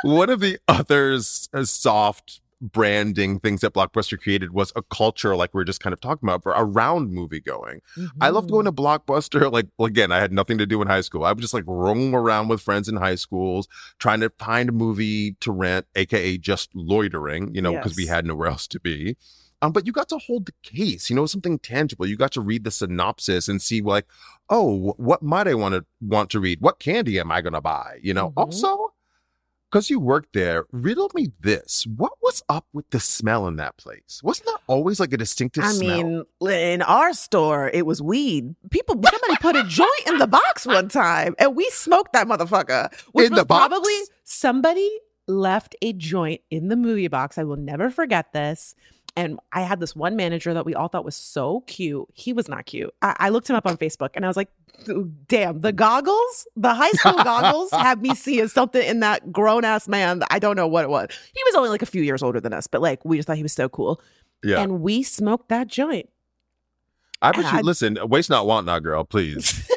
One 0.15 0.29
of 0.29 0.39
the 0.39 0.59
others 0.67 1.49
uh, 1.53 1.63
soft 1.65 2.41
branding 2.71 3.39
things 3.39 3.61
that 3.61 3.73
Blockbuster 3.73 4.19
created 4.19 4.53
was 4.53 4.71
a 4.75 4.81
culture 4.83 5.35
like 5.35 5.53
we 5.53 5.61
are 5.61 5.65
just 5.65 5.79
kind 5.79 5.93
of 5.93 6.01
talking 6.01 6.27
about 6.27 6.43
for 6.43 6.53
around 6.55 7.11
movie 7.11 7.39
going. 7.39 7.81
I 8.21 8.29
loved 8.29 8.49
going 8.49 8.65
to 8.65 8.71
Blockbuster. 8.71 9.51
Like 9.55 9.67
again, 9.79 10.11
I 10.11 10.19
had 10.19 10.33
nothing 10.33 10.57
to 10.57 10.65
do 10.65 10.81
in 10.81 10.87
high 10.87 11.01
school. 11.01 11.23
I 11.23 11.31
would 11.31 11.41
just 11.41 11.53
like 11.53 11.63
roam 11.67 12.13
around 12.15 12.47
with 12.49 12.61
friends 12.61 12.89
in 12.89 12.97
high 12.97 13.15
schools 13.15 13.67
trying 13.99 14.19
to 14.21 14.31
find 14.37 14.69
a 14.69 14.71
movie 14.71 15.33
to 15.41 15.51
rent, 15.51 15.85
aka 15.95 16.37
just 16.37 16.69
loitering, 16.75 17.53
you 17.53 17.61
know, 17.61 17.71
because 17.73 17.95
we 17.95 18.07
had 18.07 18.25
nowhere 18.25 18.47
else 18.47 18.67
to 18.67 18.79
be. 18.79 19.15
Um, 19.61 19.71
but 19.71 19.85
you 19.85 19.93
got 19.93 20.09
to 20.09 20.17
hold 20.17 20.47
the 20.47 20.53
case, 20.63 21.09
you 21.09 21.15
know, 21.15 21.25
something 21.25 21.57
tangible. 21.59 22.05
You 22.05 22.17
got 22.17 22.33
to 22.33 22.41
read 22.41 22.65
the 22.65 22.71
synopsis 22.71 23.47
and 23.47 23.61
see 23.61 23.81
like, 23.81 24.05
oh, 24.49 24.93
what 24.97 25.23
might 25.23 25.47
I 25.47 25.53
want 25.53 25.73
to 25.75 25.85
want 26.01 26.29
to 26.31 26.39
read? 26.39 26.59
What 26.61 26.79
candy 26.79 27.19
am 27.19 27.31
I 27.31 27.41
going 27.41 27.53
to 27.53 27.61
buy? 27.61 27.99
You 28.03 28.13
know. 28.13 28.31
Mhm. 28.31 28.33
Also, 28.37 28.84
because 29.75 29.89
you 29.89 29.99
worked 29.99 30.31
there, 30.31 30.65
riddle 30.71 31.11
me 31.13 31.33
this: 31.41 31.85
What 31.85 32.13
was 32.21 32.41
up 32.47 32.65
with 32.71 32.89
the 32.91 32.99
smell 33.01 33.45
in 33.45 33.57
that 33.57 33.75
place? 33.75 34.21
Wasn't 34.23 34.45
that 34.45 34.59
always 34.67 35.01
like 35.01 35.11
a 35.11 35.17
distinctive 35.17 35.65
I 35.65 35.71
smell? 35.73 36.03
mean, 36.41 36.49
in 36.49 36.81
our 36.81 37.11
store, 37.11 37.69
it 37.73 37.85
was 37.85 38.01
weed. 38.01 38.55
People, 38.69 38.95
somebody 38.95 39.35
put 39.41 39.57
a 39.57 39.63
joint 39.65 40.07
in 40.07 40.17
the 40.17 40.27
box 40.27 40.65
one 40.65 40.87
time, 40.87 41.35
and 41.39 41.57
we 41.57 41.69
smoked 41.71 42.13
that 42.13 42.25
motherfucker. 42.25 42.89
Which 43.11 43.25
In 43.25 43.33
was 43.33 43.41
the 43.41 43.45
box? 43.45 43.67
probably 43.67 43.99
somebody 44.23 44.89
left 45.27 45.75
a 45.81 45.91
joint 45.91 46.39
in 46.49 46.69
the 46.69 46.77
movie 46.77 47.09
box. 47.09 47.37
I 47.37 47.43
will 47.43 47.57
never 47.57 47.89
forget 47.89 48.31
this. 48.31 48.75
And 49.15 49.39
I 49.53 49.61
had 49.61 49.79
this 49.79 49.95
one 49.95 50.15
manager 50.15 50.53
that 50.53 50.65
we 50.65 50.75
all 50.75 50.89
thought 50.89 51.05
was 51.05 51.15
so 51.15 51.61
cute. 51.67 52.05
He 52.13 52.33
was 52.33 52.49
not 52.49 52.65
cute. 52.65 52.93
I, 53.01 53.15
I 53.19 53.29
looked 53.29 53.49
him 53.49 53.55
up 53.55 53.65
on 53.65 53.77
Facebook 53.77 54.09
and 54.15 54.25
I 54.25 54.27
was 54.27 54.35
like, 54.35 54.49
damn, 55.27 55.61
the 55.61 55.71
goggles, 55.71 56.47
the 56.57 56.73
high 56.73 56.91
school 56.91 57.23
goggles 57.23 57.71
have 57.71 58.01
me 58.01 58.13
seeing 58.13 58.49
something 58.49 58.85
in 58.85 58.99
that 58.99 59.31
grown 59.31 59.63
ass 59.63 59.87
man. 59.87 60.21
I 60.29 60.39
don't 60.39 60.57
know 60.57 60.67
what 60.67 60.83
it 60.83 60.89
was. 60.89 61.09
He 61.33 61.41
was 61.45 61.55
only 61.55 61.69
like 61.69 61.81
a 61.81 61.85
few 61.85 62.01
years 62.01 62.21
older 62.21 62.41
than 62.41 62.53
us, 62.53 62.67
but 62.67 62.81
like 62.81 63.03
we 63.05 63.17
just 63.17 63.27
thought 63.27 63.37
he 63.37 63.43
was 63.43 63.53
so 63.53 63.69
cool. 63.69 64.01
Yeah. 64.43 64.61
And 64.61 64.81
we 64.81 65.01
smoked 65.01 65.49
that 65.49 65.67
joint. 65.67 66.09
I 67.27 67.31
bet 67.31 67.51
you 67.51 67.59
I- 67.59 67.61
listen, 67.61 67.97
waste 68.03 68.29
not, 68.29 68.45
want 68.47 68.65
not, 68.65 68.83
girl, 68.83 69.03
please. 69.03 69.69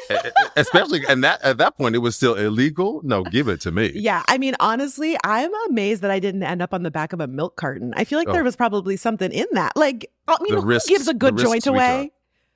Especially 0.55 1.01
and 1.09 1.23
that 1.23 1.41
at 1.43 1.57
that 1.57 1.77
point 1.77 1.95
it 1.95 1.99
was 1.99 2.15
still 2.15 2.35
illegal. 2.35 3.01
No, 3.03 3.23
give 3.23 3.47
it 3.47 3.61
to 3.61 3.71
me. 3.71 3.91
Yeah. 3.95 4.23
I 4.27 4.37
mean, 4.37 4.55
honestly, 4.59 5.17
I'm 5.23 5.51
amazed 5.69 6.01
that 6.01 6.11
I 6.11 6.19
didn't 6.19 6.43
end 6.43 6.61
up 6.61 6.73
on 6.73 6.83
the 6.83 6.91
back 6.91 7.13
of 7.13 7.19
a 7.19 7.27
milk 7.27 7.55
carton. 7.55 7.93
I 7.95 8.03
feel 8.03 8.17
like 8.19 8.27
there 8.27 8.41
Oh. 8.41 8.43
was 8.43 8.55
probably 8.55 8.97
something 8.97 9.31
in 9.31 9.45
that. 9.53 9.75
Like, 9.75 10.09
I 10.27 10.37
mean, 10.41 10.55
The 10.55 10.61
who 10.61 10.67
risks- 10.67 10.89
gives 10.89 11.07
a 11.07 11.13
good 11.13 11.37
joint 11.37 11.67
away? 11.67 12.11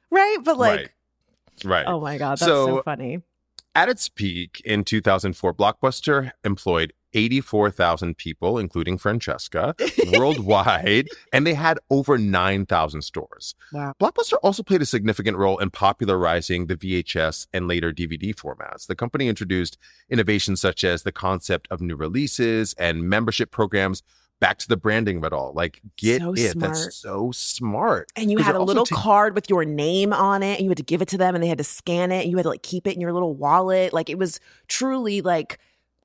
Right. 0.10 0.38
But 0.44 0.58
like, 0.58 0.80
right. 0.80 0.90
Right. 1.66 1.86
oh 1.88 2.00
my 2.00 2.18
God, 2.18 2.32
that's 2.40 2.42
so, 2.42 2.66
So- 2.78 2.82
funny. 2.84 3.22
At 3.76 3.90
its 3.90 4.08
peak 4.08 4.62
in 4.66 4.84
2004, 4.84 5.54
Blockbuster 5.54 6.32
employed 6.44 6.94
84,000 7.14 8.18
people, 8.18 8.58
including 8.58 8.98
Franchesca, 8.98 9.74
worldwide, 10.20 11.08
and 11.32 11.46
they 11.46 11.54
had 11.54 11.80
over 11.90 12.18
9,000 12.18 13.02
stores. 13.02 13.56
Wow. 13.72 13.94
Blockbuster 14.00 14.38
also 14.44 14.64
played 14.64 14.82
a 14.82 14.86
significant 14.86 15.38
role 15.38 15.58
in 15.60 15.70
popularizing 15.70 16.68
the 16.68 16.76
VHS 16.76 17.48
and 17.54 17.68
later 17.68 17.92
DVD 17.92 18.34
formats. 18.34 18.88
The 18.88 18.96
company 18.96 19.28
introduced 19.28 19.78
innovations 20.10 20.62
such 20.62 20.84
as 20.84 21.04
the 21.04 21.12
concept 21.12 21.68
of 21.72 21.82
new 21.82 21.96
releases 21.96 22.74
and 22.76 23.04
membership 23.10 23.52
programs. 23.52 24.04
Back 24.40 24.58
to 24.58 24.68
the 24.68 24.76
branding 24.76 25.18
of 25.20 25.24
it 25.24 25.32
all. 25.32 25.54
Like, 25.54 25.80
get 25.96 26.22
So 26.22 26.34
it. 26.34 26.52
smart. 26.52 26.74
That's 26.74 26.96
so 26.98 27.32
smart. 27.32 28.12
And 28.18 28.30
you 28.30 28.40
had 28.40 28.56
a 28.56 28.62
little 28.62 28.86
ta- 28.86 28.98
card 28.98 29.36
with 29.36 29.50
your 29.50 29.64
name 29.64 30.12
on 30.12 30.44
it, 30.44 30.56
and 30.58 30.64
you 30.66 30.70
had 30.70 30.78
to 30.80 30.84
give 30.84 31.02
it 31.02 31.08
to 31.10 31.18
them, 31.18 31.34
and 31.34 31.42
they 31.42 31.48
had 31.48 31.60
to 31.60 31.64
scan 31.64 32.12
it, 32.12 32.24
and 32.24 32.30
you 32.32 32.36
had 32.36 32.44
to 32.44 32.50
like 32.50 32.62
keep 32.64 32.86
it 32.86 32.94
in 32.94 33.00
your 33.00 33.14
little 33.14 33.34
wallet. 33.36 33.94
Like 33.94 34.10
it 34.10 34.18
was 34.18 34.42
truly 34.68 35.22
like 35.22 35.60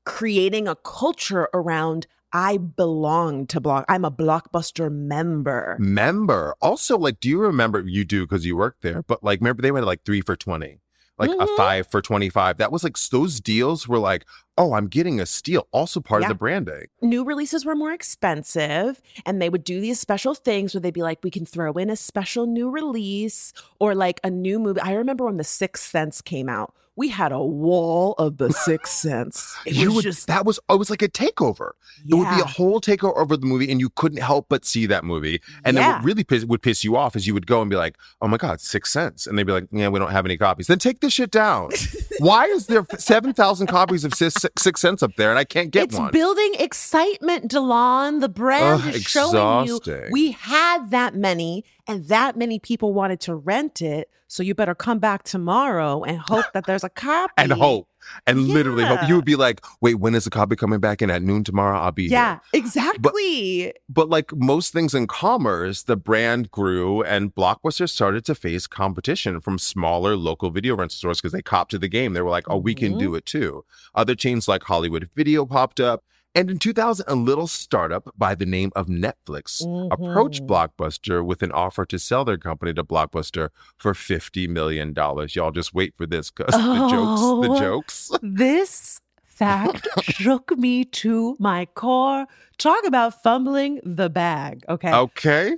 creating 0.08 0.66
a 0.66 0.74
culture 0.74 1.48
around 1.52 2.06
I 2.32 2.58
belong 2.58 3.46
to 3.48 3.60
Block. 3.60 3.84
I'm 3.88 4.04
a 4.04 4.10
Blockbuster 4.10 4.92
member. 4.92 5.76
member. 5.78 6.54
Also, 6.60 6.98
like, 6.98 7.20
do 7.20 7.28
you 7.28 7.38
remember? 7.40 7.80
You 7.86 8.04
do 8.04 8.26
because 8.26 8.44
you 8.44 8.56
worked 8.56 8.82
there, 8.82 9.02
but 9.02 9.22
like, 9.24 9.40
remember 9.40 9.62
they 9.62 9.70
went 9.72 9.86
like 9.86 10.04
three 10.04 10.20
for 10.20 10.36
20, 10.36 10.78
like 11.18 11.30
a 11.30 11.46
Mhm. 11.46 11.56
five 11.56 11.86
for 11.90 12.02
25. 12.02 12.58
That 12.58 12.70
was 12.70 12.84
like, 12.84 12.98
those 13.10 13.40
deals 13.40 13.88
were 13.88 13.98
like, 13.98 14.26
oh, 14.58 14.74
I'm 14.74 14.88
getting 14.88 15.20
a 15.20 15.24
steal. 15.26 15.68
Also 15.72 16.00
part 16.02 16.20
Yeah. 16.22 16.26
of 16.26 16.34
the 16.34 16.38
branding. 16.38 16.86
New 17.00 17.24
releases 17.24 17.64
were 17.64 17.74
more 17.76 17.92
expensive, 17.92 19.00
and 19.24 19.40
they 19.40 19.48
would 19.48 19.64
do 19.64 19.80
these 19.80 19.98
special 19.98 20.34
things 20.34 20.74
where 20.74 20.82
they'd 20.82 20.92
be 20.92 21.02
like, 21.02 21.20
we 21.22 21.30
can 21.30 21.46
throw 21.46 21.72
in 21.72 21.88
a 21.88 21.96
special 21.96 22.46
new 22.46 22.68
release 22.70 23.54
or 23.80 23.94
like 23.94 24.20
a 24.22 24.28
new 24.30 24.58
movie. 24.58 24.80
I 24.82 24.92
remember 24.92 25.24
when 25.24 25.38
The 25.38 25.44
Sixth 25.44 25.88
Sense 25.90 26.20
came 26.20 26.48
out, 26.50 26.74
we 26.98 27.08
had 27.08 27.30
a 27.30 27.38
wall 27.42 28.14
of 28.18 28.38
The 28.38 28.50
Sixth 28.66 28.92
Sense. 28.92 29.56
It 29.64 29.74
you 29.74 29.86
was 29.86 29.94
would, 29.94 30.02
just 30.02 30.26
that 30.26 30.44
was, 30.44 30.58
oh, 30.68 30.74
it 30.74 30.78
was 30.78 30.90
like 30.90 31.00
a 31.00 31.08
takeover. 31.08 31.70
It 32.06 32.14
would 32.14 32.28
be 32.28 32.40
a 32.40 32.44
whole 32.44 32.80
takeover 32.80 33.22
of 33.22 33.28
the 33.28 33.38
movie, 33.46 33.70
and 33.70 33.80
you 33.80 33.88
couldn't 33.90 34.20
help 34.20 34.46
but 34.48 34.64
see 34.64 34.84
that 34.86 35.04
movie. 35.04 35.40
And 35.64 35.76
then 35.76 35.84
Yeah. 35.84 35.96
what 35.96 36.04
really 36.04 36.24
piss, 36.24 36.44
would 36.44 36.60
piss 36.60 36.82
you 36.82 36.96
off 36.96 37.14
is 37.14 37.26
you 37.26 37.34
would 37.34 37.46
go 37.46 37.60
and 37.62 37.70
be 37.70 37.76
like, 37.76 37.96
oh 38.20 38.26
my 38.26 38.36
God, 38.36 38.60
Six 38.60 38.90
Cents. 38.92 39.26
And 39.28 39.38
they'd 39.38 39.44
be 39.46 39.52
like, 39.52 39.68
yeah, 39.70 39.88
we 39.88 40.00
don't 40.00 40.10
have 40.10 40.24
any 40.26 40.36
copies. 40.36 40.66
Then 40.66 40.78
take 40.80 40.98
this 41.00 41.12
shit 41.12 41.30
down. 41.30 41.70
Why 42.18 42.46
is 42.46 42.66
there 42.66 42.84
7,000 42.96 43.68
copies 43.68 44.04
of 44.04 44.12
Six, 44.12 44.44
Six 44.58 44.80
Cents 44.80 45.02
up 45.02 45.14
there 45.16 45.30
and 45.30 45.38
I 45.38 45.44
can't 45.44 45.70
get 45.70 45.84
it's 45.84 45.96
one? 45.96 46.08
It's 46.08 46.12
building 46.12 46.54
excitement, 46.58 47.50
De'lon. 47.52 48.20
The 48.20 48.28
brand 48.28 48.82
Ugh, 48.84 48.94
is 48.94 49.02
showing 49.04 49.68
you 49.68 49.80
we 50.10 50.32
had 50.32 50.90
that 50.90 51.14
many, 51.14 51.64
and 51.88 52.04
that 52.08 52.36
many 52.36 52.58
people 52.58 52.92
wanted 52.92 53.18
to 53.20 53.34
rent 53.34 53.80
it. 53.82 54.10
So 54.30 54.42
you 54.42 54.54
better 54.54 54.74
come 54.74 54.98
back 54.98 55.22
tomorrow 55.22 56.04
and 56.04 56.18
hope 56.18 56.44
that 56.52 56.66
there's 56.66 56.84
a 56.84 56.88
copy. 57.06 57.32
and 57.38 57.50
hope 57.52 57.88
and 58.26 58.46
literally 58.46 58.84
hope 58.84 59.00
you 59.08 59.16
would 59.16 59.24
be 59.24 59.34
like 59.36 59.60
wait 59.80 59.94
when 59.96 60.14
is 60.14 60.24
the 60.24 60.30
copy 60.30 60.54
coming 60.54 60.78
back 60.80 61.02
in 61.02 61.10
at 61.10 61.20
noon 61.20 61.42
tomorrow 61.42 61.78
i'll 61.78 61.90
be 61.90 62.04
Yeah, 62.04 62.38
here 62.52 62.60
exactly. 62.60 63.72
but 63.88 64.08
like 64.08 64.34
most 64.34 64.72
things 64.72 64.94
in 64.94 65.06
commerce 65.08 65.82
the 65.82 65.96
brand 65.96 66.50
grew 66.50 67.02
and 67.02 67.34
blockbuster 67.34 67.88
started 67.90 68.24
to 68.26 68.34
face 68.34 68.66
competition 68.66 69.40
from 69.40 69.58
smaller 69.58 70.16
local 70.16 70.50
video 70.50 70.76
rental 70.76 70.94
stores 70.94 71.20
because 71.20 71.32
they 71.32 71.42
copped 71.42 71.70
to 71.72 71.78
the 71.78 71.88
game 71.88 72.12
they 72.12 72.22
were 72.22 72.30
like 72.30 72.48
oh 72.48 72.56
we 72.58 72.74
can 72.74 72.88
Mm-hmm. 72.92 72.98
do 73.00 73.14
it 73.16 73.26
too 73.26 73.64
other 73.94 74.14
chains 74.14 74.46
like 74.48 74.62
hollywood 74.62 75.10
video 75.16 75.44
popped 75.44 75.80
up 75.80 76.04
and 76.34 76.50
in 76.50 76.58
2000 76.58 77.04
a 77.08 77.14
little 77.14 77.46
startup 77.46 78.12
by 78.16 78.34
the 78.34 78.46
name 78.46 78.70
of 78.76 78.86
netflix 78.86 79.62
approached 79.92 80.42
Mhm. 80.42 80.48
blockbuster 80.48 81.24
with 81.24 81.42
an 81.42 81.52
offer 81.52 81.84
to 81.86 81.98
sell 81.98 82.24
their 82.24 82.38
company 82.38 82.72
to 82.74 82.84
blockbuster 82.84 83.48
for 83.76 83.94
50 83.94 84.46
million 84.46 84.92
dollars 84.92 85.34
y'all 85.34 85.50
just 85.50 85.74
wait 85.74 85.94
for 85.96 86.06
this 86.06 86.30
because 86.30 86.52
the 86.54 86.88
jokes 86.88 87.20
the 87.20 87.50
Oh. 87.50 87.58
jokes 87.58 88.10
This 88.22 89.00
fact 89.24 89.86
shook 90.02 90.56
me 90.58 90.84
to 90.84 91.36
my 91.38 91.66
core. 91.66 92.26
Talk 92.58 92.84
about 92.84 93.22
fumbling 93.22 93.80
the 93.84 94.10
bag. 94.10 94.64
Okay. 94.68 94.92
Okay. 94.92 95.56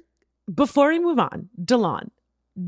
Before 0.54 0.88
we 0.88 0.98
move 0.98 1.18
on, 1.18 1.48
De'lon, 1.64 2.10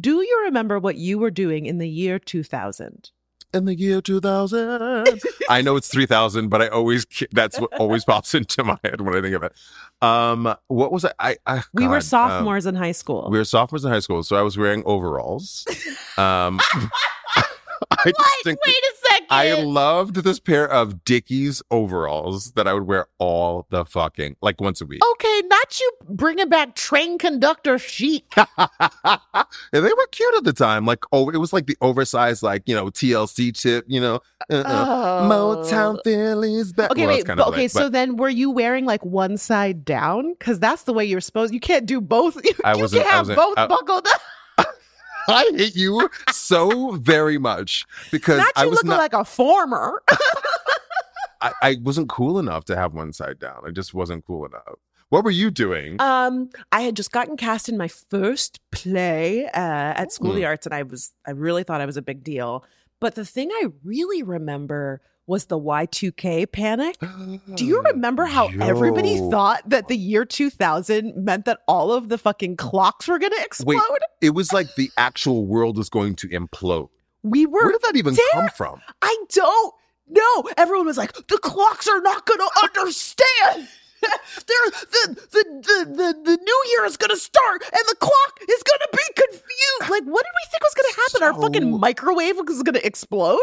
do 0.01 0.23
you 0.23 0.43
remember 0.47 0.79
what 0.79 0.97
you 0.97 1.19
were 1.19 1.31
doing 1.31 1.67
in 1.67 1.77
the 1.77 1.89
year 1.89 2.19
2000? 2.19 3.11
In 3.55 3.67
the 3.67 3.75
year 3.79 4.01
2000. 4.01 5.21
I 5.49 5.61
know 5.63 5.77
it's 5.77 5.89
3000, 5.89 6.49
but 6.49 6.63
I 6.63 6.69
always, 6.69 7.07
that's 7.33 7.61
what 7.61 7.73
always 7.79 8.05
pops 8.05 8.35
into 8.39 8.65
my 8.65 8.79
head 8.83 9.01
when 9.03 9.15
I 9.15 9.21
think 9.21 9.35
of 9.35 9.43
it. 9.43 9.53
Um, 10.01 10.55
what 10.69 10.91
was 10.91 11.05
I? 11.05 11.13
I, 11.19 11.37
I 11.47 11.63
we 11.75 11.85
were 11.85 11.91
God, 11.91 11.97
um, 11.97 12.01
sophomores 12.03 12.67
in 12.67 12.75
high 12.75 12.93
school. 12.93 13.29
we 13.31 13.39
were 13.39 13.45
sophomores 13.45 13.85
in 13.85 13.93
high 13.93 14.01
school. 14.01 14.23
So 14.23 14.37
I 14.37 14.43
was 14.43 14.57
wearing 14.59 14.83
overalls. 14.87 15.65
Um, 16.19 16.61
I 17.91 18.05
What? 18.05 18.17
Wait 18.45 18.55
a 18.55 18.55
second. 18.55 18.59
I 19.33 19.55
loved 19.63 20.17
this 20.17 20.39
pair 20.39 20.69
of 20.71 21.05
Dickies 21.05 21.63
overalls 21.71 22.53
that 22.53 22.69
I 22.69 22.75
would 22.75 22.87
wear 22.87 23.07
all 23.19 23.67
the 23.71 23.85
fucking, 23.85 24.37
like 24.43 24.61
once 24.61 24.81
a 24.81 24.87
week. 24.87 25.01
okay, 25.13 25.43
not 25.47 25.81
you 25.81 25.91
bringing 26.09 26.49
back 26.49 26.75
train 26.75 27.19
conductor 27.19 27.79
chic. 27.79 28.25
and 28.37 28.69
they 29.73 29.81
were 29.81 30.07
cute 30.11 30.35
at 30.37 30.45
the 30.45 30.53
time. 30.53 30.85
Like, 30.87 31.05
oh, 31.13 31.31
it 31.31 31.37
was 31.39 31.53
like 31.53 31.67
the 31.67 31.77
oversized, 31.81 32.43
like, 32.43 32.63
you 32.67 32.75
know, 32.75 32.87
TLC 32.87 33.59
tip, 33.59 33.85
you 33.89 34.01
know, 34.01 34.17
uh-uh. 34.51 34.63
Oh. 34.67 35.29
Motown 35.31 35.99
Phillies 36.05 36.73
back. 36.73 36.91
Okay, 36.91 37.07
Well, 37.07 37.17
wait. 37.17 37.27
kind 37.27 37.39
But, 37.39 37.49
okay, 37.49 37.69
so 37.69 37.85
but 37.85 37.93
then 37.93 38.17
were 38.17 38.29
you 38.29 38.51
wearing 38.51 38.85
like 38.85 39.05
one 39.05 39.37
side 39.37 39.85
down? 39.85 40.35
Because 40.39 40.59
that's 40.59 40.83
the 40.85 40.93
way 40.93 41.05
you're 41.05 41.21
supposed. 41.21 41.55
You 41.55 41.61
can't 41.61 41.87
do 41.87 42.01
both. 42.01 42.37
You, 42.45 42.53
I 42.65 42.75
you 42.75 42.81
wasn't- 42.83 43.05
can 43.05 43.13
I 43.13 43.17
have 43.17 43.29
both 43.29 43.59
I- 43.59 43.67
buckled 43.67 44.07
up. 44.07 44.21
I 45.29 45.51
hate 45.55 45.77
you 45.77 46.09
so 46.31 46.93
very 46.97 47.39
much 47.39 47.85
because 48.11 48.39
Not 48.39 48.53
I 48.57 48.67
was 48.67 48.83
not, 48.85 48.99
like 48.99 49.13
a 49.13 49.25
former. 49.25 50.03
I, 51.41 51.53
I 51.63 51.77
wasn't 51.83 52.09
cool 52.09 52.39
enough 52.39 52.65
to 52.67 52.77
have 52.77 52.95
one 52.95 53.13
side 53.13 53.39
down. 53.39 53.63
I 53.67 53.71
just 53.71 53.95
wasn't 53.95 54.25
cool 54.27 54.47
enough. 54.47 54.63
What 55.09 55.25
were 55.25 55.31
you 55.31 55.51
doing? 55.51 56.01
Um, 56.01 56.51
I 56.71 56.83
had 56.83 56.97
just 56.97 57.13
gotten 57.13 57.37
cast 57.37 57.69
in 57.69 57.77
my 57.77 57.89
first 57.89 58.61
play 58.71 59.45
uh, 59.47 59.51
at 59.55 60.13
School 60.13 60.29
of 60.31 60.35
Hmm. 60.35 60.41
the 60.41 60.47
Arts, 60.47 60.67
and 60.67 60.75
I 60.75 60.85
was 60.85 61.13
I 61.27 61.33
really 61.33 61.65
thought 61.65 61.81
I 61.81 61.87
was 61.87 61.97
a 61.97 62.03
big 62.03 62.23
deal. 62.25 62.65
But 63.01 63.15
the 63.17 63.25
thing 63.25 63.51
I 63.53 63.67
really 63.85 64.23
remember 64.23 65.03
was 65.27 65.47
the 65.47 65.59
Y2K 65.59 66.51
panic. 66.51 66.97
Do 67.55 67.65
you 67.65 67.81
remember 67.93 68.25
how 68.27 68.49
everybody 68.61 69.19
thought 69.31 69.69
that 69.69 69.89
the 69.89 69.97
year 69.97 70.25
2000 70.25 71.15
meant 71.17 71.45
that 71.45 71.61
all 71.69 71.93
of 71.93 72.09
the 72.09 72.19
fucking 72.19 72.57
clocks 72.57 73.09
were 73.09 73.19
going 73.19 73.33
to 73.33 73.43
explode? 73.43 73.77
Wait, 73.77 74.01
it 74.21 74.31
was 74.31 74.53
like 74.53 74.75
the 74.77 74.91
actual 74.97 75.47
world 75.47 75.77
was 75.79 75.89
going 75.89 76.17
to 76.17 76.29
implode. 76.29 76.89
we 77.23 77.47
were 77.47 77.63
Where 77.63 77.73
did 77.73 77.83
that 77.83 77.97
even 77.97 78.15
there. 78.15 78.25
come 78.33 78.49
from? 78.57 78.81
I 79.01 79.17
don't 79.31 79.75
know. 80.09 80.45
Everyone 80.57 80.87
was 80.87 80.99
like, 80.99 81.13
the 81.13 81.39
clocks 81.39 81.87
are 81.89 82.01
not 82.01 82.27
going 82.27 82.41
to 82.41 82.51
understand. 82.63 83.69
They're, 84.03 84.71
the, 84.71 85.15
the, 85.31 85.45
the, 85.63 85.85
the, 85.95 86.21
the 86.25 86.37
new 86.37 86.65
year 86.73 86.85
is 86.85 86.97
going 86.97 87.11
to 87.11 87.17
start 87.17 87.63
and 87.63 87.83
the 87.87 87.95
clock 88.01 88.41
is 88.49 88.63
going 88.65 88.81
to 88.81 88.89
be 88.93 89.23
confused. 89.23 89.91
Like, 89.91 90.03
what 90.03 90.25
did 90.25 90.33
we 90.35 90.51
think 90.51 90.63
was 90.65 90.75
going 90.75 90.93
to 90.93 91.01
happen? 91.01 91.23
Our 91.23 91.41
fucking 91.41 91.79
microwave 91.79 92.37
was 92.39 92.65
going 92.65 92.75
to 92.75 92.85
explode? 92.85 93.39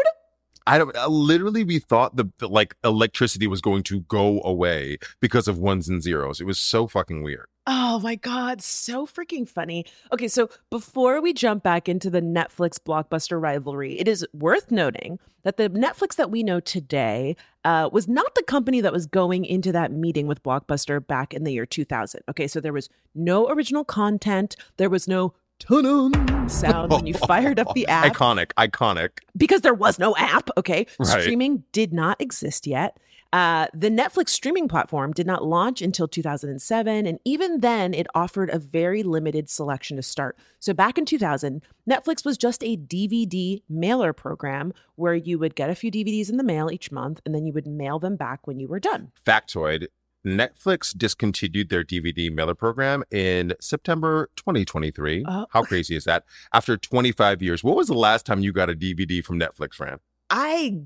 I 0.66 0.78
don't. 0.78 0.96
Uh, 0.96 1.08
literally, 1.08 1.64
we 1.64 1.78
thought 1.78 2.16
the, 2.16 2.30
the 2.38 2.48
like 2.48 2.76
electricity 2.84 3.46
was 3.46 3.60
going 3.60 3.82
to 3.84 4.00
go 4.00 4.40
away 4.42 4.98
because 5.20 5.48
of 5.48 5.58
ones 5.58 5.88
and 5.88 6.02
zeros. 6.02 6.40
It 6.40 6.44
was 6.44 6.58
so 6.58 6.86
fucking 6.86 7.22
weird. 7.22 7.46
Oh 7.66 8.00
my 8.00 8.14
God, 8.14 8.62
so 8.62 9.06
freaking 9.06 9.48
funny. 9.48 9.84
Okay, 10.12 10.28
so 10.28 10.48
before 10.70 11.20
we 11.20 11.32
jump 11.32 11.62
back 11.62 11.88
into 11.88 12.10
the 12.10 12.22
Netflix 12.22 12.78
blockbuster 12.78 13.40
rivalry, 13.40 13.98
it 13.98 14.08
is 14.08 14.26
worth 14.32 14.70
noting 14.70 15.18
that 15.42 15.56
the 15.56 15.68
Netflix 15.70 16.16
that 16.16 16.30
we 16.30 16.42
know 16.42 16.60
today 16.60 17.36
uh, 17.64 17.88
was 17.92 18.08
not 18.08 18.34
the 18.34 18.42
company 18.42 18.80
that 18.80 18.92
was 18.92 19.06
going 19.06 19.44
into 19.44 19.72
that 19.72 19.92
meeting 19.92 20.26
with 20.26 20.42
Blockbuster 20.42 21.06
back 21.06 21.34
in 21.34 21.44
the 21.44 21.52
year 21.52 21.66
2000. 21.66 22.22
Okay, 22.28 22.46
so 22.46 22.60
there 22.60 22.72
was 22.72 22.88
no 23.14 23.48
original 23.50 23.84
content, 23.84 24.56
there 24.76 24.90
was 24.90 25.06
no 25.06 25.34
ta-dum 25.60 26.48
sound 26.48 26.90
when 26.90 27.06
you 27.06 27.14
fired 27.28 27.58
up 27.60 27.72
the 27.74 27.86
app 27.86 28.12
Iconic, 28.12 28.52
iconic. 28.54 29.10
because 29.36 29.60
there 29.60 29.74
was 29.74 29.98
no 29.98 30.16
app. 30.16 30.50
Okay, 30.56 30.86
Right. 30.98 31.22
streaming 31.22 31.62
did 31.72 31.92
not 31.92 32.20
exist 32.20 32.66
yet. 32.66 32.98
Uh, 33.32 33.68
the 33.72 33.88
Netflix 33.90 34.30
streaming 34.30 34.66
platform 34.66 35.12
did 35.12 35.24
not 35.24 35.44
launch 35.44 35.80
until 35.80 36.08
2007, 36.08 37.06
and 37.06 37.20
even 37.24 37.60
then, 37.60 37.94
it 37.94 38.08
offered 38.12 38.50
a 38.50 38.58
very 38.58 39.04
limited 39.04 39.48
selection 39.48 39.96
to 39.96 40.02
start. 40.02 40.36
So, 40.58 40.74
back 40.74 40.98
in 40.98 41.04
2000, 41.06 41.62
Netflix 41.88 42.24
was 42.24 42.36
just 42.36 42.64
a 42.64 42.76
DVD 42.76 43.62
mailer 43.68 44.12
program 44.12 44.72
where 44.96 45.14
you 45.14 45.38
would 45.38 45.54
get 45.54 45.70
a 45.70 45.76
few 45.76 45.92
DVDs 45.92 46.28
in 46.28 46.38
the 46.38 46.42
mail 46.42 46.72
each 46.72 46.90
month, 46.90 47.20
and 47.24 47.32
then 47.32 47.46
you 47.46 47.52
would 47.52 47.68
mail 47.68 48.00
them 48.00 48.16
back 48.16 48.48
when 48.48 48.58
you 48.58 48.66
were 48.66 48.80
done. 48.80 49.12
Factoid 49.24 49.86
Netflix 50.24 50.96
discontinued 50.96 51.68
their 51.68 51.84
DVD 51.84 52.32
mailer 52.32 52.54
program 52.54 53.04
in 53.10 53.52
September 53.60 54.30
2023. 54.36 55.24
Oh. 55.26 55.46
How 55.50 55.62
crazy 55.62 55.96
is 55.96 56.04
that? 56.04 56.24
After 56.52 56.76
25 56.76 57.42
years, 57.42 57.64
what 57.64 57.76
was 57.76 57.88
the 57.88 57.94
last 57.94 58.26
time 58.26 58.40
you 58.40 58.52
got 58.52 58.70
a 58.70 58.74
DVD 58.74 59.24
from 59.24 59.40
Netflix, 59.40 59.74
Fran? 59.74 59.98
I, 60.28 60.82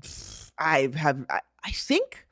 I 0.57 0.89
have, 0.95 1.25
I, 1.29 1.41
I 1.63 1.71
think, 1.71 2.25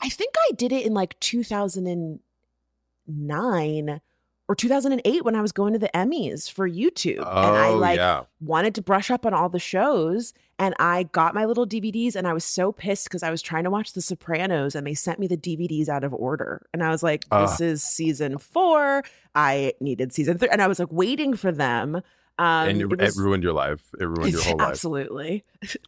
I 0.00 0.08
think 0.08 0.34
I 0.48 0.52
did 0.54 0.72
it 0.72 0.84
in 0.84 0.94
like 0.94 1.18
2009 1.20 4.00
or 4.48 4.54
2008 4.54 5.24
when 5.24 5.36
I 5.36 5.42
was 5.42 5.52
going 5.52 5.74
to 5.74 5.78
the 5.78 5.90
Emmys 5.94 6.50
for 6.50 6.68
YouTube. 6.68 7.18
and 7.18 7.26
I 7.56 7.68
Oh, 7.68 7.76
like 7.76 7.96
yeah. 7.98 8.22
wanted 8.40 8.74
to 8.76 8.82
brush 8.82 9.10
up 9.10 9.26
on 9.26 9.34
all 9.34 9.48
the 9.50 9.58
shows 9.58 10.32
and 10.58 10.74
I 10.78 11.04
got 11.04 11.34
my 11.34 11.44
little 11.44 11.66
DVDs 11.66 12.16
and 12.16 12.26
I 12.26 12.32
was 12.32 12.44
so 12.44 12.72
pissed 12.72 13.04
because 13.04 13.22
I 13.22 13.30
was 13.30 13.42
trying 13.42 13.64
to 13.64 13.70
watch 13.70 13.92
The 13.92 14.00
Sopranos 14.00 14.74
and 14.74 14.86
they 14.86 14.94
sent 14.94 15.18
me 15.20 15.26
the 15.28 15.36
DVDs 15.36 15.88
out 15.88 16.02
of 16.02 16.12
order. 16.14 16.66
And 16.72 16.82
I 16.82 16.88
was 16.88 17.02
like, 17.02 17.22
this 17.30 17.52
Ugh. 17.52 17.60
is 17.60 17.82
season 17.84 18.38
four. 18.38 19.04
I 19.34 19.74
needed 19.80 20.12
season 20.12 20.38
three. 20.38 20.48
And 20.50 20.60
I 20.62 20.66
was 20.66 20.78
like 20.80 20.90
waiting 20.90 21.36
for 21.36 21.52
them. 21.52 21.96
Um, 22.40 22.68
and 22.68 22.80
it, 22.82 22.92
it 22.92 23.00
it 23.00 23.16
ruined 23.16 23.42
your 23.42 23.52
life. 23.52 23.82
It 24.00 24.04
ruined 24.04 24.32
your 24.32 24.42
whole 24.44 24.56
life. 24.56 24.70
Absolutely. 24.70 25.44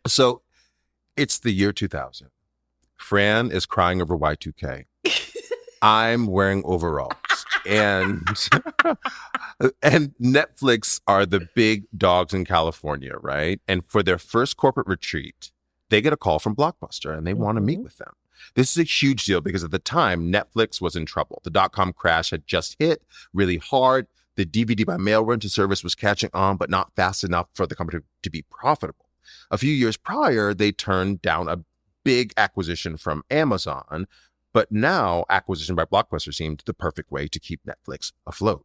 So 0.07 0.43
it's 1.17 1.39
the 1.39 1.51
year 1.53 1.73
2000. 1.73 2.29
Fran 2.97 3.51
is 3.51 3.65
crying 3.67 4.03
over 4.03 4.17
Y2K. 4.17 4.85
I'm 5.83 6.27
wearing 6.27 6.63
overalls. 6.65 7.15
And 7.67 8.27
and 9.83 10.15
Netflix 10.21 11.01
are 11.07 11.27
the 11.27 11.49
big 11.55 11.85
dogs 11.97 12.33
in 12.35 12.45
California, 12.45 13.17
right? 13.21 13.61
And 13.69 13.85
for 13.87 14.03
their 14.03 14.19
first 14.19 14.57
corporate 14.57 14.87
retreat, 14.87 15.51
they 15.91 16.01
get 16.01 16.13
a 16.13 16.17
call 16.17 16.39
from 16.39 16.57
Blockbuster 16.57 17.17
and 17.17 17.27
they 17.27 17.35
want 17.35 17.57
to 17.57 17.61
meet 17.61 17.81
Mhm. 17.81 17.85
with 17.85 17.99
them. 17.99 18.13
This 18.55 18.71
is 18.71 18.79
a 18.79 18.83
huge 18.85 19.27
deal 19.27 19.41
because 19.41 19.63
at 19.65 19.71
the 19.71 19.79
time 19.79 20.33
Netflix 20.33 20.81
was 20.81 20.97
in 20.97 21.05
trouble. 21.05 21.41
The 21.45 21.51
dot 21.51 21.73
com 21.73 21.93
crash 21.93 22.31
had 22.31 22.47
just 22.47 22.77
hit 22.79 23.03
really 23.35 23.59
hard. 23.59 24.07
The 24.37 24.47
DVD 24.47 24.85
by 24.87 24.97
mail 24.97 25.25
rental 25.25 25.51
service 25.51 25.85
was 25.85 25.95
catching 25.95 26.31
on, 26.33 26.57
but 26.57 26.71
not 26.71 26.95
fast 26.97 27.23
enough 27.25 27.49
for 27.55 27.67
the 27.67 27.75
company 27.75 28.03
to 28.23 28.31
be 28.31 28.43
profitable. 28.51 29.07
A 29.51 29.59
few 29.59 29.73
years 29.73 29.97
prior, 29.99 30.55
they 30.55 30.73
turned 30.73 31.21
down 31.21 31.49
a 31.49 31.63
big 32.03 32.33
acquisition 32.39 32.97
from 32.97 33.23
Amazon, 33.31 34.07
but 34.53 34.71
now 34.71 35.25
acquisition 35.29 35.75
by 35.75 35.85
Blockbuster 35.85 36.35
seemed 36.35 36.63
the 36.67 36.75
perfect 36.75 37.11
way 37.11 37.29
to 37.29 37.41
keep 37.41 37.61
Netflix 37.65 38.13
afloat. 38.27 38.65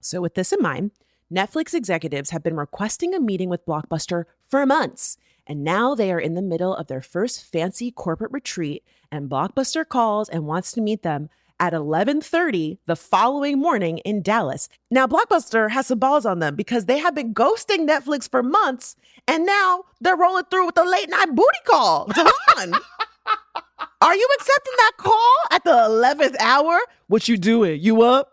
So, 0.00 0.20
with 0.20 0.34
this 0.34 0.52
in 0.52 0.62
mind, 0.62 0.92
Netflix 1.32 1.74
executives 1.74 2.30
have 2.30 2.42
been 2.42 2.56
requesting 2.56 3.14
a 3.14 3.20
meeting 3.20 3.48
with 3.48 3.66
Blockbuster 3.66 4.24
for 4.48 4.64
months. 4.64 5.18
And 5.46 5.64
now 5.64 5.94
they 5.94 6.12
are 6.12 6.20
in 6.20 6.34
the 6.34 6.42
middle 6.42 6.74
of 6.74 6.88
their 6.88 7.00
first 7.00 7.42
fancy 7.42 7.90
corporate 7.90 8.32
retreat, 8.32 8.84
and 9.10 9.30
Blockbuster 9.30 9.86
calls 9.86 10.28
and 10.28 10.46
wants 10.46 10.72
to 10.72 10.82
meet 10.82 11.02
them 11.02 11.30
at 11.60 11.72
11:30 11.72 12.78
the 12.86 12.96
following 12.96 13.58
morning 13.58 13.98
in 13.98 14.22
Dallas. 14.22 14.68
Now 14.90 15.06
Blockbuster 15.06 15.70
has 15.70 15.86
some 15.86 15.98
balls 15.98 16.24
on 16.24 16.38
them 16.38 16.54
because 16.54 16.84
they 16.84 16.98
have 16.98 17.14
been 17.14 17.34
ghosting 17.34 17.88
Netflix 17.88 18.30
for 18.30 18.42
months 18.42 18.96
and 19.26 19.44
now 19.44 19.84
they're 20.00 20.16
rolling 20.16 20.44
through 20.44 20.66
with 20.66 20.78
a 20.78 20.84
late 20.84 21.10
night 21.10 21.34
booty 21.34 21.58
call. 21.64 22.06
Devon, 22.06 22.78
are 24.00 24.14
you 24.16 24.28
accepting 24.38 24.74
that 24.78 24.92
call 24.98 25.34
at 25.50 25.64
the 25.64 25.70
11th 25.70 26.36
hour? 26.40 26.78
What 27.08 27.28
you 27.28 27.36
doing? 27.36 27.80
You 27.80 28.02
up? 28.02 28.30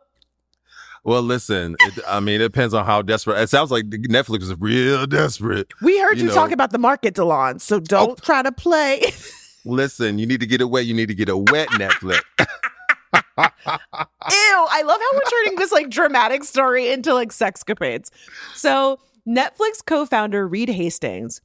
Well, 1.03 1.21
listen, 1.21 1.75
it, 1.81 1.99
I 2.07 2.19
mean, 2.19 2.41
it 2.41 2.45
depends 2.45 2.73
on 2.73 2.83
how 2.85 3.03
desperate. 3.03 3.39
It 3.39 3.49
sounds 3.49 3.69
like 3.69 3.85
Netflix 3.85 4.41
is 4.43 4.55
real 4.59 5.05
desperate. 5.05 5.71
We 5.83 5.99
heard 5.99 6.17
You 6.17 6.23
you, 6.23 6.29
know- 6.29 6.35
talk 6.35 6.51
about 6.51 6.71
the 6.71 6.79
market, 6.79 7.13
De'lon, 7.13 7.61
so 7.61 7.79
don't 7.79 8.11
Oh. 8.11 8.15
try 8.15 8.41
to 8.41 8.51
play. 8.51 9.03
Listen, 9.65 10.17
you 10.19 10.25
need 10.25 10.39
to 10.39 10.47
get 10.47 10.61
it 10.61 10.65
wet. 10.65 10.85
You 10.85 10.93
need 10.95 11.07
to 11.07 11.15
get 11.15 11.29
a 11.29 11.37
wet 11.37 11.69
Netflix. 11.69 12.21
Ew, 13.37 13.37
I 13.37 14.81
love 14.85 14.99
how 14.99 15.09
we're 15.13 15.29
turning 15.29 15.55
this 15.57 15.71
like 15.71 15.89
dramatic 15.89 16.43
story 16.43 16.89
into 16.91 17.13
like 17.13 17.31
sex 17.31 17.63
sexcapades. 17.63 18.09
So, 18.55 18.99
Netflix 19.27 19.83
co 19.85 20.05
founder 20.05 20.47
Reed 20.47 20.69
Hastings 20.69 21.41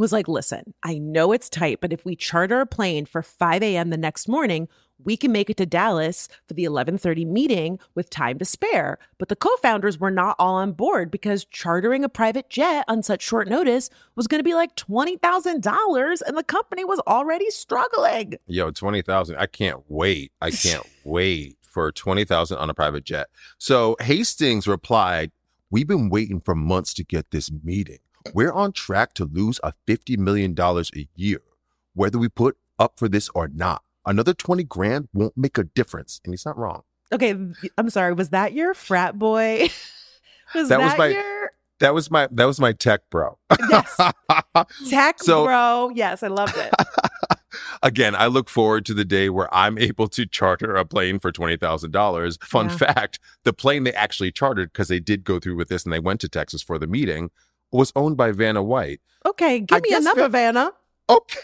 was 0.00 0.12
like, 0.12 0.28
listen, 0.28 0.74
I 0.82 0.98
know 0.98 1.32
it's 1.32 1.48
tight, 1.48 1.80
but 1.80 1.92
if 1.92 2.04
we 2.04 2.16
charter 2.16 2.60
a 2.60 2.66
plane 2.66 3.06
for 3.06 3.22
5 3.22 3.62
a.m. 3.62 3.90
the 3.90 3.96
next 3.96 4.28
morning, 4.28 4.66
we 5.04 5.16
can 5.16 5.32
make 5.32 5.48
it 5.50 5.56
to 5.58 5.66
Dallas 5.66 6.28
for 6.46 6.54
the 6.54 6.64
11:30 6.64 7.26
meeting 7.26 7.78
with 7.94 8.10
time 8.10 8.38
to 8.38 8.44
spare. 8.44 8.98
But 9.18 9.28
the 9.28 9.36
co-founders 9.36 9.98
were 9.98 10.10
not 10.10 10.36
all 10.38 10.56
on 10.56 10.72
board 10.72 11.10
because 11.10 11.44
chartering 11.44 12.04
a 12.04 12.08
private 12.08 12.50
jet 12.50 12.84
on 12.88 13.02
such 13.02 13.22
short 13.22 13.48
notice 13.48 13.90
was 14.16 14.26
going 14.26 14.40
to 14.40 14.44
be 14.44 14.54
like 14.54 14.76
$20,000 14.76 16.22
and 16.26 16.36
the 16.36 16.44
company 16.44 16.84
was 16.84 17.00
already 17.06 17.50
struggling. 17.50 18.34
Yo, 18.46 18.70
20,000. 18.70 19.36
I 19.36 19.46
can't 19.46 19.82
wait. 19.88 20.32
I 20.40 20.50
can't 20.50 20.86
wait 21.04 21.56
for 21.62 21.92
20,000 21.92 22.56
on 22.58 22.68
a 22.68 22.74
private 22.74 23.04
jet. 23.04 23.28
So 23.58 23.96
Hastings 24.00 24.66
replied, 24.66 25.30
We've 25.72 25.86
been 25.86 26.08
waiting 26.10 26.40
for 26.40 26.56
months 26.56 26.92
to 26.94 27.04
get 27.04 27.30
this 27.30 27.50
meeting. 27.62 28.00
We're 28.34 28.52
on 28.52 28.72
track 28.72 29.14
to 29.14 29.24
lose 29.24 29.60
a 29.62 29.72
$50 29.86 30.18
million 30.18 30.54
a 30.58 31.08
year, 31.14 31.40
whether 31.94 32.18
we 32.18 32.28
put 32.28 32.56
up 32.78 32.98
for 32.98 33.08
this 33.08 33.28
or 33.34 33.48
not. 33.48 33.82
Another 34.06 34.34
20 34.34 34.64
grand 34.64 35.08
won't 35.12 35.36
make 35.36 35.58
a 35.58 35.64
difference. 35.64 36.20
And 36.24 36.32
he's 36.32 36.44
not 36.46 36.56
wrong. 36.58 36.82
Okay, 37.12 37.34
I'm 37.76 37.90
sorry. 37.90 38.12
Was 38.12 38.30
that 38.30 38.52
your 38.52 38.72
frat 38.74 39.18
boy? 39.18 39.68
was 40.54 40.68
That 40.68 40.78
that, 40.78 40.80
was 40.80 40.98
my- 40.98 41.06
your 41.08 41.50
That 41.80 41.94
was 41.94 42.10
my 42.10 42.28
that 42.32 42.44
was 42.44 42.60
my 42.60 42.72
tech 42.72 43.00
bro. 43.10 43.38
yes 43.70 43.96
tech 44.88 45.22
So- 45.22 45.44
bro? 45.44 45.90
Yes, 45.94 46.22
I 46.22 46.28
loved 46.28 46.56
it. 46.56 46.72
Again, 47.82 48.14
I 48.14 48.26
look 48.26 48.48
forward 48.48 48.84
to 48.86 48.94
the 48.94 49.04
day 49.04 49.28
where 49.28 49.52
I'm 49.54 49.76
able 49.78 50.06
to 50.08 50.24
charter 50.26 50.76
a 50.76 50.84
plane 50.84 51.18
for 51.18 51.32
$20,000. 51.32 52.42
Fun 52.44 52.68
Yeah. 52.68 52.76
fact 52.76 53.18
the 53.44 53.52
plane 53.52 53.84
they 53.84 53.92
actually 53.94 54.30
chartered, 54.30 54.72
because 54.72 54.88
they 54.88 55.00
did 55.00 55.24
go 55.24 55.40
through 55.40 55.56
with 55.56 55.68
this 55.68 55.84
and 55.84 55.92
they 55.92 55.98
went 55.98 56.20
to 56.20 56.28
Texas 56.28 56.62
for 56.62 56.78
the 56.78 56.86
meeting, 56.86 57.30
was 57.72 57.92
owned 57.96 58.16
by 58.16 58.32
Vanna 58.32 58.62
White. 58.62 59.00
Okay, 59.26 59.60
give 59.60 59.76
I 59.76 59.80
me 59.80 59.88
a 59.88 59.92
guess 59.92 60.04
number, 60.04 60.22
that- 60.22 60.30
Vanna. 60.30 60.72
Okay. 61.08 61.40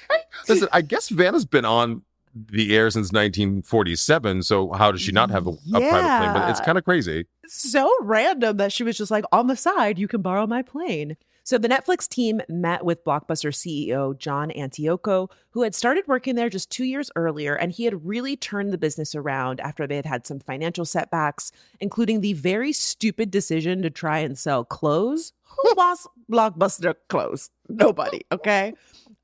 Listen, 0.49 0.69
I 0.73 0.81
guess 0.81 1.09
Vanna's 1.09 1.45
been 1.45 1.65
on 1.65 2.03
the 2.35 2.77
air 2.77 2.89
since 2.91 3.11
1947. 3.13 4.43
So 4.43 4.71
how 4.73 4.93
does 4.93 5.01
she 5.01 5.11
not 5.13 5.31
have 5.31 5.47
a, 5.47 5.51
a 5.51 5.55
private 5.81 6.19
plane? 6.19 6.33
But 6.35 6.51
it's 6.51 6.61
kind 6.61 6.79
of 6.79 6.85
crazy. 6.85 7.27
so 7.47 7.91
random 8.03 8.59
that 8.59 8.73
she 8.73 8.85
was 8.85 8.97
just 8.97 9.11
like, 9.11 9.25
on 9.33 9.47
the 9.47 9.57
side, 9.57 9.99
you 9.99 10.07
can 10.09 10.23
borrow 10.23 10.47
my 10.47 10.63
plane. 10.63 11.17
So 11.45 11.59
the 11.59 11.69
Netflix 11.69 12.09
team 12.09 12.41
met 12.49 12.85
with 12.85 13.05
Blockbuster 13.05 13.53
CEO 13.53 14.19
John 14.19 14.51
Antioco, 14.51 15.31
who 15.51 15.63
had 15.63 15.75
started 15.77 16.05
working 16.09 16.35
there 16.35 16.49
just 16.51 16.71
two 16.71 16.85
years 16.85 17.09
earlier, 17.15 17.55
and 17.55 17.71
he 17.71 17.85
had 17.85 18.05
really 18.05 18.37
turned 18.37 18.73
the 18.73 18.79
business 18.79 19.15
around 19.15 19.61
after 19.61 19.87
they 19.87 19.95
had 19.97 20.07
had 20.07 20.27
some 20.27 20.41
financial 20.41 20.85
setbacks, 20.85 21.53
including 21.81 22.21
the 22.21 22.33
very 22.33 22.73
stupid 22.73 23.31
decision 23.31 23.81
to 23.83 23.91
try 23.91 24.19
and 24.19 24.37
sell 24.37 24.65
clothes. 24.65 25.33
Who 25.67 25.75
wants 25.77 26.07
Blockbuster 26.31 26.95
clothes? 27.09 27.51
Nobody, 27.69 28.21
okay? 28.33 28.75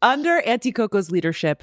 Under 0.00 0.40
Antioco's 0.42 1.10
leadership, 1.10 1.62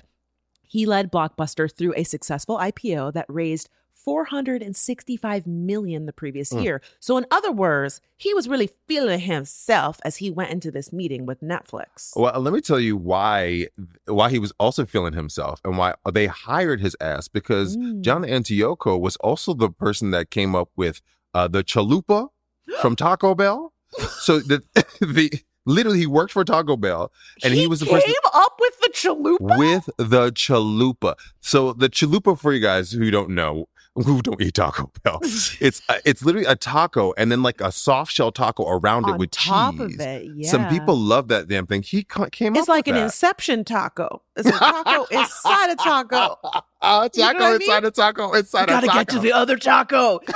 he 0.68 0.86
led 0.86 1.12
Blockbuster 1.12 1.70
through 1.76 1.94
a 1.98 2.04
successful 2.04 2.58
IPO 2.58 3.14
that 3.14 3.26
raised 3.28 3.70
465 3.94 5.46
million 5.46 6.06
the 6.06 6.14
previous 6.14 6.54
Mm. 6.54 6.64
year. 6.64 6.82
So 7.00 7.18
in 7.18 7.26
other 7.32 7.52
words, 7.52 8.00
he 8.18 8.34
was 8.34 8.48
really 8.48 8.70
feeling 8.88 9.20
himself 9.20 10.00
as 10.06 10.18
he 10.18 10.32
went 10.32 10.52
into 10.52 10.72
this 10.72 10.94
meeting 10.94 11.26
with 11.26 11.42
Netflix. 11.42 12.16
Well, 12.16 12.40
let 12.40 12.54
me 12.54 12.62
tell 12.62 12.80
you 12.80 12.96
why 12.96 13.68
why 14.08 14.30
he 14.30 14.40
was 14.40 14.54
also 14.60 14.86
feeling 14.86 15.14
himself 15.14 15.60
and 15.66 15.78
why 15.78 15.96
they 16.12 16.28
hired 16.28 16.80
his 16.82 16.96
ass 17.02 17.28
because 17.28 17.76
Mm. 17.78 18.02
John 18.02 18.24
Antioco 18.24 19.00
was 19.00 19.16
also 19.18 19.54
the 19.54 19.70
person 19.70 20.12
that 20.12 20.30
came 20.32 20.56
up 20.56 20.70
with 20.78 21.02
uh, 21.34 21.48
the 21.50 21.64
chalupa 21.64 22.30
from 22.82 22.96
Taco 22.96 23.36
Bell. 23.36 23.74
So 24.20 24.40
the 24.40 24.64
the 25.02 25.32
literally 25.66 26.00
he 26.00 26.08
worked 26.08 26.32
for 26.32 26.44
Taco 26.44 26.78
Bell 26.78 27.12
and 27.44 27.54
he, 27.54 27.68
was 27.68 27.80
the 27.80 27.86
came 27.86 27.96
person 27.96 28.14
up 28.34 28.54
with 28.60 28.80
the 28.82 28.90
chalupa. 28.94 29.58
with 29.58 29.90
the 29.98 30.32
chalupa. 30.32 31.16
So 31.42 31.74
the 31.74 31.90
chalupa 31.90 32.40
for 32.40 32.54
you 32.54 32.60
guys 32.60 32.92
who 32.92 33.10
don't 33.12 33.30
know, 33.32 33.68
who 33.96 34.22
don't 34.22 34.42
eat 34.42 34.54
Taco 34.56 34.92
Bell, 35.04 35.20
it's 35.24 35.82
uh, 35.90 35.98
it's 36.06 36.24
literally 36.24 36.46
a 36.48 36.56
taco 36.56 37.14
and 37.18 37.32
then 37.32 37.44
like 37.44 37.60
a 37.62 37.72
soft 37.72 38.12
shell 38.12 38.32
taco 38.32 38.68
around 38.68 39.06
it 39.10 39.12
On 39.14 39.18
with 39.18 39.32
top 39.32 39.76
cheese. 39.78 39.96
of 39.96 40.00
it, 40.00 40.28
yeah. 40.36 40.50
Some 40.50 40.68
people 40.70 40.96
love 40.96 41.28
that 41.30 41.48
damn 41.48 41.66
thing. 41.68 41.82
He 41.84 42.04
ca- 42.04 42.30
came 42.32 42.56
It's 42.56 42.68
like 42.70 42.88
an 42.88 42.96
that. 42.96 43.04
Inception 43.04 43.64
taco. 43.66 44.22
It's 44.36 44.48
a 44.48 44.52
taco 44.52 45.04
inside 45.12 45.72
a 45.72 45.76
taco. 45.76 46.38
Uh, 46.82 47.10
You 47.14 47.22
know 47.22 47.28
taco 47.34 47.40
what 47.40 47.52
I 47.52 47.56
inside 47.56 47.76
mean? 47.84 47.86
a 47.88 47.92
taco 47.92 48.34
inside 48.34 48.64
a 48.64 48.66
taco. 48.68 48.82
You 48.82 48.88
gotta 48.88 49.00
get 49.00 49.10
to 49.10 49.20
the 49.20 49.34
other 49.34 49.58
taco. 49.58 50.20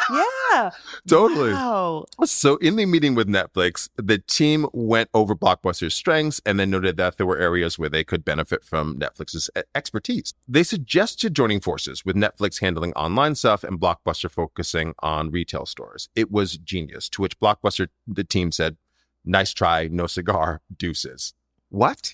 Yeah. 0.53 0.69
Totally. 1.07 1.51
Wow. 1.53 2.05
So, 2.25 2.57
in 2.57 2.75
the 2.75 2.85
meeting 2.85 3.15
with 3.15 3.27
Netflix, 3.27 3.89
the 3.95 4.19
team 4.19 4.67
went 4.71 5.09
over 5.15 5.33
Blockbuster's 5.35 5.95
strengths 5.95 6.41
and 6.45 6.59
then 6.59 6.69
noted 6.69 6.95
that 6.97 7.17
there 7.17 7.25
were 7.25 7.39
areas 7.39 7.79
where 7.79 7.89
they 7.89 8.03
could 8.03 8.23
benefit 8.23 8.63
from 8.63 8.99
Netflix's 8.99 9.49
e- 9.57 9.61
expertise. 9.73 10.35
They 10.47 10.61
suggested 10.63 11.33
joining 11.33 11.59
forces 11.59 12.05
with 12.05 12.15
Netflix 12.15 12.61
handling 12.61 12.93
online 12.93 13.33
stuff 13.33 13.63
and 13.63 13.79
Blockbuster 13.79 14.29
focusing 14.29 14.93
on 14.99 15.31
retail 15.31 15.65
stores. 15.65 16.09
It 16.15 16.29
was 16.29 16.57
genius, 16.57 17.09
to 17.09 17.21
which 17.23 17.39
Blockbuster, 17.39 17.87
the 18.05 18.23
team 18.23 18.51
said, 18.51 18.77
Nice 19.25 19.53
try, 19.53 19.87
no 19.89 20.05
cigar, 20.05 20.61
deuces. 20.77 21.33
What? 21.69 22.13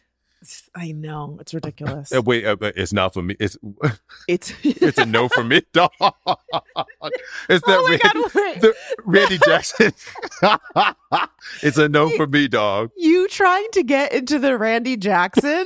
I 0.76 0.92
know. 0.94 1.38
It's 1.42 1.54
ridiculous. 1.54 2.14
Uh, 2.16 2.22
wait, 2.22 2.46
uh, 2.46 2.56
uh, 2.62 2.72
it's 2.76 2.94
not 2.94 3.14
for 3.14 3.22
me. 3.22 3.36
It's 3.40 3.58
It's 4.28 4.54
it's 4.64 4.98
a 4.98 5.06
no 5.06 5.28
for 5.28 5.44
me, 5.44 5.62
dog. 5.74 5.92
It's 7.50 7.66
that 7.66 7.68
Oh 7.68 7.88
Randy, 7.90 7.98
God, 8.04 8.62
the- 8.62 8.76
Randy 9.06 9.38
Jackson. 9.40 9.92
it's 11.64 11.78
a 11.78 11.90
no 11.90 12.10
for 12.16 12.28
me, 12.28 12.48
dog. 12.48 12.92
you 12.96 13.28
trying 13.28 13.68
to 13.74 13.84
get 13.84 14.14
into 14.14 14.40
the 14.40 14.58
Randy 14.58 14.96
Jackson 14.98 15.66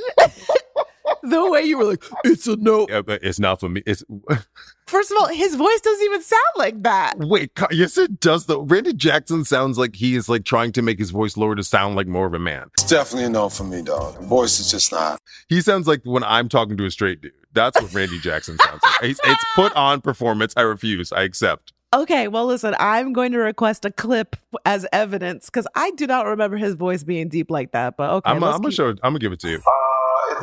the 1.24 1.50
way 1.50 1.64
you 1.64 1.78
were 1.78 1.86
like, 1.86 2.04
it's 2.24 2.48
a 2.48 2.56
no. 2.58 2.86
Yeah, 2.90 3.02
but 3.02 3.24
it's 3.24 3.40
not 3.40 3.60
for 3.60 3.70
me. 3.70 3.82
It's 3.86 4.04
First 4.88 5.12
of 5.12 5.18
all, 5.18 5.28
his 5.30 5.56
voice 5.56 5.80
doesn't 5.82 6.04
even 6.06 6.22
sound 6.22 6.42
like 6.58 6.84
that. 6.84 7.18
wait, 7.18 7.52
yes, 7.72 7.98
it 7.98 8.20
does. 8.20 8.46
Though 8.48 8.62
Randy 8.62 8.94
Jackson 8.94 9.46
sounds 9.46 9.78
like 9.78 9.96
he 9.96 10.16
is 10.16 10.28
like 10.28 10.44
trying 10.44 10.74
to 10.74 10.82
make 10.82 11.00
his 11.00 11.10
voice 11.12 11.38
lower 11.38 11.56
to 11.56 11.64
sound 11.64 11.96
like 11.96 12.06
more 12.08 12.26
of 12.28 12.34
a 12.34 12.40
man. 12.40 12.70
It's 12.74 12.90
definitely 12.90 13.26
a 13.26 13.30
no 13.30 13.48
for 13.50 13.64
me, 13.64 13.82
dog. 13.82 14.20
The 14.20 14.26
voice 14.28 14.60
is 14.60 14.70
just 14.70 14.92
not. 14.92 15.22
He 15.48 15.62
sounds 15.62 15.88
like 15.88 16.02
when 16.04 16.24
I'm 16.26 16.50
talking 16.50 16.76
to 16.78 16.86
a 16.86 16.92
straight 16.92 17.22
dude. 17.22 17.32
That's 17.54 17.82
what 17.82 17.94
Randy 17.94 18.20
Jackson 18.20 18.58
sounds 18.58 18.82
like. 18.84 19.12
It's, 19.12 19.20
it's 19.24 19.46
put 19.56 19.74
on 19.78 20.02
performance. 20.02 20.54
I 20.58 20.62
refuse. 20.62 21.12
I 21.14 21.22
accept. 21.24 21.72
Okay, 21.94 22.28
well, 22.28 22.48
listen, 22.48 22.76
I'm 22.80 23.14
going 23.14 23.32
to 23.34 23.38
request 23.38 23.86
a 23.86 23.92
clip 23.92 24.36
as 24.66 24.84
evidence 24.92 25.46
because 25.46 25.68
I 25.76 25.92
do 25.92 26.08
not 26.08 26.26
remember 26.26 26.58
his 26.58 26.74
voice 26.74 27.04
being 27.04 27.30
deep 27.30 27.52
like 27.52 27.72
that. 27.74 27.96
But 27.98 28.10
okay, 28.10 28.32
I'm, 28.32 28.40
gonna 28.40 28.60
keep- 28.60 28.74
show. 28.74 28.90
I'm 28.90 28.98
gonna 29.04 29.20
give 29.20 29.32
it 29.32 29.40
to 29.42 29.50
you. 29.52 29.62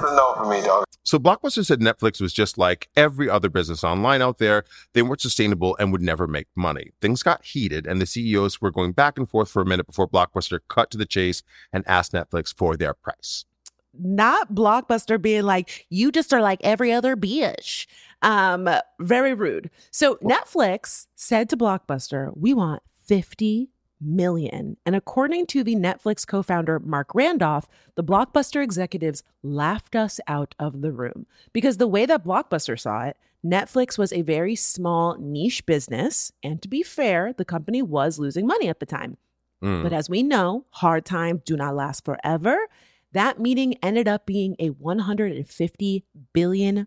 It's 0.00 0.10
a 0.10 0.14
no 0.14 0.34
for 0.34 0.46
me, 0.48 0.62
dog. 0.62 0.84
So 1.02 1.18
Blockbuster 1.18 1.64
said 1.64 1.80
Netflix 1.80 2.20
was 2.20 2.32
just 2.32 2.56
like 2.56 2.88
every 2.96 3.28
other 3.28 3.48
business 3.48 3.82
online 3.84 4.22
out 4.22 4.38
there. 4.38 4.64
They 4.92 5.02
weren't 5.02 5.20
sustainable 5.20 5.76
and 5.78 5.92
would 5.92 6.02
never 6.02 6.26
make 6.26 6.46
money. 6.54 6.92
Things 7.00 7.22
got 7.22 7.44
heated 7.44 7.86
and 7.86 8.00
the 8.00 8.06
CEOs 8.06 8.60
were 8.60 8.70
going 8.70 8.92
back 8.92 9.18
and 9.18 9.28
forth 9.28 9.50
for 9.50 9.60
a 9.60 9.66
minute 9.66 9.86
before 9.86 10.08
Blockbuster 10.08 10.60
cut 10.68 10.90
to 10.92 10.98
the 10.98 11.06
chase 11.06 11.42
and 11.72 11.84
asked 11.86 12.12
Netflix 12.12 12.54
for 12.54 12.76
their 12.76 12.94
price. 12.94 13.44
not 13.92 14.54
Blockbuster 14.54 15.20
being 15.20 15.42
like, 15.42 15.86
you 15.90 16.12
just 16.12 16.32
are 16.32 16.40
like 16.40 16.60
every 16.62 16.92
other 16.92 17.16
bitch. 17.16 17.86
Um, 18.22 18.68
very 19.00 19.34
rude. 19.34 19.70
So 19.90 20.16
Netflix 20.16 21.06
said 21.16 21.48
to 21.50 21.56
Blockbuster, 21.56 22.30
we 22.36 22.54
want 22.54 22.82
50 23.04 23.70
million. 24.00 24.76
And 24.86 24.96
according 24.96 25.46
to 25.46 25.62
the 25.62 25.76
Netflix 25.76 26.26
co-founder 26.26 26.80
Marc 26.80 27.14
Randolph, 27.14 27.68
the 27.94 28.04
Blockbuster 28.04 28.62
executives 28.62 29.22
laughed 29.42 29.94
us 29.94 30.20
out 30.26 30.54
of 30.58 30.80
the 30.80 30.92
room 30.92 31.26
because 31.52 31.76
the 31.76 31.86
way 31.86 32.06
that 32.06 32.24
Blockbuster 32.24 32.78
saw 32.78 33.04
it, 33.04 33.16
Netflix 33.44 33.96
was 33.96 34.12
a 34.12 34.22
very 34.22 34.54
small 34.54 35.16
niche 35.18 35.64
business, 35.64 36.30
and 36.42 36.60
to 36.60 36.68
be 36.68 36.82
fair, 36.82 37.32
the 37.32 37.44
company 37.44 37.80
was 37.80 38.18
losing 38.18 38.46
money 38.46 38.68
at 38.68 38.80
the 38.80 38.86
time. 38.86 39.16
Mm. 39.62 39.82
But 39.82 39.92
as 39.92 40.10
we 40.10 40.22
know, 40.22 40.66
hard 40.70 41.04
times 41.04 41.42
do 41.44 41.56
not 41.56 41.74
last 41.74 42.04
forever. 42.04 42.58
That 43.12 43.40
meeting 43.40 43.74
ended 43.82 44.08
up 44.08 44.26
being 44.26 44.56
a 44.58 44.70
$150 44.70 46.02
billion 46.32 46.86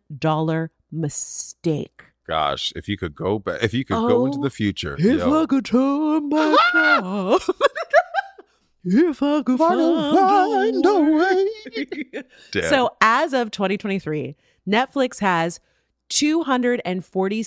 mistake. 0.91 2.03
Gosh, 2.27 2.71
if 2.75 2.87
you 2.87 2.97
could 2.97 3.15
go 3.15 3.37
back, 3.39 3.61
if 3.63 3.73
you 3.73 3.83
could 3.83 3.95
go 3.95 4.25
into 4.25 4.39
Oh, 4.39 4.43
the 4.43 4.49
future, 4.49 4.95
If 4.97 5.19
yo. 5.19 5.43
I 5.43 5.45
could 5.45 5.65
turn 5.65 6.29
back 6.29 6.57
time, 6.71 7.39
if 8.85 9.21
I 9.23 9.41
could 9.43 9.57
find, 9.57 10.15
find 10.17 10.85
a 10.85 11.01
way. 11.01 12.23
So, 12.69 12.91
as 13.01 13.33
of 13.33 13.51
2023, 13.51 14.35
Netflix 14.67 15.19
has 15.19 15.59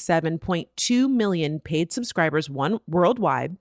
247.2 0.07 1.11
million 1.11 1.61
paid 1.61 1.93
subscribers 1.93 2.51
one 2.51 2.79
worldwide, 2.87 3.57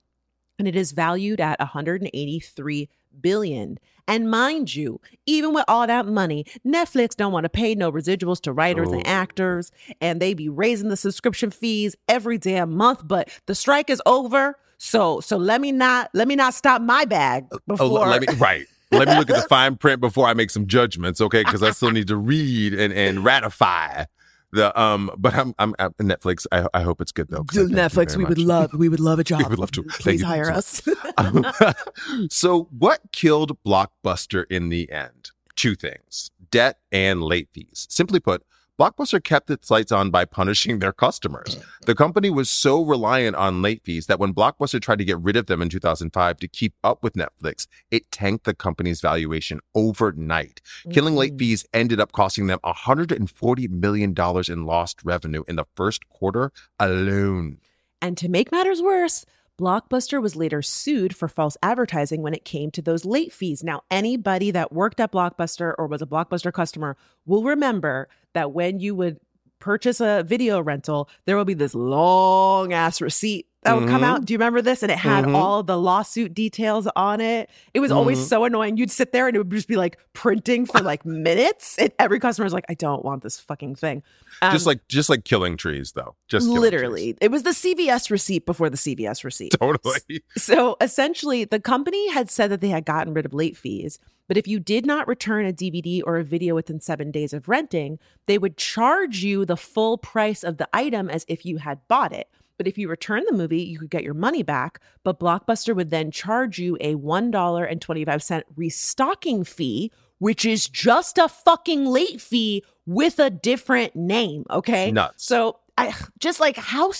and 0.58 0.66
it 0.68 0.76
is 0.76 0.92
valued 0.92 1.40
at 1.40 1.58
183 1.58 2.88
billion. 3.20 3.78
And 4.08 4.30
mind 4.30 4.74
you, 4.74 5.00
even 5.26 5.52
with 5.52 5.64
all 5.66 5.86
that 5.86 6.06
money, 6.06 6.46
Netflix 6.64 7.16
don't 7.16 7.32
want 7.32 7.44
to 7.44 7.48
pay 7.48 7.74
no 7.74 7.90
residuals 7.90 8.40
to 8.42 8.52
writers 8.52 8.88
Oh. 8.90 8.94
and 8.94 9.06
actors, 9.06 9.72
and 10.00 10.20
they 10.20 10.32
be 10.32 10.48
raising 10.48 10.88
the 10.90 10.96
subscription 10.96 11.50
fees 11.50 11.96
every 12.08 12.38
damn 12.38 12.76
month. 12.76 13.00
But 13.04 13.28
the 13.46 13.54
strike 13.54 13.90
is 13.90 14.00
over, 14.06 14.56
so 14.78 15.20
so 15.20 15.36
let 15.36 15.60
me 15.60 15.72
not 15.72 16.10
let 16.14 16.28
me 16.28 16.36
not 16.36 16.54
stop 16.54 16.82
my 16.82 17.04
bag 17.04 17.46
uh, 17.50 17.56
oh, 17.56 17.58
before. 17.66 18.06
Oh, 18.06 18.10
let 18.10 18.20
me 18.20 18.28
right. 18.36 18.66
Let 18.92 19.08
me 19.08 19.16
look 19.16 19.28
at 19.28 19.42
the 19.42 19.48
fine 19.48 19.74
print 19.76 20.00
before 20.00 20.28
I 20.28 20.34
make 20.34 20.50
some 20.50 20.68
judgments, 20.68 21.20
okay? 21.20 21.42
Because 21.42 21.62
I 21.62 21.72
still 21.72 21.90
need 21.90 22.06
to 22.06 22.16
read 22.16 22.72
and, 22.72 22.94
and 22.94 23.24
ratify 23.24 24.04
the 24.52 24.78
um. 24.80 25.10
But 25.18 25.34
I'm 25.34 25.54
I'm 25.58 25.74
at 25.78 25.96
Netflix. 25.98 26.46
I 26.52 26.66
I 26.74 26.82
hope 26.82 27.00
it's 27.00 27.12
good 27.12 27.28
though. 27.28 27.44
'cause 27.44 27.58
I 27.58 27.60
thank 27.62 27.70
you 27.70 27.76
Netflix, 27.76 28.16
we 28.16 28.24
would 28.24 28.38
love 28.38 28.72
we 28.74 28.88
would 28.88 29.00
love 29.00 29.18
a 29.18 29.24
job. 29.30 29.40
We 29.40 29.48
would 29.48 29.58
love 29.58 29.70
to. 29.72 29.82
Please 29.82 30.22
hire 30.22 30.50
us. 30.50 30.82
so, 32.30 32.68
what 32.76 33.00
killed 33.12 33.58
Blockbuster 33.64 34.44
in 34.50 34.68
the 34.68 34.90
end? 34.90 35.30
Two 35.56 35.74
things 35.74 36.30
debt 36.50 36.78
and 36.92 37.22
late 37.22 37.48
fees. 37.52 37.86
Simply 37.90 38.20
put, 38.20 38.42
Blockbuster 38.78 39.24
kept 39.24 39.48
its 39.48 39.70
lights 39.70 39.90
on 39.90 40.10
by 40.10 40.26
punishing 40.26 40.80
their 40.80 40.92
customers. 40.92 41.56
The 41.86 41.94
company 41.94 42.28
was 42.28 42.50
so 42.50 42.82
reliant 42.84 43.34
on 43.34 43.62
late 43.62 43.82
fees 43.82 44.04
that 44.06 44.18
when 44.20 44.34
Blockbuster 44.34 44.80
tried 44.82 44.98
to 44.98 45.04
get 45.04 45.18
rid 45.18 45.34
of 45.36 45.46
them 45.46 45.62
in 45.62 45.70
2005 45.70 46.36
to 46.36 46.48
keep 46.48 46.74
up 46.84 47.02
with 47.02 47.14
Netflix, 47.14 47.66
it 47.90 48.10
tanked 48.10 48.44
the 48.44 48.52
company's 48.54 49.00
valuation 49.00 49.60
overnight. 49.74 50.60
Killing 50.92 51.14
late 51.16 51.34
Mm. 51.36 51.38
fees 51.38 51.64
ended 51.72 52.00
up 52.00 52.12
costing 52.12 52.48
them 52.48 52.58
$140 52.64 53.70
million 53.70 54.14
in 54.46 54.66
lost 54.66 55.00
revenue 55.04 55.42
in 55.48 55.56
the 55.56 55.64
first 55.74 56.06
quarter 56.10 56.52
alone. 56.78 57.58
And 58.02 58.18
to 58.18 58.28
make 58.28 58.52
matters 58.52 58.82
worse, 58.82 59.24
Blockbuster 59.58 60.20
was 60.20 60.36
later 60.36 60.60
sued 60.60 61.16
for 61.16 61.28
false 61.28 61.56
advertising 61.62 62.20
when 62.20 62.34
it 62.34 62.44
came 62.44 62.70
to 62.72 62.82
those 62.82 63.06
late 63.06 63.32
fees. 63.32 63.64
Now, 63.64 63.82
anybody 63.90 64.50
that 64.50 64.72
worked 64.72 65.00
at 65.00 65.12
Blockbuster 65.12 65.74
or 65.78 65.86
was 65.86 66.02
a 66.02 66.06
Blockbuster 66.06 66.52
customer 66.52 66.96
will 67.24 67.42
remember 67.42 68.08
that 68.34 68.52
when 68.52 68.80
you 68.80 68.94
would 68.94 69.18
purchase 69.58 69.98
a 70.00 70.22
video 70.26 70.60
rental, 70.60 71.08
there 71.24 71.36
will 71.36 71.46
be 71.46 71.54
this 71.54 71.74
long 71.74 72.74
ass 72.74 73.00
receipt 73.00 73.46
that 73.66 73.76
would 73.78 73.88
come 73.88 74.00
Mhm. 74.02 74.04
out. 74.06 74.24
Do 74.24 74.32
you 74.32 74.38
remember 74.38 74.62
this? 74.62 74.82
And 74.82 74.90
it 74.90 74.98
had 74.98 75.24
Mhm. 75.26 75.34
all 75.34 75.62
the 75.62 75.76
lawsuit 75.78 76.32
details 76.34 76.88
on 76.96 77.20
it. 77.20 77.50
It 77.74 77.80
was 77.80 77.90
always 77.90 78.18
Mhm. 78.18 78.24
so 78.28 78.44
annoying. 78.44 78.76
You'd 78.76 78.90
sit 78.90 79.12
there 79.12 79.26
and 79.28 79.36
it 79.36 79.38
would 79.40 79.50
just 79.50 79.68
be 79.68 79.76
like 79.76 79.98
printing 80.14 80.64
for 80.66 80.80
like 80.80 81.04
minutes. 81.04 81.76
And 81.78 81.92
every 81.98 82.18
customer 82.20 82.44
was 82.44 82.52
like, 82.52 82.64
I 82.68 82.74
don't 82.74 83.04
want 83.04 83.22
this 83.22 83.38
fucking 83.38 83.74
thing. 83.76 84.02
just 84.42 84.66
Um, 84.66 84.70
like 84.70 84.88
just 84.88 85.08
like 85.08 85.24
killing 85.24 85.56
trees 85.56 85.92
though. 85.92 86.14
Just 86.28 86.46
literally. 86.48 87.16
It 87.20 87.30
was 87.30 87.42
the 87.42 87.52
CVS 87.52 88.10
receipt 88.10 88.46
before 88.46 88.68
the 88.70 88.76
CVS 88.76 89.24
receipt. 89.24 89.52
Totally. 89.60 90.22
So 90.36 90.76
essentially, 90.80 91.44
the 91.44 91.60
company 91.60 92.10
had 92.12 92.30
said 92.30 92.50
that 92.50 92.60
they 92.60 92.68
had 92.68 92.84
gotten 92.84 93.14
rid 93.14 93.24
of 93.26 93.32
late 93.34 93.56
fees, 93.56 93.98
but 94.28 94.36
if 94.36 94.46
you 94.46 94.58
did 94.60 94.84
not 94.84 95.08
return 95.08 95.46
a 95.46 95.52
DVD 95.52 96.02
or 96.04 96.16
a 96.18 96.24
video 96.24 96.54
within 96.54 96.80
seven 96.80 97.10
days 97.10 97.32
of 97.32 97.48
renting, 97.48 97.98
they 98.26 98.38
would 98.38 98.56
charge 98.56 99.22
you 99.24 99.44
the 99.44 99.56
full 99.56 99.96
price 99.98 100.42
of 100.44 100.58
the 100.58 100.68
item 100.72 101.08
as 101.08 101.24
if 101.28 101.46
you 101.46 101.56
had 101.58 101.78
bought 101.88 102.12
it. 102.12 102.28
But 102.58 102.66
if 102.66 102.78
you 102.78 102.88
return 102.88 103.24
the 103.26 103.36
movie, 103.36 103.62
you 103.62 103.78
could 103.78 103.90
get 103.90 104.02
your 104.02 104.14
money 104.14 104.42
back. 104.42 104.80
But 105.04 105.20
Blockbuster 105.20 105.74
would 105.74 105.90
then 105.90 106.10
charge 106.10 106.58
you 106.58 106.76
a 106.80 106.94
$1.25 106.94 108.42
restocking 108.56 109.44
fee, 109.44 109.92
which 110.18 110.44
is 110.44 110.68
just 110.68 111.18
a 111.18 111.28
fucking 111.28 111.84
late 111.84 112.20
fee 112.20 112.64
with 112.86 113.18
a 113.18 113.30
different 113.30 113.94
name. 113.94 114.44
Okay. 114.50 114.90
Nuts. 114.90 115.24
So 115.24 115.58
I 115.76 115.94
just 116.18 116.40
like 116.40 116.56
how 116.56 116.92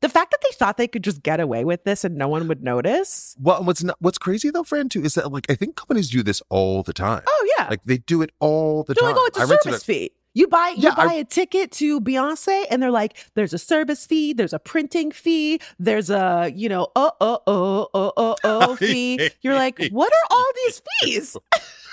the 0.00 0.08
fact 0.10 0.32
that 0.32 0.40
they 0.42 0.54
thought 0.54 0.76
they 0.76 0.88
could 0.88 1.02
just 1.02 1.22
get 1.22 1.40
away 1.40 1.64
with 1.64 1.84
this 1.84 2.04
and 2.04 2.16
no 2.16 2.28
one 2.28 2.46
would 2.48 2.62
notice. 2.62 3.34
Well, 3.40 3.64
what's 3.64 3.82
not, 3.82 3.96
what's 4.00 4.18
crazy 4.18 4.50
though, 4.50 4.64
friend, 4.64 4.90
too, 4.90 5.02
is 5.02 5.14
that 5.14 5.32
like 5.32 5.46
I 5.48 5.54
think 5.54 5.76
companies 5.76 6.10
do 6.10 6.22
this 6.22 6.42
all 6.50 6.82
the 6.82 6.92
time. 6.92 7.22
Oh 7.26 7.48
yeah. 7.56 7.68
Like 7.70 7.84
they 7.84 7.96
do 7.98 8.20
it 8.20 8.30
all 8.38 8.84
the 8.84 8.92
They're 8.92 9.08
time. 9.08 9.16
like, 9.16 9.22
oh, 9.22 9.26
it's 9.28 9.38
a 9.38 9.42
I 9.42 9.46
service 9.46 9.82
fee. 9.82 10.10
You 10.34 10.48
buy 10.48 10.74
you 10.76 10.82
Yeah, 10.84 10.94
buy 10.96 11.12
a 11.14 11.24
ticket 11.24 11.70
to 11.72 12.00
Beyonce, 12.00 12.64
and 12.70 12.82
they're 12.82 12.90
like, 12.90 13.16
"There's 13.34 13.54
a 13.54 13.58
service 13.58 14.04
fee, 14.04 14.32
there's 14.32 14.52
a 14.52 14.58
printing 14.58 15.12
fee, 15.12 15.60
there's 15.78 16.10
a 16.10 16.52
you 16.54 16.68
know, 16.68 16.88
uh 16.96 17.10
uh 17.20 17.38
uh 17.46 17.82
uh 17.94 18.10
uh 18.16 18.34
uh 18.44 18.76
fee." 18.76 19.30
You're 19.42 19.54
like, 19.54 19.78
"What 19.90 20.12
are 20.12 20.26
all 20.36 20.46
these 20.66 20.82
fees?" 21.02 21.36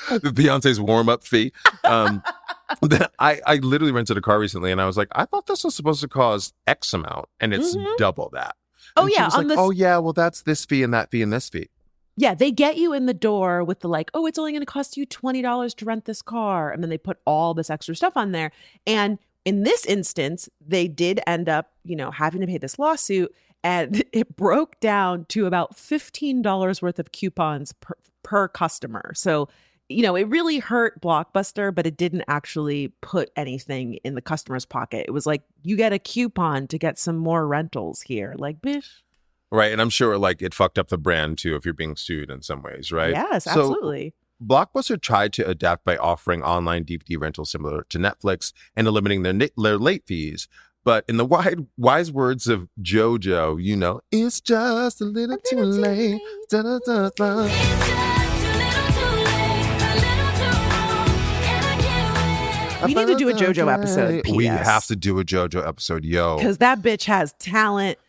Beyonce's 0.10 0.80
warm 0.82 1.08
up 1.10 1.24
fee. 1.24 1.54
Um, 1.84 2.24
I 3.20 3.40
I 3.46 3.56
literally 3.58 3.92
rented 3.94 4.18
a 4.18 4.22
car 4.22 4.40
recently, 4.40 4.72
and 4.72 4.82
I 4.82 4.86
was 4.88 4.98
like, 4.98 5.10
I 5.12 5.26
thought 5.26 5.46
this 5.46 5.64
was 5.64 5.76
supposed 5.76 6.02
to 6.02 6.08
cost 6.08 6.56
X 6.66 6.94
amount, 6.94 7.26
and 7.40 7.54
it's 7.54 7.76
Mhm. 7.76 7.98
double 7.98 8.30
that. 8.34 8.56
Oh 8.98 9.04
And 9.04 9.12
she 9.14 9.18
yeah, 9.20 9.28
like, 9.28 9.48
the 9.48 9.56
oh 9.58 9.70
yeah, 9.70 9.98
well 10.00 10.14
that's 10.14 10.42
this 10.42 10.66
fee 10.66 10.82
and 10.82 10.94
that 10.94 11.12
fee 11.12 11.22
and 11.22 11.32
this 11.32 11.48
fee. 11.48 11.70
Yeah, 12.18 12.36
they 12.36 12.52
get 12.52 12.78
you 12.78 12.94
in 12.94 13.06
the 13.06 13.14
door 13.14 13.64
with 13.64 13.80
the 13.80 13.88
like, 13.88 14.12
oh, 14.14 14.26
it's 14.26 14.38
only 14.38 14.52
going 14.52 14.62
to 14.62 14.66
cost 14.66 14.98
you 14.98 15.08
$20 15.08 15.76
to 15.76 15.86
rent 15.86 16.06
this 16.06 16.22
car. 16.22 16.72
And 16.72 16.84
then 16.84 16.90
they 16.90 16.98
put 16.98 17.18
all 17.26 17.54
this 17.54 17.70
extra 17.70 17.96
stuff 17.96 18.18
on 18.18 18.32
there. 18.32 18.52
And 18.86 19.18
in 19.46 19.64
this 19.64 19.86
instance, 19.86 20.50
they 20.66 20.88
did 20.88 21.22
end 21.26 21.50
up, 21.50 21.72
you 21.84 21.96
know, 21.96 22.12
having 22.12 22.42
to 22.42 22.48
pay 22.48 22.58
this 22.58 22.78
lawsuit 22.78 23.34
and 23.64 24.04
it 24.14 24.36
broke 24.36 24.80
down 24.80 25.26
to 25.30 25.46
about 25.46 25.76
$15 25.76 26.82
worth 26.82 27.00
of 27.00 27.12
coupons 27.12 27.74
per, 27.74 27.96
per 28.24 28.48
customer. 28.48 29.14
So, 29.16 29.50
you 29.90 30.04
know, 30.04 30.16
it 30.16 30.28
really 30.28 30.60
hurt 30.60 31.02
Blockbuster, 31.02 31.74
but 31.74 31.86
it 31.86 31.98
didn't 31.98 32.24
actually 32.28 32.90
put 33.02 33.30
anything 33.36 33.96
in 34.04 34.16
the 34.16 34.22
customer's 34.22 34.66
pocket. 34.66 35.06
It 35.08 35.12
was 35.12 35.26
like, 35.26 35.42
you 35.64 35.76
get 35.76 35.92
a 35.92 36.00
coupon 36.00 36.68
to 36.68 36.78
get 36.78 36.98
some 36.98 37.18
more 37.18 37.48
rentals 37.48 38.02
here. 38.02 38.36
Like, 38.38 38.62
bish. 38.62 39.04
Right. 39.52 39.72
And 39.72 39.82
I'm 39.82 39.90
sure 39.90 40.18
like 40.18 40.42
it 40.42 40.54
fucked 40.54 40.78
up 40.80 40.88
the 40.88 40.98
brand 40.98 41.38
too 41.38 41.56
if 41.56 41.66
you're 41.66 41.74
being 41.74 41.96
sued 41.96 42.30
in 42.30 42.42
some 42.42 42.62
ways, 42.62 42.92
right? 42.92 43.12
Yes, 43.12 43.44
So, 43.44 43.52
absolutely. 43.52 44.14
Blockbuster 44.44 45.00
tried 45.00 45.34
to 45.34 45.48
adapt 45.48 45.84
by 45.86 45.98
offering 45.98 46.42
online 46.42 46.84
DVD 46.86 47.20
rental 47.20 47.46
similar 47.46 47.84
to 47.90 48.00
Netflix 48.00 48.54
and 48.76 48.88
eliminating 48.88 49.24
their, 49.24 49.34
na- 49.34 49.48
their 49.58 49.78
late 49.78 50.04
fees. 50.08 50.48
But 50.84 51.06
in 51.08 51.18
the 51.18 51.26
wide, 51.26 51.68
wise 51.78 52.12
words 52.12 52.48
of 52.48 52.68
JoJo, 52.82 53.62
you 53.62 53.76
know, 53.76 54.02
it's 54.12 54.42
just 54.42 55.00
a 55.00 55.06
little 55.06 55.38
too 55.38 55.62
late. 55.62 56.20
Da, 56.50 56.64
da, 56.64 56.80
da, 56.84 57.10
da. 57.16 57.48
We 62.86 62.96
need 62.96 63.08
to 63.08 63.16
do 63.16 63.30
a 63.30 63.34
JoJo 63.34 63.72
episode, 63.72 64.28
We 64.36 64.46
have 64.48 64.88
to 64.88 64.96
do 64.96 65.20
a 65.20 65.24
JoJo 65.24 65.68
episode, 65.68 66.04
yo. 66.04 66.38
Because 66.38 66.58
that 66.58 66.82
bitch 66.82 67.04
has 67.06 67.34
talent 67.34 68.00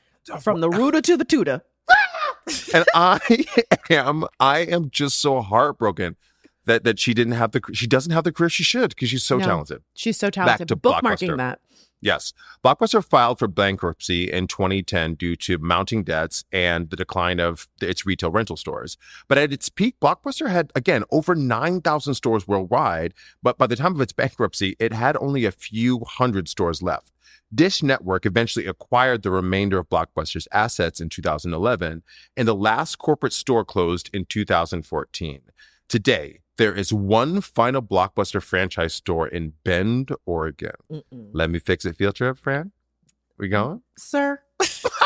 from 0.41 0.61
the 0.61 0.70
rooter 0.70 1.01
to 1.03 1.16
the 1.16 1.25
tutor. 1.25 1.62
and 2.75 2.85
I 2.95 3.18
am 3.91 4.25
I 4.41 4.61
am 4.61 4.91
just 4.91 5.20
so 5.20 5.41
heartbroken 5.41 6.16
that 6.64 6.85
that 6.85 6.99
she 6.99 7.14
didn't 7.14 7.35
have 7.35 7.53
the 7.53 7.61
she 7.73 7.87
doesn't 7.87 8.12
have 8.12 8.25
the 8.25 8.33
career 8.33 8.49
she 8.49 8.62
should 8.64 8.91
because 8.91 9.09
she's 9.11 9.25
so 9.25 9.39
No. 9.39 9.45
talented. 9.45 9.83
She's 9.95 10.16
so 10.16 10.31
talented. 10.31 10.68
Back 10.68 10.68
to 10.68 10.77
Bookmarking 10.77 11.37
that. 11.39 11.61
Yes. 12.03 12.32
Blockbuster 12.64 13.03
filed 13.03 13.38
for 13.38 13.46
bankruptcy 13.46 14.30
in 14.30 14.48
2010 14.48 15.14
due 15.14 15.36
to 15.36 15.57
mounting 15.59 16.03
debts 16.03 16.44
and 16.53 16.90
the 16.90 16.96
decline 16.96 17.38
of 17.38 17.68
its 17.80 18.05
retail 18.05 18.32
rental 18.32 18.57
stores. 18.57 18.98
But 19.28 19.38
at 19.38 19.53
its 19.53 19.68
peak, 19.68 20.00
Blockbuster 20.00 20.50
had, 20.50 20.72
again, 20.74 21.05
over 21.12 21.36
9,000 21.36 22.14
stores 22.14 22.48
worldwide. 22.48 23.14
But 23.40 23.57
by 23.57 23.68
the 23.68 23.76
time 23.76 23.94
of 23.94 24.00
its 24.00 24.12
bankruptcy, 24.12 24.74
it 24.80 24.92
had 24.92 25.16
only 25.18 25.44
a 25.44 25.53
few 25.53 26.00
hundred 26.00 26.48
stores 26.48 26.82
left. 26.82 27.12
Dish 27.55 27.84
Network 27.84 28.26
eventually 28.26 28.66
acquired 28.66 29.22
the 29.22 29.30
remainder 29.30 29.78
of 29.78 29.88
Blockbuster's 29.88 30.48
assets 30.53 31.00
in 31.00 31.09
2011, 31.09 32.03
and 32.36 32.48
the 32.48 32.55
last 32.55 32.96
corporate 32.96 33.32
store 33.32 33.64
closed 33.64 34.11
in 34.12 34.24
2014. 34.24 35.40
Today, 35.88 36.40
there 36.62 36.72
is 36.72 36.92
one 36.92 37.40
final 37.40 37.82
Blockbuster 37.82 38.40
franchise 38.40 38.94
store 38.94 39.26
in 39.26 39.54
Bend, 39.64 40.12
Oregon. 40.24 40.70
Mm-mm. 40.88 41.30
Let 41.32 41.50
me 41.50 41.58
fix 41.58 41.84
it 41.84 41.96
field 41.96 42.14
trip, 42.14 42.38
Fran. 42.38 42.70
We 43.36 43.48
mm, 43.48 43.50
going? 43.50 43.82
Sir. 43.98 44.38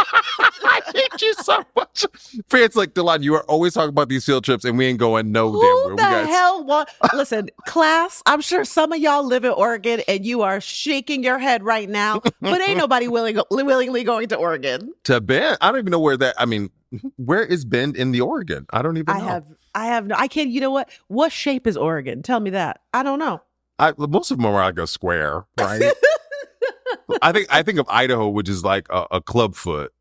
Hate 0.96 1.22
you 1.22 1.34
so 1.34 1.64
much. 1.76 2.06
Fran's 2.48 2.76
like, 2.76 2.94
De'lon, 2.94 3.22
you 3.22 3.34
are 3.34 3.44
always 3.44 3.74
talking 3.74 3.90
about 3.90 4.08
these 4.08 4.24
field 4.24 4.44
trips 4.44 4.64
and 4.64 4.76
we 4.78 4.86
ain't 4.86 4.98
going 4.98 5.32
no 5.32 5.52
damn 5.52 5.60
where. 5.60 5.90
Who 5.90 5.90
the 5.90 5.96
got 5.96 6.26
hell 6.26 6.64
want? 6.64 6.88
Listen, 7.14 7.48
class. 7.66 8.22
I'm 8.26 8.40
sure 8.40 8.64
some 8.64 8.92
of 8.92 8.98
y'all 8.98 9.24
live 9.24 9.44
in 9.44 9.52
Oregon 9.52 10.00
and 10.08 10.24
you 10.24 10.42
are 10.42 10.60
shaking 10.60 11.22
your 11.22 11.38
head 11.38 11.62
right 11.62 11.88
now, 11.88 12.20
but 12.40 12.60
ain't 12.60 12.78
nobody 12.78 13.08
willing 13.08 13.38
willingly 13.50 14.04
going 14.04 14.28
to 14.28 14.36
Oregon. 14.36 14.92
to 15.04 15.20
Bend. 15.20 15.58
I 15.60 15.70
don't 15.70 15.80
even 15.80 15.90
know 15.90 16.00
where 16.00 16.16
that. 16.16 16.34
I 16.38 16.46
mean, 16.46 16.70
where 17.16 17.44
is 17.44 17.64
Bend 17.64 17.96
in 17.96 18.12
the 18.12 18.20
Oregon? 18.20 18.66
I 18.70 18.82
don't 18.82 18.96
even 18.96 19.14
I 19.14 19.18
know. 19.18 19.26
have, 19.26 19.44
I 19.74 19.86
have 19.86 20.06
no. 20.06 20.14
I 20.16 20.28
can't. 20.28 20.50
You 20.50 20.60
know 20.60 20.70
what? 20.70 20.88
What 21.08 21.32
shape 21.32 21.66
is 21.66 21.76
Oregon? 21.76 22.22
Tell 22.22 22.40
me 22.40 22.50
that. 22.50 22.80
I 22.94 23.02
don't 23.02 23.18
know. 23.18 23.42
I, 23.78 23.92
most 23.98 24.30
of 24.30 24.38
them 24.38 24.46
are 24.46 24.52
like 24.52 24.78
a 24.78 24.86
square, 24.86 25.44
right? 25.58 25.92
I 27.22 27.32
think 27.32 27.46
I 27.50 27.62
think 27.62 27.78
of 27.78 27.86
Idaho, 27.88 28.28
which 28.28 28.48
is 28.48 28.64
like 28.64 28.86
a, 28.90 29.06
a 29.12 29.20
club 29.20 29.54
foot, 29.54 29.92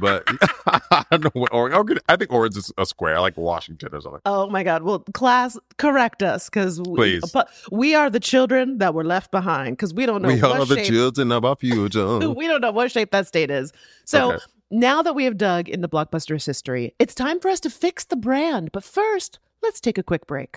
but 0.00 0.24
I 0.66 1.04
don't 1.10 1.24
know 1.24 1.30
what 1.34 1.52
Oregon. 1.52 1.98
I 2.08 2.16
think 2.16 2.32
Oregon's 2.32 2.72
a 2.78 2.86
square, 2.86 3.20
like 3.20 3.36
Washington 3.36 3.90
or 3.94 4.00
something. 4.00 4.20
Oh 4.24 4.48
my 4.48 4.62
God. 4.62 4.82
Well, 4.82 5.00
class, 5.14 5.58
correct 5.76 6.22
us 6.22 6.46
because 6.48 6.80
Please. 6.80 7.34
We 7.70 7.94
are 7.94 8.10
the 8.10 8.20
children 8.20 8.78
that 8.78 8.94
were 8.94 9.04
left 9.04 9.30
behind 9.30 9.76
because 9.76 9.92
we 9.94 10.06
don't 10.06 10.22
know 10.22 10.28
we 10.28 10.40
what 10.40 10.60
are 10.60 10.64
the 10.64 10.76
shape. 10.76 10.86
children 10.86 11.32
of 11.32 11.44
our 11.44 11.56
future. 11.60 12.18
we 12.30 12.46
don't 12.46 12.60
know 12.60 12.70
what 12.72 12.90
shape 12.90 13.10
that 13.12 13.26
state 13.26 13.50
is. 13.50 13.72
So 14.04 14.32
Okay. 14.34 14.44
now 14.70 15.02
that 15.02 15.14
we 15.14 15.24
have 15.24 15.36
dug 15.36 15.68
into 15.68 15.88
Blockbuster's 15.88 16.44
history, 16.46 16.94
it's 16.98 17.14
time 17.14 17.40
for 17.40 17.48
us 17.48 17.60
to 17.60 17.70
fix 17.70 18.04
the 18.04 18.16
brand. 18.16 18.72
But 18.72 18.84
first, 18.84 19.38
let's 19.62 19.80
take 19.80 19.98
a 19.98 20.02
quick 20.02 20.26
break. 20.26 20.56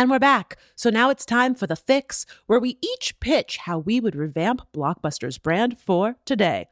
And 0.00 0.10
we're 0.10 0.18
back. 0.18 0.56
So 0.76 0.88
now 0.88 1.10
it's 1.10 1.26
time 1.26 1.54
for 1.54 1.66
the 1.66 1.76
fix, 1.76 2.24
where 2.46 2.58
we 2.58 2.78
each 2.80 3.20
pitch 3.20 3.58
how 3.58 3.80
we 3.80 4.00
would 4.00 4.16
revamp 4.16 4.62
Blockbuster's 4.72 5.36
brand 5.36 5.78
for 5.78 6.16
today. 6.24 6.68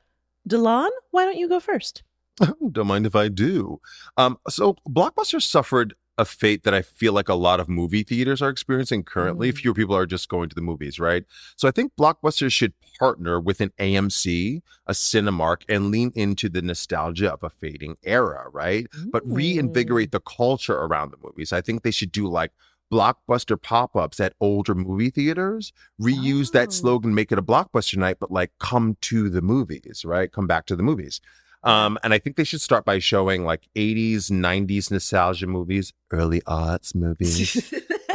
De'lon, 0.49 0.89
why 1.11 1.27
don't 1.27 1.37
you 1.37 1.47
go 1.47 1.61
first? 1.61 2.03
Don't 2.73 2.87
mind 2.87 3.05
if 3.05 3.15
I 3.15 3.29
do. 3.29 3.83
Um, 4.17 4.39
so 4.49 4.77
Blockbuster 4.89 5.43
suffered 5.43 5.95
a 6.17 6.25
fate 6.25 6.63
that 6.63 6.73
I 6.73 6.81
feel 6.81 7.13
like 7.13 7.29
a 7.29 7.35
lot 7.35 7.61
of 7.61 7.69
movie 7.69 8.03
theaters 8.03 8.41
are 8.41 8.49
experiencing 8.49 9.03
currently. 9.05 9.53
Fewer 9.53 9.75
people 9.75 9.95
are 9.95 10.07
just 10.07 10.31
going 10.31 10.49
to 10.49 10.55
the 10.55 10.63
movies, 10.63 10.99
right? 10.99 11.25
So 11.57 11.69
I 11.69 11.71
think 11.71 11.93
Blockbuster 12.01 12.51
should 12.51 12.73
partner 12.99 13.39
with 13.39 13.61
an 13.61 13.73
AMC, 13.79 14.63
a 14.87 14.93
Cinemark, 14.93 15.65
and 15.69 15.91
lean 15.91 16.13
into 16.15 16.49
the 16.49 16.63
nostalgia 16.63 17.31
of 17.31 17.43
a 17.43 17.51
fading 17.51 17.99
era, 18.03 18.49
right? 18.53 18.87
But 19.13 19.23
reinvigorate 19.27 20.13
the 20.13 20.21
culture 20.21 20.79
around 20.79 21.11
the 21.11 21.19
movies. 21.23 21.53
I 21.53 21.61
think 21.61 21.83
they 21.83 21.91
should 21.91 22.11
do 22.11 22.27
like 22.27 22.53
blockbuster 22.91 23.61
pop-ups 23.61 24.19
at 24.21 24.33
older 24.41 24.75
movie 24.75 25.11
theaters 25.11 25.73
reuse 26.01 26.53
that 26.53 26.73
slogan 26.73 27.15
make 27.15 27.31
it 27.31 27.39
a 27.39 27.43
blockbuster 27.43 27.97
night 27.97 28.17
but 28.19 28.31
like 28.31 28.51
come 28.59 28.97
to 29.01 29.29
the 29.29 29.43
movies 29.43 30.05
right 30.05 30.33
come 30.33 30.47
back 30.47 30.65
to 30.67 30.75
the 30.75 30.83
movies 30.83 31.21
um 31.65 31.99
and 32.03 32.15
i 32.15 32.19
think 32.19 32.37
they 32.37 32.45
should 32.45 32.61
start 32.61 32.85
by 32.85 32.99
showing 32.99 33.45
like 33.45 33.69
80s 33.77 34.31
90s 34.31 34.91
nostalgia 34.91 35.47
movies 35.47 35.93
early 36.13 36.41
arts 36.47 36.95
movies 36.95 37.73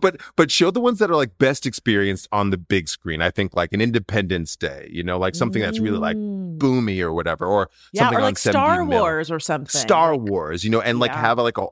but 0.00 0.20
but 0.36 0.50
show 0.50 0.70
the 0.70 0.80
ones 0.80 0.98
that 0.98 1.10
are 1.10 1.16
like 1.16 1.38
best 1.38 1.66
experienced 1.66 2.28
on 2.32 2.50
the 2.50 2.56
big 2.58 2.88
screen 2.88 3.22
i 3.22 3.30
think 3.30 3.54
like 3.54 3.72
an 3.72 3.80
independence 3.80 4.56
day 4.56 4.88
you 4.90 5.02
know 5.02 5.18
like 5.18 5.34
something 5.34 5.62
that's 5.62 5.78
really 5.78 5.98
like 5.98 6.16
boomy 6.16 7.00
or 7.00 7.12
whatever 7.12 7.46
or 7.46 7.66
Mm. 7.66 7.70
Yeah, 7.92 8.00
something 8.02 8.18
or 8.18 8.22
like 8.22 8.38
Star 8.38 8.74
70 8.76 8.88
mil. 8.90 9.00
Wars 9.00 9.30
or 9.30 9.40
something. 9.40 9.80
Star 9.80 10.16
Wars, 10.16 10.64
you 10.64 10.70
know, 10.70 10.80
and 10.80 10.98
like 10.98 11.10
Yeah. 11.12 11.20
have 11.20 11.38
a, 11.38 11.42
like 11.42 11.58
a 11.58 11.66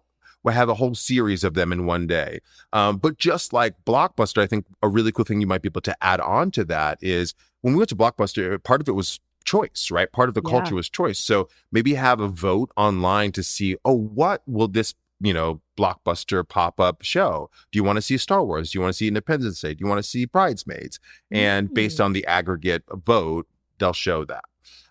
we 0.44 0.52
have 0.52 0.68
a 0.68 0.74
whole 0.74 0.94
series 0.94 1.42
of 1.42 1.54
them 1.54 1.72
in 1.72 1.86
one 1.86 2.06
day. 2.06 2.40
Um, 2.72 2.98
but 2.98 3.18
just 3.18 3.52
like 3.52 3.74
Blockbuster, 3.84 4.42
I 4.42 4.46
think 4.46 4.66
a 4.82 4.88
really 4.88 5.10
cool 5.10 5.24
thing 5.24 5.40
you 5.40 5.46
might 5.46 5.62
be 5.62 5.68
able 5.68 5.80
to 5.80 5.96
add 6.04 6.20
on 6.20 6.50
to 6.52 6.64
that 6.66 6.98
is 7.02 7.34
when 7.62 7.74
we 7.74 7.78
went 7.78 7.88
to 7.88 7.96
Blockbuster, 7.96 8.62
part 8.62 8.80
of 8.80 8.88
it 8.88 8.92
was 8.92 9.20
choice, 9.44 9.90
right? 9.90 10.10
Part 10.12 10.28
of 10.28 10.34
the 10.34 10.42
Yeah. 10.44 10.50
culture 10.50 10.74
was 10.74 10.88
choice. 10.88 11.18
So 11.18 11.48
maybe 11.72 11.94
have 11.94 12.20
a 12.20 12.28
vote 12.28 12.70
online 12.76 13.32
to 13.32 13.42
see, 13.42 13.76
oh, 13.84 13.94
what 13.96 14.42
will 14.46 14.68
this 14.68 14.94
you 15.20 15.32
know, 15.32 15.62
blockbuster 15.78 16.46
pop 16.46 16.78
up 16.80 17.00
show. 17.02 17.48
Do 17.72 17.78
you 17.78 17.84
want 17.84 17.96
to 17.96 18.02
see 18.02 18.18
Star 18.18 18.44
Wars? 18.44 18.72
Do 18.72 18.76
you 18.78 18.82
want 18.82 18.92
to 18.92 18.96
see 18.96 19.08
Independence 19.08 19.60
Day? 19.60 19.72
Do 19.72 19.82
you 19.82 19.88
want 19.88 19.98
to 20.00 20.02
see 20.02 20.26
Bridesmaids? 20.26 20.98
And 21.30 21.72
based 21.72 21.98
Mm. 21.98 22.04
on 22.06 22.12
the 22.12 22.26
aggregate 22.26 22.82
vote, 22.92 23.46
they'll 23.78 23.92
show 23.94 24.24
that. 24.26 24.44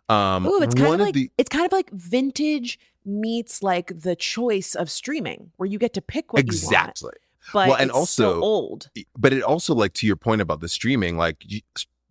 Um, 0.09 0.45
Ooh, 0.45 0.61
it's 0.61 0.75
kind 0.75 0.87
one 0.89 0.99
of 1.01 1.05
like 1.07 1.13
the 1.13 1.31
it's 1.37 1.49
kind 1.49 1.65
of 1.65 1.71
like 1.71 1.89
vintage 1.91 2.79
meets 3.05 3.63
like 3.63 3.91
the 3.99 4.15
choice 4.15 4.75
of 4.75 4.89
streaming, 4.89 5.51
where 5.57 5.67
you 5.67 5.77
get 5.79 5.93
to 5.93 6.01
pick 6.01 6.33
what 6.33 6.41
exactly. 6.41 7.07
you 7.07 7.07
want. 7.07 7.17
But 7.53 7.67
Well, 7.69 7.77
and 7.77 7.89
it's 7.91 8.09
so 8.11 8.25
also- 8.35 8.41
old. 8.41 8.89
But 9.17 9.33
it 9.33 9.43
also 9.43 9.73
like 9.75 9.93
to 9.95 10.07
your 10.07 10.15
point 10.15 10.41
about 10.41 10.61
the 10.61 10.69
streaming, 10.69 11.17
like 11.17 11.37
you, 11.45 11.61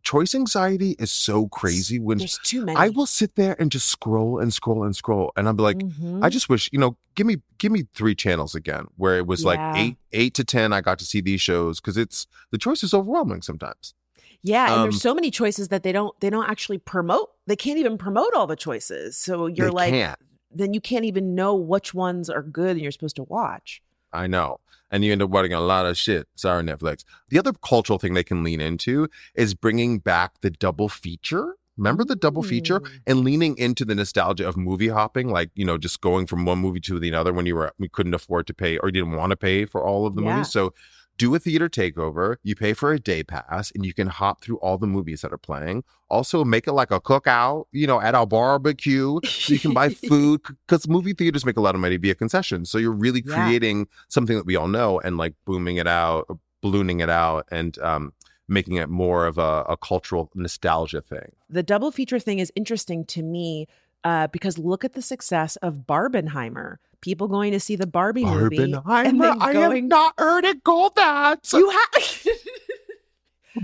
choice 0.03 0.35
anxiety 0.35 0.97
is 0.99 1.11
so 1.11 1.47
crazy 1.49 1.99
when 1.99 2.19
There's 2.19 2.39
too 2.43 2.65
many. 2.65 2.77
I 2.77 2.89
will 2.91 3.07
sit 3.07 3.37
there 3.37 3.57
and 3.61 3.71
just 3.71 3.89
scroll 3.89 4.39
and 4.41 4.53
scroll 4.53 4.85
and 4.85 4.95
scroll, 4.97 5.33
and 5.37 5.47
I'll 5.47 5.55
be 5.55 5.63
like, 5.63 5.79
Mhm. 5.79 6.23
I 6.25 6.29
just 6.29 6.49
wish 6.49 6.69
you 6.73 6.79
know, 6.79 6.97
give 7.15 7.27
me 7.27 7.37
give 7.59 7.73
me 7.73 7.85
three 7.95 8.15
channels 8.15 8.55
again, 8.55 8.87
where 8.97 9.17
it 9.17 9.27
was 9.27 9.45
like 9.45 9.61
eight 9.77 9.97
eight 10.13 10.35
to 10.35 10.45
ten. 10.45 10.73
I 10.73 10.81
got 10.83 10.99
to 10.99 11.05
see 11.05 11.21
these 11.21 11.41
shows 11.41 11.81
because 11.81 11.97
it's 11.97 12.27
the 12.51 12.59
choice 12.59 12.83
is 12.83 12.93
overwhelming 12.93 13.43
sometimes. 13.43 13.95
Yeah, 14.43 14.67
and 14.67 14.75
Um, 14.75 14.83
there's 14.83 15.01
so 15.01 15.15
many 15.15 15.31
choices 15.31 15.69
that 15.69 15.83
they 15.83 15.93
don't 15.93 16.19
they 16.21 16.31
don't 16.31 16.49
actually 16.49 16.79
promote. 16.79 17.31
They 17.47 17.57
can't 17.57 17.79
even 17.79 17.97
promote 17.99 18.35
all 18.35 18.47
the 18.47 18.57
choices. 18.57 19.17
So 19.17 19.47
you're 19.47 19.71
like 19.71 19.91
can't. 19.93 20.19
then 20.51 20.75
you 20.75 20.81
can't 20.81 21.05
even 21.05 21.35
know 21.35 21.55
which 21.55 21.95
ones 21.95 22.29
are 22.29 22.43
good 22.43 22.73
and 22.73 22.81
you're 22.81 22.91
supposed 22.93 23.17
to 23.17 23.23
watch. 23.25 23.83
I 24.13 24.27
know. 24.27 24.59
And 24.91 25.05
you 25.05 25.13
end 25.13 25.23
up 25.23 25.31
watching 25.31 25.55
a 25.55 25.61
lot 25.61 25.87
of 25.87 25.97
shit. 25.97 26.29
Sorry, 26.35 26.63
Netflix. 26.63 27.05
The 27.31 27.39
other 27.39 27.53
cultural 27.53 27.99
thing 27.99 28.13
they 28.15 28.25
can 28.25 28.43
lean 28.43 28.61
into 28.61 29.09
is 29.35 29.55
bringing 29.55 30.01
back 30.01 30.41
the 30.43 30.51
double 30.51 30.89
feature. 30.91 31.55
Remember 31.79 32.05
the 32.05 32.17
double 32.17 32.43
feature 32.43 32.81
Mm. 32.81 33.01
and 33.07 33.21
leaning 33.21 33.57
into 33.57 33.87
the 33.87 33.95
nostalgia 33.95 34.47
of 34.47 34.59
movie 34.59 34.89
hopping, 34.89 35.31
like 35.31 35.51
you 35.55 35.65
know, 35.65 35.79
just 35.79 36.03
going 36.03 36.27
from 36.27 36.45
one 36.45 36.59
movie 36.59 36.81
to 36.81 36.99
the 37.01 37.15
other 37.15 37.33
when 37.33 37.47
you 37.47 37.55
were 37.57 37.73
we 37.79 37.89
couldn't 37.89 38.13
afford 38.13 38.47
to 38.49 38.55
pay 38.55 38.77
or 38.79 38.89
you 38.89 38.93
didn't 38.93 39.13
want 39.17 39.31
to 39.31 39.37
pay 39.37 39.65
for 39.65 39.83
all 39.83 40.05
of 40.07 40.15
the 40.15 40.23
Yeah. 40.23 40.33
movies. 40.35 40.51
So 40.51 40.75
do 41.19 41.35
a 41.35 41.39
theater 41.39 41.69
takeover. 41.69 42.37
You 42.43 42.55
pay 42.55 42.73
for 42.73 42.93
a 42.93 42.99
day 42.99 43.23
pass, 43.23 43.71
and 43.73 43.85
you 43.85 43.95
can 43.95 44.09
hop 44.09 44.43
through 44.43 44.57
all 44.59 44.79
the 44.79 44.87
movies 44.87 45.21
that 45.23 45.33
are 45.33 45.39
playing. 45.39 45.85
Also, 46.09 46.45
make 46.45 46.67
it 46.67 46.73
like 46.73 46.91
a 46.91 47.01
cookout, 47.01 47.67
you 47.73 47.87
know, 47.87 48.01
at 48.01 48.15
our 48.15 48.27
barbecue, 48.27 49.21
so 49.39 49.53
you 49.53 49.61
can 49.61 49.73
buy 49.73 49.89
food 49.89 50.41
because 50.67 50.89
movie 50.89 51.13
theaters 51.13 51.45
make 51.47 51.57
a 51.57 51.61
lot 51.61 51.75
of 51.75 51.81
money 51.81 51.97
via 51.97 52.15
concessions. 52.15 52.71
So 52.71 52.79
you're 52.79 52.93
really 52.93 53.23
Yeah. 53.25 53.35
creating 53.35 53.89
something 54.09 54.37
that 54.37 54.47
we 54.47 54.57
all 54.57 54.69
know 54.69 55.01
and 55.01 55.17
like 55.17 55.35
booming 55.45 55.77
it 55.77 55.87
out, 55.87 56.27
ballooning 56.61 57.01
it 57.01 57.11
out, 57.11 57.47
and 57.51 57.79
um, 57.79 58.13
making 58.49 58.77
it 58.77 58.89
more 58.89 59.27
of 59.27 59.39
a, 59.39 59.65
a 59.69 59.77
cultural 59.77 60.31
nostalgia 60.35 61.01
thing. 61.01 61.33
The 61.49 61.63
double 61.63 61.91
feature 61.93 62.19
thing 62.19 62.39
is 62.39 62.53
interesting 62.57 63.05
to 63.07 63.23
me 63.23 63.67
uh, 64.05 64.27
because 64.27 64.59
look 64.59 64.85
at 64.85 64.95
the 64.95 65.03
success 65.03 65.57
of 65.57 65.87
Barbenheimer. 65.87 66.77
People 67.03 67.29
going 67.29 67.53
to 67.53 67.61
see 67.61 67.77
the 67.77 67.87
Barbie 67.87 68.25
movie. 68.25 68.57
and 68.57 69.21
then 69.21 69.43
I 69.43 69.53
have 69.53 69.85
not 69.85 70.15
heard 70.19 70.45
it 70.47 70.65
called 70.65 70.97
that. 70.97 71.53
You 71.53 71.69
have 71.69 72.27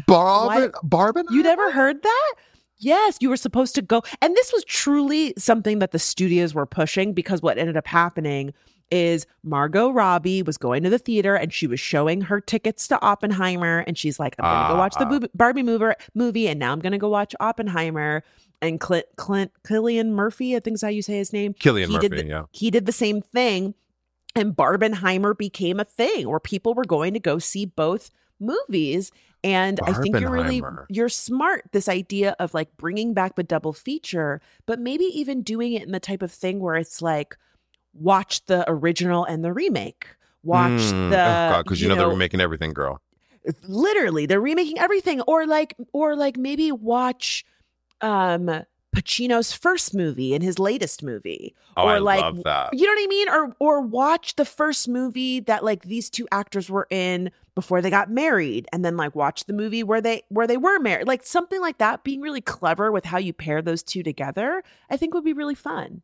Barben, 0.07 0.71
Barben. 0.85 1.25
You 1.31 1.43
never 1.43 1.71
heard 1.73 2.03
that? 2.03 2.35
Yes, 2.79 3.17
you 3.21 3.29
were 3.29 3.37
supposed 3.37 3.75
to 3.77 3.83
go. 3.83 4.03
And 4.21 4.37
this 4.37 4.53
was 4.53 4.65
truly 4.65 5.35
something 5.39 5.79
that 5.81 5.93
the 5.93 5.99
studios 5.99 6.55
were 6.55 6.67
pushing 6.67 7.13
because 7.13 7.43
what 7.43 7.59
ended 7.59 7.77
up 7.77 7.87
happening 7.87 8.53
is 8.91 9.27
Margot 9.43 9.91
Robbie 9.91 10.43
was 10.43 10.57
going 10.57 10.83
to 10.83 10.91
the 10.91 10.99
theater 10.99 11.35
and 11.35 11.53
she 11.53 11.67
was 11.67 11.81
showing 11.81 12.21
her 12.23 12.41
tickets 12.41 12.87
to 12.89 13.01
Oppenheimer 13.03 13.81
and 13.87 13.99
she's 13.99 14.19
like, 14.19 14.35
I'm 14.39 14.45
going 14.45 14.69
to 14.69 14.75
go 14.75 14.79
watch 14.79 14.95
the 14.95 15.07
Ah. 15.25 15.29
Barbie 15.35 15.63
mover, 15.63 15.95
movie 16.15 16.49
and 16.49 16.59
now 16.59 16.73
I'm 16.73 16.81
going 16.81 16.93
to 16.93 16.99
go 16.99 17.09
watch 17.09 17.35
Oppenheimer. 17.41 18.23
And 18.61 18.81
Clint, 18.81 19.07
Clint, 19.17 19.53
Cillian 19.65 20.09
Murphy, 20.11 20.57
I 20.57 20.61
think 20.61 20.75
is 20.75 20.83
how 20.83 20.89
you 20.89 21.03
say 21.03 21.17
his 21.19 21.33
name. 21.33 21.55
Cillian 21.55 21.87
he 21.89 21.99
did 21.99 22.11
Murphy, 22.13 22.23
the- 22.23 22.29
yeah. 22.29 22.43
He 22.53 22.71
did 22.71 22.87
the 22.87 22.93
same 22.93 23.23
thing. 23.23 23.75
And 24.35 24.55
Barbenheimer 24.55 25.37
became 25.37 25.81
a 25.81 25.85
thing 25.85 26.29
where 26.29 26.41
people 26.41 26.75
were 26.75 26.85
going 26.85 27.15
to 27.15 27.21
go 27.21 27.39
see 27.39 27.67
both 27.67 28.11
movies. 28.41 29.11
And 29.45 29.81
I 29.85 29.93
think 29.93 30.19
you're 30.21 30.31
really 30.31 30.63
you're 30.89 31.09
smart. 31.09 31.65
This 31.73 31.89
idea 31.89 32.35
of 32.41 32.55
like 32.55 32.77
bringing 32.77 33.15
back 33.15 33.37
the 33.37 33.43
double 33.45 33.73
feature, 33.73 34.41
but 34.67 34.81
maybe 34.81 35.05
even 35.05 35.43
doing 35.43 35.73
it 35.75 35.83
in 35.85 35.93
the 35.93 36.01
type 36.01 36.23
of 36.23 36.31
thing 36.33 36.59
where 36.61 36.75
it's 36.75 37.01
like 37.01 37.37
watch 37.95 38.45
the 38.47 38.65
original 38.69 39.25
and 39.25 39.45
the 39.45 39.53
remake. 39.53 40.07
Watch 40.43 40.71
Mm, 40.73 41.11
the 41.11 41.17
oh 41.21 41.49
god, 41.51 41.65
because 41.65 41.81
you, 41.81 41.89
know, 41.89 41.97
they're 41.97 42.17
making 42.17 42.41
everything, 42.41 42.73
girl. 42.73 43.01
literally 43.67 44.27
they're 44.27 44.41
remaking 44.41 44.79
everything 44.79 45.21
or 45.23 45.47
like 45.47 45.75
or 45.93 46.17
like 46.17 46.37
maybe 46.37 46.71
watch 46.73 47.45
um 48.01 48.65
Pacino's 48.97 49.53
first 49.53 49.95
movie 49.95 50.35
and 50.35 50.43
his 50.43 50.59
latest 50.59 51.03
movie. 51.03 51.55
Oh, 51.77 51.85
or 51.85 51.91
I 51.91 51.99
like 51.99 52.21
love 52.21 52.43
that. 52.45 52.71
you 52.73 52.87
know 52.87 52.93
what 52.93 53.05
I 53.05 53.07
mean? 53.07 53.29
Or 53.29 53.57
or 53.59 53.81
watch 53.81 54.37
the 54.37 54.45
first 54.45 54.89
movie 54.89 55.41
that 55.41 55.65
like 55.65 55.83
these 55.83 56.11
two 56.11 56.27
actors 56.33 56.71
were 56.71 56.87
in 56.91 57.31
before 57.55 57.83
they 57.83 57.91
got 57.91 58.11
married 58.11 58.67
and 58.73 58.85
then 58.85 58.97
like 58.97 59.15
watch 59.15 59.45
the 59.45 59.53
movie 59.53 59.83
where 59.83 60.01
they 60.01 60.23
where 60.29 60.47
they 60.47 60.57
were 60.57 60.79
married. 60.81 61.07
Like 61.07 61.25
something 61.25 61.61
like 61.61 61.79
that 61.79 62.03
being 62.03 62.21
really 62.21 62.41
clever 62.41 62.91
with 62.91 63.05
how 63.05 63.19
you 63.19 63.33
pair 63.33 63.63
those 63.63 63.83
two 63.83 64.03
together 64.03 64.63
I 64.91 64.97
think 64.97 65.15
would 65.15 65.25
be 65.25 65.33
really 65.33 65.55
fun 65.55 66.03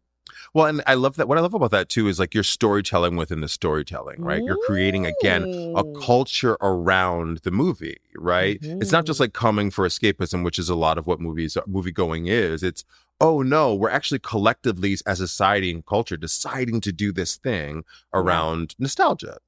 Well, 0.52 0.66
and 0.66 0.82
I 0.86 0.94
love 0.94 1.16
that. 1.16 1.28
What 1.28 1.36
I 1.38 1.40
love 1.40 1.54
about 1.54 1.70
that 1.72 1.88
too 1.88 2.08
is 2.08 2.18
like 2.18 2.34
you're 2.34 2.42
storytelling 2.44 3.16
within 3.16 3.40
the 3.40 3.48
storytelling, 3.48 4.22
right? 4.22 4.42
You're 4.42 4.58
creating 4.66 5.04
again 5.06 5.42
a 5.76 5.84
culture 6.00 6.56
around 6.60 7.38
the 7.38 7.50
movie, 7.50 7.98
right? 8.16 8.58
It's 8.62 8.92
not 8.92 9.04
just 9.06 9.18
Mhm. 9.18 9.20
like 9.20 9.32
coming 9.32 9.70
for 9.70 9.86
escapism, 9.86 10.44
which 10.44 10.58
is 10.58 10.68
a 10.68 10.74
lot 10.74 10.96
of 10.98 11.06
what 11.06 11.20
movies 11.20 11.56
movie 11.66 11.92
going 11.92 12.26
is. 12.26 12.62
It's 12.62 12.84
oh 13.20 13.42
no, 13.42 13.74
we're 13.74 13.90
actually 13.90 14.18
collectively 14.20 14.92
as 15.06 15.20
a 15.20 15.28
society 15.28 15.70
and 15.72 15.84
culture 15.86 16.16
deciding 16.16 16.80
to 16.82 16.92
do 16.92 17.12
this 17.12 17.36
thing 17.36 17.84
around 18.12 18.74
nostalgia. 18.78 19.38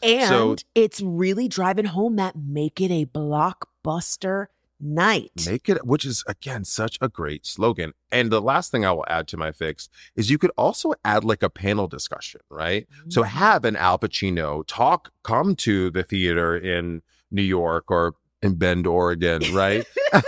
and 0.00 0.28
So- 0.28 0.56
it's 0.76 1.00
really 1.00 1.48
driving 1.48 1.86
home 1.86 2.14
that 2.16 2.36
make 2.36 2.80
it 2.80 2.92
a 2.92 3.06
blockbuster 3.06 4.46
night 4.80 5.32
Make 5.46 5.68
it, 5.68 5.84
which 5.86 6.04
is 6.04 6.22
again 6.28 6.64
such 6.64 6.98
a 7.00 7.08
great 7.08 7.44
slogan. 7.46 7.92
And 8.12 8.30
the 8.30 8.40
last 8.40 8.70
thing 8.70 8.84
I 8.84 8.92
will 8.92 9.04
add 9.08 9.26
to 9.28 9.36
my 9.36 9.52
fix 9.52 9.88
is 10.16 10.30
you 10.30 10.38
could 10.38 10.52
also 10.56 10.94
add 11.04 11.24
like 11.24 11.42
a 11.42 11.50
panel 11.50 11.88
discussion, 11.88 12.40
right? 12.50 12.86
So 13.08 13.22
Mm-hmm. 13.22 13.36
have 13.38 13.64
an 13.64 13.76
Al 13.76 13.98
Pacino 13.98 14.64
talk, 14.66 15.12
come 15.24 15.56
to 15.56 15.90
the 15.90 16.02
theater 16.02 16.56
in 16.56 17.02
New 17.30 17.42
York 17.42 17.90
or 17.90 18.14
in 18.42 18.54
Bend, 18.54 18.86
Oregon, 18.86 19.42
right? 19.54 19.84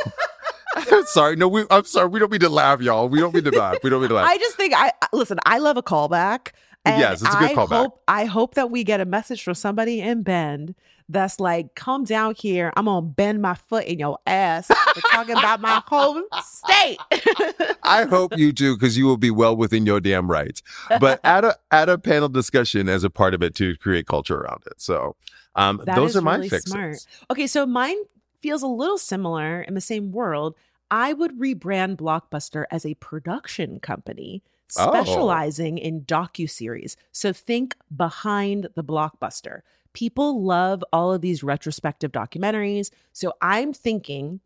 sorry, 1.06 1.36
no, 1.36 1.48
we, 1.48 1.64
I'm 1.70 1.84
sorry, 1.84 2.08
we 2.08 2.18
don't 2.18 2.30
mean 2.30 2.40
to 2.40 2.48
laugh, 2.48 2.80
y'all. 2.80 3.08
We 3.08 3.20
don't 3.20 3.34
mean 3.34 3.44
to 3.44 3.50
laugh. 3.50 3.78
We 3.82 3.90
don't 3.90 4.00
mean 4.00 4.08
to 4.10 4.14
laugh. 4.16 4.28
I 4.28 4.38
just 4.38 4.56
think 4.56 4.74
I 4.76 4.92
listen. 5.12 5.38
I 5.46 5.58
love 5.58 5.76
a 5.76 5.82
callback. 5.82 6.48
And 6.84 6.98
Yes, 6.98 7.22
it's 7.22 7.34
a 7.34 7.38
good 7.38 7.50
I 7.50 7.54
callback. 7.54 7.68
Hope, 7.76 8.02
I 8.08 8.24
hope 8.24 8.54
that 8.54 8.70
we 8.70 8.84
get 8.84 9.00
a 9.00 9.04
message 9.04 9.42
from 9.42 9.54
somebody 9.54 10.00
in 10.00 10.22
Bend 10.22 10.74
that's 11.10 11.40
like, 11.40 11.74
"Come 11.74 12.04
down 12.04 12.34
here. 12.34 12.72
I'm 12.76 12.84
gonna 12.86 13.02
bend 13.06 13.42
my 13.42 13.54
foot 13.54 13.84
in 13.84 13.98
your 13.98 14.18
ass. 14.26 14.68
We're 14.70 15.02
talking 15.12 15.36
about 15.36 15.60
my 15.60 15.82
home 15.86 16.24
state." 16.42 16.98
I 17.82 18.04
hope 18.04 18.36
you 18.36 18.52
do 18.52 18.76
because 18.76 18.96
you 18.96 19.06
will 19.06 19.16
be 19.16 19.30
well 19.30 19.56
within 19.56 19.86
your 19.86 20.00
damn 20.00 20.30
rights. 20.30 20.62
But 21.00 21.20
add 21.24 21.44
a 21.44 21.56
add 21.70 21.88
a 21.88 21.98
panel 21.98 22.28
discussion 22.28 22.88
as 22.88 23.04
a 23.04 23.10
part 23.10 23.34
of 23.34 23.42
it 23.42 23.54
to 23.56 23.76
create 23.76 24.06
culture 24.06 24.38
around 24.38 24.62
it. 24.66 24.80
So 24.80 25.16
um, 25.56 25.82
those 25.94 26.16
are 26.16 26.22
my 26.22 26.36
really 26.36 26.48
fixes. 26.48 26.72
smart. 26.72 26.96
Okay, 27.30 27.46
so 27.46 27.66
mine 27.66 27.96
feels 28.40 28.62
a 28.62 28.66
little 28.68 28.98
similar 28.98 29.62
in 29.62 29.74
the 29.74 29.80
same 29.80 30.12
world. 30.12 30.54
I 30.90 31.12
would 31.12 31.38
rebrand 31.38 31.96
Blockbuster 31.96 32.64
as 32.70 32.84
a 32.86 32.94
production 32.94 33.80
company 33.80 34.42
Oh. 34.78 34.88
specializing 34.88 35.78
in 35.78 36.02
docu-series. 36.02 36.96
So 37.10 37.32
think 37.32 37.74
behind 37.96 38.68
the 38.76 38.84
blockbuster. 38.84 39.62
People 39.92 40.42
love 40.42 40.84
all 40.92 41.12
of 41.12 41.20
these 41.20 41.42
retrospective 41.42 42.12
documentaries. 42.12 42.90
So 43.12 43.32
I'm 43.40 43.72
thinking 43.72 44.40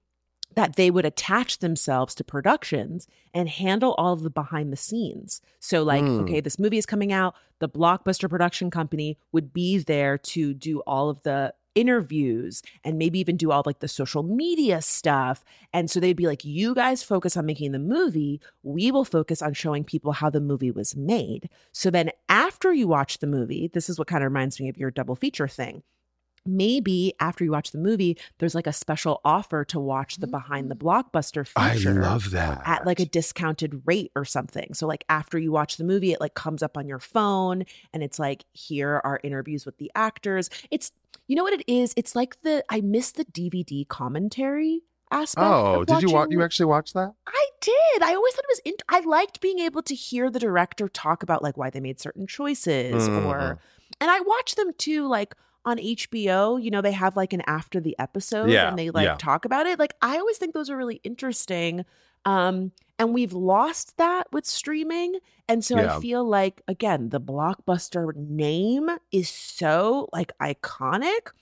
that 0.54 0.76
they 0.76 0.90
would 0.90 1.04
attach 1.04 1.58
themselves 1.58 2.14
to 2.14 2.22
productions 2.24 3.08
and 3.32 3.48
handle 3.48 3.94
all 3.98 4.12
of 4.12 4.22
the 4.22 4.30
behind 4.30 4.72
the 4.72 4.76
scenes. 4.76 5.40
So, 5.58 5.82
like, 5.82 6.04
Hmm. 6.04 6.20
okay, 6.20 6.40
this 6.40 6.58
movie 6.60 6.78
is 6.78 6.86
coming 6.86 7.12
out, 7.12 7.34
the 7.58 7.68
blockbuster 7.68 8.30
production 8.30 8.70
company 8.70 9.18
would 9.32 9.52
be 9.52 9.78
there 9.78 10.16
to 10.18 10.54
do 10.54 10.80
all 10.80 11.10
of 11.10 11.22
the 11.22 11.54
interviews 11.74 12.62
and 12.84 12.98
maybe 12.98 13.18
even 13.18 13.36
do 13.36 13.50
all 13.50 13.62
like 13.66 13.80
the 13.80 13.88
social 13.88 14.22
media 14.22 14.80
stuff. 14.82 15.44
And 15.72 15.90
so 15.90 16.00
they'd 16.00 16.16
be 16.16 16.26
like, 16.26 16.44
you 16.44 16.74
guys 16.74 17.02
focus 17.02 17.36
on 17.36 17.46
making 17.46 17.72
the 17.72 17.78
movie, 17.78 18.40
we 18.62 18.90
will 18.90 19.04
focus 19.04 19.42
on 19.42 19.54
showing 19.54 19.84
people 19.84 20.12
how 20.12 20.30
the 20.30 20.40
movie 20.40 20.70
was 20.70 20.96
made. 20.96 21.48
So 21.72 21.90
then 21.90 22.10
after 22.28 22.72
you 22.72 22.88
watch 22.88 23.18
the 23.18 23.26
movie, 23.26 23.70
this 23.72 23.88
is 23.88 23.98
what 23.98 24.08
kind 24.08 24.22
of 24.22 24.30
reminds 24.30 24.60
me 24.60 24.68
of 24.68 24.78
your 24.78 24.90
double 24.90 25.16
feature 25.16 25.48
thing 25.48 25.82
maybe 26.46 27.14
after 27.20 27.44
you 27.44 27.50
watch 27.50 27.70
the 27.70 27.78
movie, 27.78 28.18
there's 28.38 28.54
like 28.54 28.66
a 28.66 28.72
special 28.72 29.20
offer 29.24 29.64
to 29.64 29.80
watch 29.80 30.16
the 30.16 30.26
behind 30.26 30.70
the 30.70 30.76
mm. 30.76 30.82
blockbuster 30.82 31.46
feature. 31.46 31.90
I 31.90 32.06
love 32.06 32.30
that. 32.32 32.62
At 32.64 32.86
like 32.86 33.00
a 33.00 33.06
discounted 33.06 33.82
rate 33.86 34.12
or 34.14 34.24
something. 34.24 34.74
So, 34.74 34.86
like, 34.86 35.04
after 35.08 35.38
you 35.38 35.52
watch 35.52 35.76
the 35.76 35.84
movie, 35.84 36.12
it 36.12 36.20
like 36.20 36.34
comes 36.34 36.62
up 36.62 36.76
on 36.76 36.86
your 36.86 36.98
phone 36.98 37.64
and 37.92 38.02
it's 38.02 38.18
like, 38.18 38.44
here 38.52 39.00
are 39.04 39.20
interviews 39.22 39.64
with 39.64 39.78
the 39.78 39.90
actors. 39.94 40.50
It's, 40.70 40.92
you 41.26 41.36
know 41.36 41.42
what 41.42 41.52
it 41.54 41.64
is? 41.66 41.94
It's 41.96 42.14
like 42.14 42.40
the, 42.42 42.64
I 42.70 42.80
miss 42.80 43.12
the 43.12 43.24
DVD 43.24 43.86
commentary 43.88 44.82
aspect. 45.10 45.46
Oh, 45.46 45.84
did 45.84 46.02
you 46.02 46.10
watch? 46.10 46.28
You 46.30 46.42
actually 46.42 46.66
watch 46.66 46.92
that? 46.94 47.12
I 47.26 47.46
did. 47.60 48.02
I 48.02 48.14
always 48.14 48.34
thought 48.34 48.44
it 48.44 48.50
was. 48.50 48.60
In- 48.64 48.74
I 48.88 49.00
liked 49.00 49.40
being 49.40 49.58
able 49.60 49.82
to 49.82 49.94
hear 49.94 50.30
the 50.30 50.38
director 50.40 50.88
talk 50.88 51.22
about 51.22 51.42
like 51.42 51.56
why 51.56 51.70
they 51.70 51.80
made 51.80 52.00
certain 52.00 52.26
choices, 52.26 53.08
Mhm. 53.08 53.26
or, 53.26 53.58
and 54.00 54.10
I 54.10 54.20
watch 54.20 54.54
them 54.56 54.72
too, 54.76 55.06
like 55.06 55.34
on 55.64 55.78
HBO. 55.78 56.62
You 56.62 56.70
know, 56.70 56.80
they 56.82 56.92
have 56.92 57.16
like 57.16 57.32
an 57.32 57.42
after 57.46 57.80
the 57.80 57.96
episode, 57.98 58.50
Yeah, 58.50 58.68
and 58.68 58.78
they 58.78 58.90
like 58.90 59.06
yeah. 59.06 59.16
talk 59.16 59.44
about 59.44 59.66
it. 59.66 59.78
Like 59.78 59.94
I 60.02 60.18
always 60.18 60.36
think 60.38 60.52
those 60.52 60.68
are 60.68 60.76
really 60.76 61.00
interesting. 61.04 61.84
Um, 62.26 62.72
And 63.04 63.12
we've 63.12 63.34
lost 63.34 63.98
that 63.98 64.32
with 64.32 64.46
streaming. 64.46 65.18
And 65.46 65.62
so 65.62 65.78
Yeah. 65.78 65.98
I 65.98 66.00
feel 66.00 66.24
like, 66.24 66.62
again, 66.66 67.10
the 67.10 67.20
blockbuster 67.20 68.16
name 68.16 68.88
is 69.12 69.28
so 69.28 70.08
like 70.10 70.32
iconic 70.38 71.32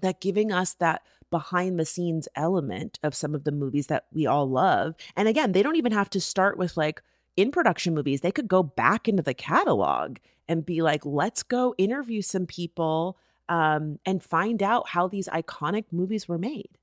that 0.00 0.20
giving 0.20 0.50
us 0.50 0.74
that 0.74 1.02
behind 1.30 1.78
the 1.78 1.84
scenes 1.84 2.26
element 2.34 2.98
of 3.04 3.14
some 3.14 3.32
of 3.32 3.44
the 3.44 3.52
movies 3.52 3.86
that 3.86 4.06
we 4.12 4.26
all 4.26 4.50
love. 4.50 4.96
And 5.14 5.28
again, 5.28 5.52
they 5.52 5.62
don't 5.62 5.76
even 5.76 5.92
have 5.92 6.10
to 6.10 6.20
start 6.20 6.58
with 6.58 6.76
like 6.76 7.00
in 7.36 7.52
production 7.52 7.94
movies. 7.94 8.22
They 8.22 8.32
could 8.32 8.48
go 8.48 8.64
back 8.64 9.06
into 9.06 9.22
the 9.22 9.34
catalog 9.34 10.16
and 10.48 10.66
be 10.66 10.82
like, 10.82 11.06
let's 11.06 11.44
go 11.44 11.76
interview 11.78 12.22
some 12.22 12.46
people 12.46 13.18
um, 13.48 14.00
and 14.04 14.20
find 14.20 14.64
out 14.64 14.88
how 14.88 15.06
these 15.06 15.28
iconic 15.28 15.84
movies 15.92 16.26
were 16.26 16.38
made. 16.38 16.76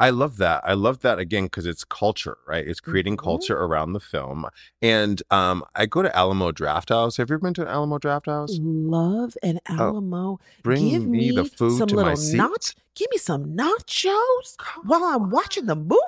I 0.00 0.10
love 0.10 0.36
that. 0.38 0.62
I 0.64 0.74
love 0.74 1.00
that 1.00 1.18
again 1.18 1.44
because 1.44 1.66
it's 1.66 1.84
culture, 1.84 2.38
right? 2.46 2.66
It's 2.66 2.80
creating 2.80 3.16
Mhm. 3.16 3.22
culture 3.24 3.56
around 3.58 3.92
the 3.92 4.00
film. 4.00 4.46
And 4.82 5.22
um, 5.30 5.64
I 5.74 5.86
go 5.86 6.02
to 6.02 6.14
Alamo 6.16 6.52
Drafthouse. 6.52 7.16
Have 7.18 7.30
you 7.30 7.34
ever 7.36 7.42
been 7.42 7.54
to 7.54 7.68
Alamo 7.68 7.98
Drafthouse? 7.98 8.58
Love 8.60 9.36
an 9.42 9.60
Alamo. 9.68 10.32
Oh, 10.32 10.40
Bring 10.62 10.88
Give 10.88 11.06
me 11.06 11.30
the 11.30 11.44
food 11.44 11.78
some 11.78 11.88
to 11.88 11.94
my 11.96 12.02
little 12.02 12.16
seat. 12.16 12.36
nach- 12.36 12.74
Give 12.94 13.08
me 13.10 13.18
some 13.18 13.56
nachos 13.56 14.56
while 14.84 15.04
I'm 15.04 15.30
watching 15.30 15.66
the 15.66 15.76
movie. 15.76 16.00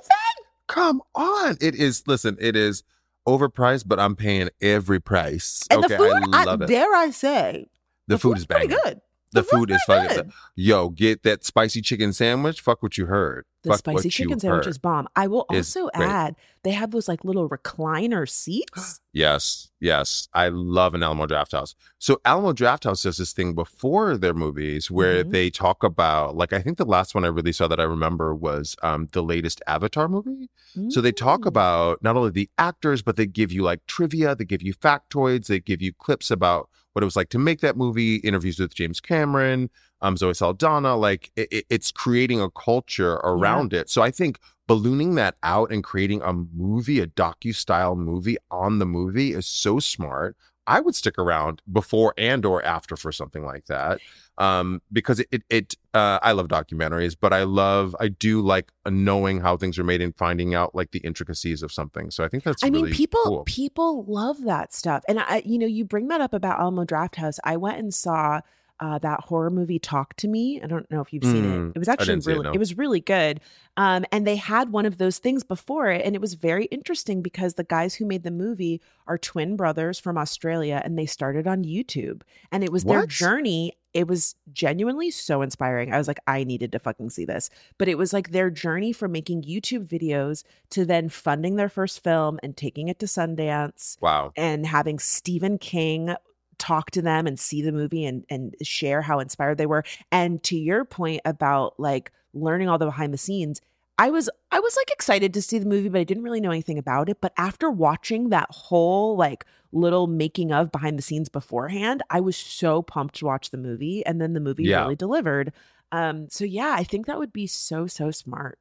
Come 0.68 1.02
on. 1.14 1.56
It 1.60 1.74
is, 1.74 2.02
listen, 2.06 2.36
it 2.40 2.56
is 2.56 2.82
overpriced, 3.26 3.84
but 3.86 3.98
I'm 3.98 4.14
paying 4.16 4.50
every 4.60 5.00
price. 5.00 5.64
And 5.70 5.84
okay, 5.84 5.96
the 5.96 5.98
food, 5.98 6.22
I 6.32 6.44
I 6.44 6.54
it. 6.54 6.66
dare 6.66 6.94
I 6.94 7.10
say, 7.10 7.66
The, 8.06 8.18
food 8.18 8.30
food's 8.30 8.40
is 8.42 8.46
pretty 8.46 8.68
good. 8.68 9.00
The, 9.36 9.42
food 9.44 9.70
is 9.70 9.82
fucking. 9.86 10.16
good. 10.16 10.32
Yo, 10.56 10.88
get 10.90 11.22
that 11.22 11.44
spicy 11.44 11.80
chicken 11.82 12.12
sandwich. 12.12 12.60
Fuck 12.60 12.82
what 12.82 12.98
you 12.98 13.06
heard. 13.06 13.44
The 13.62 13.70
Fuck 13.70 13.78
spicy 13.78 14.10
chicken 14.10 14.38
sandwich 14.38 14.64
heard. 14.66 14.70
is 14.70 14.78
bomb. 14.78 15.08
I 15.16 15.26
will 15.26 15.44
also 15.48 15.88
great. 15.94 16.06
add 16.08 16.36
they 16.62 16.70
have 16.72 16.90
those 16.92 17.08
like 17.08 17.24
little 17.24 17.48
recliner 17.48 18.28
seats. 18.28 19.00
Yes, 19.16 19.70
yes. 19.80 20.28
I 20.34 20.48
love 20.48 20.92
an 20.94 21.02
Alamo 21.02 21.26
Drafthouse. 21.26 21.74
So 21.98 22.20
Alamo 22.26 22.52
Drafthouse 22.52 23.02
does 23.02 23.16
this 23.16 23.32
thing 23.32 23.54
before 23.54 24.18
their 24.18 24.34
movies 24.34 24.90
where 24.90 25.24
Mhm. 25.24 25.30
they 25.30 25.48
talk 25.48 25.82
about 25.82 26.36
like 26.36 26.52
I 26.52 26.60
think 26.60 26.76
the 26.76 26.84
last 26.84 27.14
one 27.14 27.24
I 27.24 27.28
really 27.28 27.52
saw 27.52 27.66
that 27.66 27.80
I 27.80 27.84
remember 27.84 28.34
was 28.34 28.76
um 28.82 29.08
the 29.12 29.22
latest 29.22 29.62
Avatar 29.66 30.06
movie. 30.06 30.50
So 30.90 31.00
they 31.00 31.12
talk 31.12 31.40
Mm. 31.40 31.46
about 31.46 32.02
not 32.02 32.14
only 32.18 32.30
the 32.30 32.50
actors, 32.58 33.00
but 33.00 33.16
they 33.16 33.24
give 33.26 33.50
you 33.52 33.62
like 33.62 33.86
trivia, 33.86 34.34
they 34.36 34.44
give 34.44 34.60
you 34.62 34.74
factoids, 34.74 35.46
they 35.46 35.60
give 35.60 35.80
you 35.80 35.94
clips 35.94 36.30
about 36.30 36.68
what 36.96 37.02
it 37.02 37.04
was 37.04 37.14
like 37.14 37.28
to 37.28 37.38
make 37.38 37.60
that 37.60 37.76
movie, 37.76 38.16
interviews 38.16 38.58
with 38.58 38.74
James 38.74 39.02
Cameron, 39.02 39.68
um, 40.00 40.16
Zoe 40.16 40.32
Saldana. 40.32 40.96
Like 40.96 41.30
it, 41.36 41.46
it- 41.52 41.66
it's 41.68 41.92
creating 41.92 42.40
a 42.40 42.48
culture 42.48 43.16
around 43.16 43.74
it. 43.74 43.90
So 43.90 44.00
I 44.00 44.10
think 44.10 44.38
ballooning 44.66 45.14
that 45.16 45.36
out 45.42 45.70
and 45.70 45.84
creating 45.84 46.22
a 46.22 46.32
movie, 46.32 47.00
a 47.00 47.06
docu 47.06 47.54
style 47.54 47.96
movie 47.96 48.38
on 48.50 48.78
the 48.78 48.86
movie 48.86 49.34
is 49.34 49.44
so 49.46 49.78
smart. 49.78 50.38
I 50.66 50.80
would 50.80 50.94
stick 50.94 51.18
around 51.18 51.62
before 51.72 52.12
and 52.18 52.44
or 52.44 52.64
after 52.64 52.96
for 52.96 53.12
something 53.12 53.44
like 53.44 53.66
that 53.66 54.00
um 54.38 54.82
because 54.92 55.18
it 55.18 55.28
it, 55.30 55.42
it 55.48 55.74
uh 55.94 56.18
i 56.20 56.32
love 56.32 56.46
documentaries 56.46 57.16
but 57.18 57.32
i 57.32 57.42
love 57.42 57.96
i 58.00 58.08
do 58.08 58.42
like 58.42 58.70
knowing 58.86 59.40
how 59.40 59.56
things 59.56 59.78
are 59.78 59.84
made 59.84 60.02
and 60.02 60.14
finding 60.14 60.54
out 60.54 60.74
like 60.74 60.90
the 60.90 60.98
intricacies 60.98 61.62
of 61.62 61.72
something 61.72 62.10
so 62.10 62.22
i 62.22 62.28
think 62.28 62.44
that's 62.44 62.62
I 62.66 62.70
mean, 62.70 62.90
people 62.90 63.22
cool. 63.24 63.42
people 63.44 64.04
love 64.04 64.42
that 64.42 64.74
stuff, 64.74 65.04
and 65.08 65.20
I, 65.20 65.42
you 65.44 65.58
know, 65.58 65.66
you 65.66 65.84
bring 65.84 66.08
that 66.08 66.20
up 66.20 66.34
about 66.34 66.58
Alamo 66.58 66.84
Drafthouse. 66.84 67.38
I 67.44 67.56
went 67.56 67.78
and 67.78 67.94
saw 67.94 68.40
uh, 68.80 68.98
that 68.98 69.20
horror 69.20 69.50
movie 69.50 69.78
Talk 69.78 70.14
to 70.16 70.28
Me. 70.28 70.60
I 70.62 70.66
don't 70.66 70.90
know 70.90 71.00
if 71.00 71.12
you've 71.12 71.24
seen 71.24 71.44
Mm, 71.44 71.70
it. 71.70 71.76
It 71.76 71.78
was 71.78 71.88
actually 71.88 72.20
see 72.20 72.32
it, 72.32 72.38
really, 72.38 72.58
was 72.58 72.76
really 72.76 73.00
good. 73.00 73.40
Um, 73.78 74.04
and 74.12 74.26
they 74.26 74.36
had 74.36 74.70
one 74.70 74.86
of 74.86 74.98
those 74.98 75.18
things 75.18 75.42
before 75.44 75.90
it, 75.90 76.04
and 76.04 76.14
it 76.14 76.20
was 76.20 76.34
very 76.34 76.64
interesting 76.66 77.22
because 77.22 77.54
the 77.54 77.64
guys 77.64 77.94
who 77.94 78.06
made 78.06 78.22
the 78.22 78.30
movie 78.30 78.80
are 79.06 79.18
twin 79.18 79.56
brothers 79.56 79.98
from 79.98 80.16
Australia, 80.18 80.80
and 80.84 80.98
they 80.98 81.06
started 81.06 81.46
on 81.46 81.64
YouTube, 81.64 82.22
and 82.52 82.62
it 82.64 82.72
was 82.72 82.84
their 82.84 83.06
journey. 83.06 83.72
It 83.94 84.08
was 84.08 84.34
genuinely 84.52 85.10
so 85.10 85.40
inspiring. 85.40 85.94
I 85.94 85.96
was 85.96 86.06
like, 86.06 86.20
I 86.26 86.44
needed 86.44 86.70
to 86.72 86.78
fucking 86.78 87.08
see 87.08 87.24
this. 87.24 87.48
But 87.78 87.88
it 87.88 87.96
was 87.96 88.12
like 88.12 88.30
their 88.30 88.50
journey 88.50 88.92
from 88.92 89.10
making 89.12 89.44
YouTube 89.44 89.86
videos 89.86 90.44
to 90.70 90.84
then 90.84 91.08
funding 91.08 91.56
their 91.56 91.70
first 91.70 92.04
film 92.04 92.38
and 92.42 92.54
taking 92.54 92.88
it 92.88 92.98
to 92.98 93.06
Sundance 93.06 93.96
wow 94.02 94.32
and 94.36 94.66
having 94.66 94.98
Stephen 94.98 95.56
King 95.56 96.14
talk 96.58 96.90
to 96.92 97.02
them 97.02 97.26
and 97.26 97.38
see 97.38 97.62
the 97.62 97.72
movie 97.72 98.04
and 98.04 98.24
and 98.28 98.54
share 98.62 99.02
how 99.02 99.18
inspired 99.18 99.58
they 99.58 99.66
were. 99.66 99.84
And 100.10 100.42
to 100.44 100.56
your 100.56 100.84
point 100.84 101.20
about 101.24 101.78
like 101.78 102.12
learning 102.34 102.68
all 102.68 102.78
the 102.78 102.86
behind 102.86 103.12
the 103.12 103.18
scenes, 103.18 103.60
I 103.98 104.10
was 104.10 104.28
I 104.50 104.60
was 104.60 104.76
like 104.76 104.90
excited 104.90 105.32
to 105.34 105.42
see 105.42 105.58
the 105.58 105.66
movie, 105.66 105.88
but 105.88 106.00
I 106.00 106.04
didn't 106.04 106.24
really 106.24 106.40
know 106.40 106.50
anything 106.50 106.78
about 106.78 107.08
it. 107.08 107.20
But 107.20 107.32
after 107.36 107.70
watching 107.70 108.28
that 108.30 108.48
whole 108.50 109.16
like 109.16 109.44
little 109.72 110.06
making 110.06 110.52
of 110.52 110.70
behind 110.72 110.98
the 110.98 111.02
scenes 111.02 111.28
beforehand, 111.28 112.02
I 112.10 112.20
was 112.20 112.36
so 112.36 112.82
pumped 112.82 113.16
to 113.16 113.26
watch 113.26 113.50
the 113.50 113.58
movie. 113.58 114.04
And 114.06 114.20
then 114.20 114.32
the 114.32 114.40
movie 114.40 114.64
Yeah. 114.64 114.82
really 114.82 114.96
delivered. 114.96 115.52
Um, 115.92 116.28
so 116.28 116.44
yeah, 116.44 116.74
I 116.76 116.84
think 116.84 117.06
that 117.06 117.18
would 117.18 117.32
be 117.32 117.46
so, 117.46 117.86
so 117.86 118.10
smart. 118.10 118.58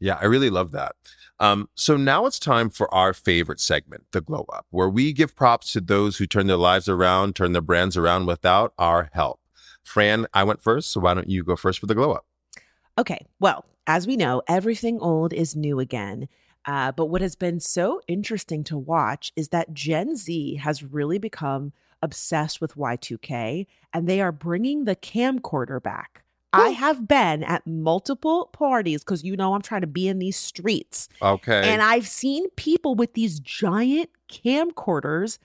Yeah 0.00 0.18
i 0.20 0.24
really 0.24 0.50
love 0.50 0.70
that 0.72 0.94
um 1.40 1.68
so 1.74 1.96
now 1.96 2.26
it's 2.26 2.38
time 2.38 2.70
for 2.70 2.92
our 2.94 3.12
favorite 3.12 3.60
segment 3.60 4.04
the 4.12 4.20
glow 4.20 4.44
up 4.52 4.66
where 4.70 4.88
we 4.88 5.12
give 5.12 5.36
props 5.36 5.72
to 5.72 5.80
those 5.80 6.18
who 6.18 6.26
turn 6.26 6.46
their 6.46 6.56
lives 6.56 6.88
around 6.88 7.34
turn 7.34 7.52
their 7.52 7.62
brands 7.62 7.96
around 7.96 8.26
without 8.26 8.72
our 8.78 9.10
help 9.12 9.40
fran 9.82 10.26
i 10.34 10.42
went 10.44 10.62
first 10.62 10.90
so 10.90 11.00
why 11.00 11.14
don't 11.14 11.30
you 11.30 11.42
go 11.42 11.56
first 11.56 11.78
for 11.78 11.86
the 11.86 11.94
glow 11.94 12.12
up 12.12 12.24
Okay, 12.98 13.24
well, 13.38 13.64
as 13.86 14.08
we 14.08 14.16
know, 14.16 14.42
everything 14.48 14.98
old 14.98 15.32
is 15.32 15.54
new 15.54 15.78
again. 15.78 16.28
Uh, 16.64 16.90
but 16.90 17.06
what 17.06 17.20
has 17.22 17.36
been 17.36 17.60
so 17.60 18.00
interesting 18.08 18.64
to 18.64 18.76
watch 18.76 19.32
is 19.36 19.50
that 19.50 19.72
Gen 19.72 20.16
Z 20.16 20.56
has 20.56 20.82
really 20.82 21.18
become 21.18 21.72
obsessed 22.02 22.60
with 22.60 22.74
Y2K 22.74 23.68
and 23.92 24.08
they 24.08 24.20
are 24.20 24.32
bringing 24.32 24.84
the 24.84 24.96
camcorder 24.96 25.80
back. 25.80 26.24
I 26.52 26.70
have 26.70 27.06
been 27.06 27.42
at 27.44 27.66
multiple 27.66 28.46
parties 28.52 29.04
because 29.04 29.22
you 29.22 29.36
know 29.36 29.54
I'm 29.54 29.62
trying 29.62 29.82
to 29.82 29.86
be 29.86 30.08
in 30.08 30.18
these 30.18 30.36
streets. 30.36 31.08
okay 31.20 31.72
And 31.72 31.82
I've 31.82 32.08
seen 32.08 32.48
people 32.50 32.94
with 32.94 33.14
these 33.14 33.40
giant 33.40 34.10
camcorders 34.30 35.38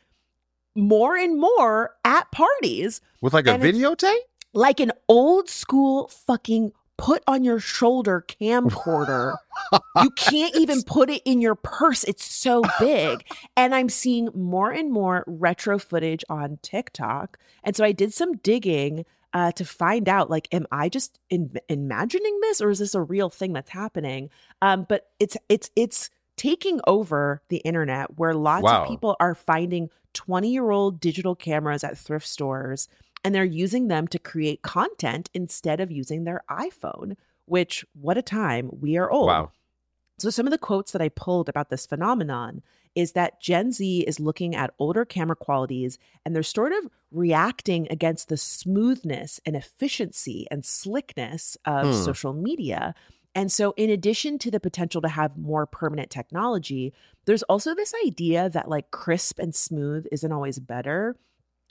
more 0.75 1.15
and 1.15 1.39
more 1.39 1.95
at 2.03 2.31
parties 2.31 3.01
with 3.21 3.33
like 3.33 3.47
a 3.47 3.57
videotape 3.57 4.17
like 4.53 4.79
an 4.79 4.91
old 5.07 5.49
school 5.49 6.07
fucking 6.07 6.71
put 6.97 7.23
on 7.27 7.43
your 7.43 7.59
shoulder 7.59 8.23
camcorder. 8.27 9.35
you 10.01 10.09
can't 10.11 10.55
even 10.55 10.83
put 10.83 11.09
it 11.09 11.21
in 11.25 11.41
your 11.41 11.55
purse. 11.55 12.03
It's 12.03 12.23
so 12.23 12.61
big. 12.79 13.25
and 13.57 13.73
I'm 13.73 13.89
seeing 13.89 14.29
more 14.35 14.71
and 14.71 14.91
more 14.91 15.23
retro 15.25 15.79
footage 15.79 16.23
on 16.29 16.59
TikTok. 16.61 17.39
And 17.63 17.75
so 17.75 17.83
I 17.83 17.91
did 17.91 18.13
some 18.13 18.37
digging 18.37 19.05
uh, 19.33 19.51
to 19.53 19.65
find 19.65 20.07
out 20.07 20.29
like, 20.29 20.47
am 20.51 20.65
I 20.71 20.89
just 20.89 21.19
in- 21.29 21.57
imagining 21.69 22.39
this 22.41 22.61
or 22.61 22.69
is 22.69 22.79
this 22.79 22.95
a 22.95 23.01
real 23.01 23.29
thing 23.29 23.53
that's 23.53 23.71
happening? 23.71 24.29
Um, 24.61 24.85
but 24.87 25.07
it's, 25.19 25.37
it's, 25.49 25.69
it's, 25.75 26.09
taking 26.35 26.81
over 26.87 27.41
the 27.49 27.57
internet 27.57 28.17
where 28.17 28.33
lots 28.33 28.63
Wow. 28.63 28.81
of 28.81 28.89
people 28.89 29.15
are 29.19 29.35
finding 29.35 29.89
20 30.13 30.49
year 30.49 30.71
old 30.71 30.99
digital 30.99 31.35
cameras 31.35 31.83
at 31.83 31.97
thrift 31.97 32.27
stores 32.27 32.87
and 33.23 33.33
they're 33.33 33.43
using 33.43 33.87
them 33.87 34.07
to 34.07 34.19
create 34.19 34.61
content 34.63 35.29
instead 35.33 35.79
of 35.79 35.91
using 35.91 36.23
their 36.23 36.41
iPhone, 36.49 37.15
which, 37.45 37.85
what 37.93 38.17
a 38.17 38.21
time. 38.21 38.69
We 38.71 38.97
are 38.97 39.09
old. 39.09 39.27
wow 39.27 39.51
So, 40.19 40.29
some 40.29 40.45
of 40.47 40.51
the 40.51 40.57
quotes 40.57 40.91
that 40.91 41.01
I 41.01 41.09
pulled 41.09 41.49
about 41.49 41.69
this 41.69 41.85
phenomenon 41.85 42.61
is 42.95 43.13
that 43.13 43.41
Gen 43.41 43.71
Z 43.71 44.01
is 44.01 44.19
looking 44.19 44.55
at 44.55 44.73
older 44.77 45.03
camera 45.05 45.35
qualities 45.35 45.97
and 46.23 46.35
they're 46.35 46.43
sort 46.43 46.71
of 46.71 46.87
reacting 47.11 47.87
against 47.89 48.29
the 48.29 48.37
smoothness 48.37 49.39
and 49.45 49.55
efficiency 49.55 50.47
and 50.51 50.63
slickness 50.63 51.57
of 51.65 51.85
Hmm. 51.87 51.91
social 51.93 52.33
media. 52.33 52.93
And 53.35 53.51
so, 53.51 53.73
in 53.77 53.89
addition 53.89 54.37
to 54.39 54.51
the 54.51 54.59
potential 54.59 55.01
to 55.01 55.07
have 55.07 55.35
more 55.37 55.65
permanent 55.65 56.11
technology, 56.11 56.93
there's 57.25 57.43
also 57.43 57.73
this 57.73 57.93
idea 58.05 58.47
that 58.49 58.69
like 58.69 58.91
crisp 58.91 59.39
and 59.39 59.55
smooth 59.55 60.05
isn't 60.11 60.31
always 60.31 60.59
better, 60.59 61.15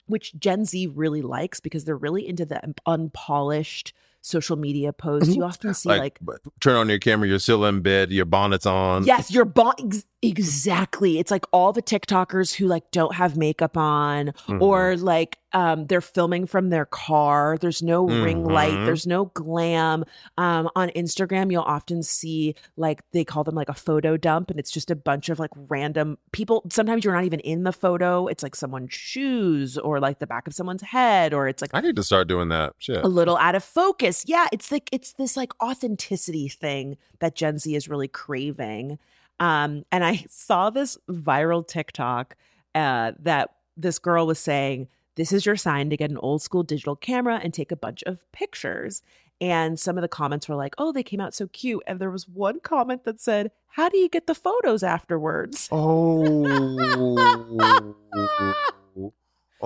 which 0.07 0.37
Gen 0.37 0.65
Z 0.65 0.87
really 0.87 1.21
likes 1.21 1.61
because 1.61 1.85
they're 1.85 1.95
really 1.95 2.27
into 2.27 2.45
the 2.45 2.59
unpolished 2.85 3.93
social 4.23 4.55
media 4.55 4.91
posts. 4.93 5.29
You 5.29 5.35
mm-hmm. 5.35 5.43
often 5.43 5.73
see 5.73 5.89
like, 5.89 6.17
like, 6.25 6.39
turn 6.59 6.75
on 6.75 6.89
your 6.89 6.97
camera 6.97 7.27
you're 7.27 7.39
still 7.39 7.65
in 7.65 7.81
bed 7.81 8.11
your 8.11 8.25
bonnet's 8.25 8.65
on 8.65 9.03
Yes, 9.03 9.29
your 9.29 9.45
bon 9.45 9.73
ex- 9.79 10.05
exactly. 10.23 11.19
It's 11.19 11.31
like 11.31 11.45
all 11.51 11.73
the 11.73 11.81
TikTokers 11.81 12.53
who 12.55 12.67
like 12.67 12.89
don't 12.91 13.15
have 13.15 13.37
makeup 13.37 13.77
on 13.77 14.33
Mhm. 14.47 14.61
or 14.61 14.95
like 14.97 15.39
um 15.55 15.85
they're 15.85 16.01
filming 16.01 16.47
from 16.47 16.69
their 16.69 16.85
car. 16.85 17.57
There's 17.61 17.83
no 17.83 18.05
ring 18.07 18.43
light, 18.43 18.73
Mhm. 18.73 18.85
there's 18.85 19.05
no 19.05 19.25
glam. 19.25 20.03
Um 20.37 20.69
on 20.75 20.89
Instagram 20.89 21.51
you'll 21.51 21.61
often 21.63 22.01
see 22.01 22.55
like 22.77 23.01
they 23.11 23.23
call 23.23 23.43
them 23.43 23.53
like 23.55 23.69
a 23.69 23.73
photo 23.73 24.17
dump 24.17 24.49
and 24.49 24.59
it's 24.59 24.71
just 24.71 24.89
a 24.89 24.95
bunch 24.95 25.29
of 25.29 25.37
like 25.39 25.51
random 25.69 26.17
people. 26.31 26.63
Sometimes 26.71 27.03
you're 27.03 27.13
not 27.13 27.25
even 27.25 27.39
in 27.41 27.63
the 27.63 27.73
photo. 27.73 28.27
It's 28.27 28.41
like 28.43 28.55
someone's 28.55 28.93
shoes 28.93 29.77
or 29.77 29.99
like 29.99 30.19
the 30.19 30.27
back 30.27 30.47
of 30.47 30.53
someone's 30.55 30.81
head 30.81 31.33
or 31.33 31.47
it's 31.47 31.61
like 31.61 31.71
i 31.73 31.81
need 31.81 31.95
to 31.95 32.03
start 32.03 32.27
doing 32.27 32.49
that 32.49 32.73
shit 32.79 33.03
a 33.03 33.07
little 33.07 33.37
out 33.37 33.55
of 33.55 33.63
focus. 33.63 34.23
Yeah, 34.27 34.47
it's 34.51 34.71
like 34.71 34.89
it's 34.91 35.13
this 35.13 35.35
like 35.37 35.51
authenticity 35.61 36.47
thing 36.47 36.97
that 37.19 37.35
Gen 37.35 37.57
Z 37.59 37.75
is 37.75 37.87
really 37.89 38.07
craving. 38.07 38.97
Um, 39.39 39.83
and 39.91 40.03
I 40.03 40.25
saw 40.29 40.69
this 40.69 40.97
viral 41.09 41.67
TikTok 41.67 42.35
uh, 42.75 43.13
that 43.19 43.51
this 43.77 43.99
girl 43.99 44.27
was 44.27 44.39
saying, 44.39 44.87
This 45.15 45.31
is 45.31 45.45
your 45.45 45.55
sign 45.55 45.89
to 45.89 45.97
get 45.97 46.11
an 46.11 46.17
old 46.17 46.41
school 46.41 46.63
digital 46.63 46.95
camera 46.95 47.39
and 47.41 47.53
take 47.53 47.71
a 47.71 47.77
bunch 47.77 48.03
of 48.03 48.19
pictures. 48.31 49.01
And 49.41 49.79
some 49.79 49.97
of 49.97 50.03
the 50.03 50.07
comments 50.07 50.47
were 50.47 50.55
like, 50.55 50.75
Oh, 50.77 50.91
they 50.91 51.03
came 51.03 51.19
out 51.19 51.33
so 51.33 51.47
cute. 51.47 51.83
And 51.87 51.99
there 51.99 52.11
was 52.11 52.27
one 52.27 52.59
comment 52.59 53.03
that 53.05 53.19
said, 53.19 53.51
How 53.67 53.89
do 53.89 53.97
you 53.97 54.09
get 54.09 54.27
the 54.27 54.35
photos 54.35 54.83
afterwards? 54.83 55.69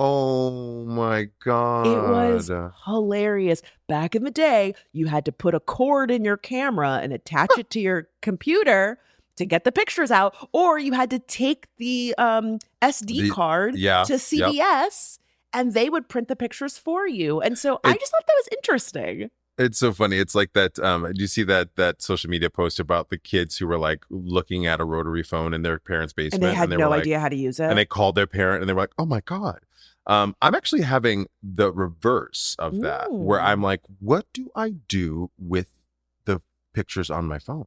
oh 0.00 0.84
my 0.84 1.28
god. 1.42 1.86
It 1.86 2.00
was 2.00 2.50
hilarious. 2.84 3.62
Back 3.88 4.14
in 4.14 4.22
the 4.22 4.30
day, 4.30 4.74
you 4.92 5.06
had 5.06 5.24
to 5.24 5.32
put 5.32 5.54
a 5.54 5.60
cord 5.60 6.12
in 6.12 6.24
your 6.24 6.36
camera 6.36 7.00
and 7.02 7.12
attach 7.12 7.50
it 7.58 7.70
to 7.70 7.80
your 7.80 8.08
computer 8.22 9.00
to 9.38 9.46
get 9.46 9.64
the 9.64 9.72
pictures 9.72 10.10
out, 10.10 10.34
or 10.52 10.78
you 10.78 10.92
had 10.92 11.10
to 11.10 11.18
take 11.18 11.66
the 11.78 12.14
um, 12.18 12.58
SD 12.82 13.22
The- 13.22 13.30
card 13.30 13.76
yeah, 13.76 14.04
to 14.04 14.12
yep. 14.12 14.20
CVS 14.20 15.18
and 15.52 15.72
they 15.72 15.88
would 15.88 16.08
print 16.08 16.28
the 16.28 16.36
pictures 16.36 16.76
for 16.76 17.08
you. 17.08 17.40
And 17.40 17.58
so 17.58 17.80
I 17.82 17.94
just 17.94 18.12
thought 18.12 18.26
that 18.26 18.34
was 18.36 18.48
interesting. 18.52 19.30
It's 19.56 19.78
so 19.78 19.92
funny. 19.92 20.18
It's 20.18 20.34
like 20.36 20.52
that. 20.52 20.78
Um, 20.78 21.04
do 21.12 21.20
you 21.20 21.26
see 21.26 21.42
that 21.44 21.74
that 21.74 22.00
social 22.02 22.30
media 22.30 22.48
post 22.50 22.78
about 22.78 23.08
the 23.10 23.18
kids 23.18 23.56
who 23.56 23.66
were 23.66 23.78
like 23.78 24.04
looking 24.08 24.66
at 24.66 24.78
a 24.78 24.84
rotary 24.84 25.22
phone 25.24 25.52
in 25.54 25.62
their 25.62 25.78
parents' 25.80 26.12
basement, 26.12 26.44
And 26.44 26.52
they 26.52 26.54
had 26.54 26.70
were 26.70 26.76
no 26.76 26.90
like- 26.90 27.00
idea 27.00 27.18
how 27.18 27.28
to 27.28 27.34
use 27.34 27.58
it. 27.58 27.64
and 27.64 27.76
they 27.78 27.84
called 27.84 28.14
their 28.14 28.26
parent, 28.28 28.60
and 28.62 28.68
they 28.68 28.72
were 28.72 28.82
like, 28.82 28.92
"Oh 28.98 29.06
my 29.06 29.20
god." 29.20 29.60
Um, 30.06 30.36
I'm 30.40 30.54
actually 30.54 30.82
having 30.82 31.26
the 31.42 31.72
reverse 31.72 32.54
of 32.58 32.80
that, 32.82 33.12
where 33.12 33.40
I'm 33.40 33.60
like, 33.62 33.80
"What 33.98 34.26
do 34.32 34.50
I 34.54 34.70
do 34.86 35.30
with 35.38 35.74
the 36.24 36.40
pictures 36.72 37.10
on 37.10 37.24
my 37.26 37.38
phone?" 37.40 37.66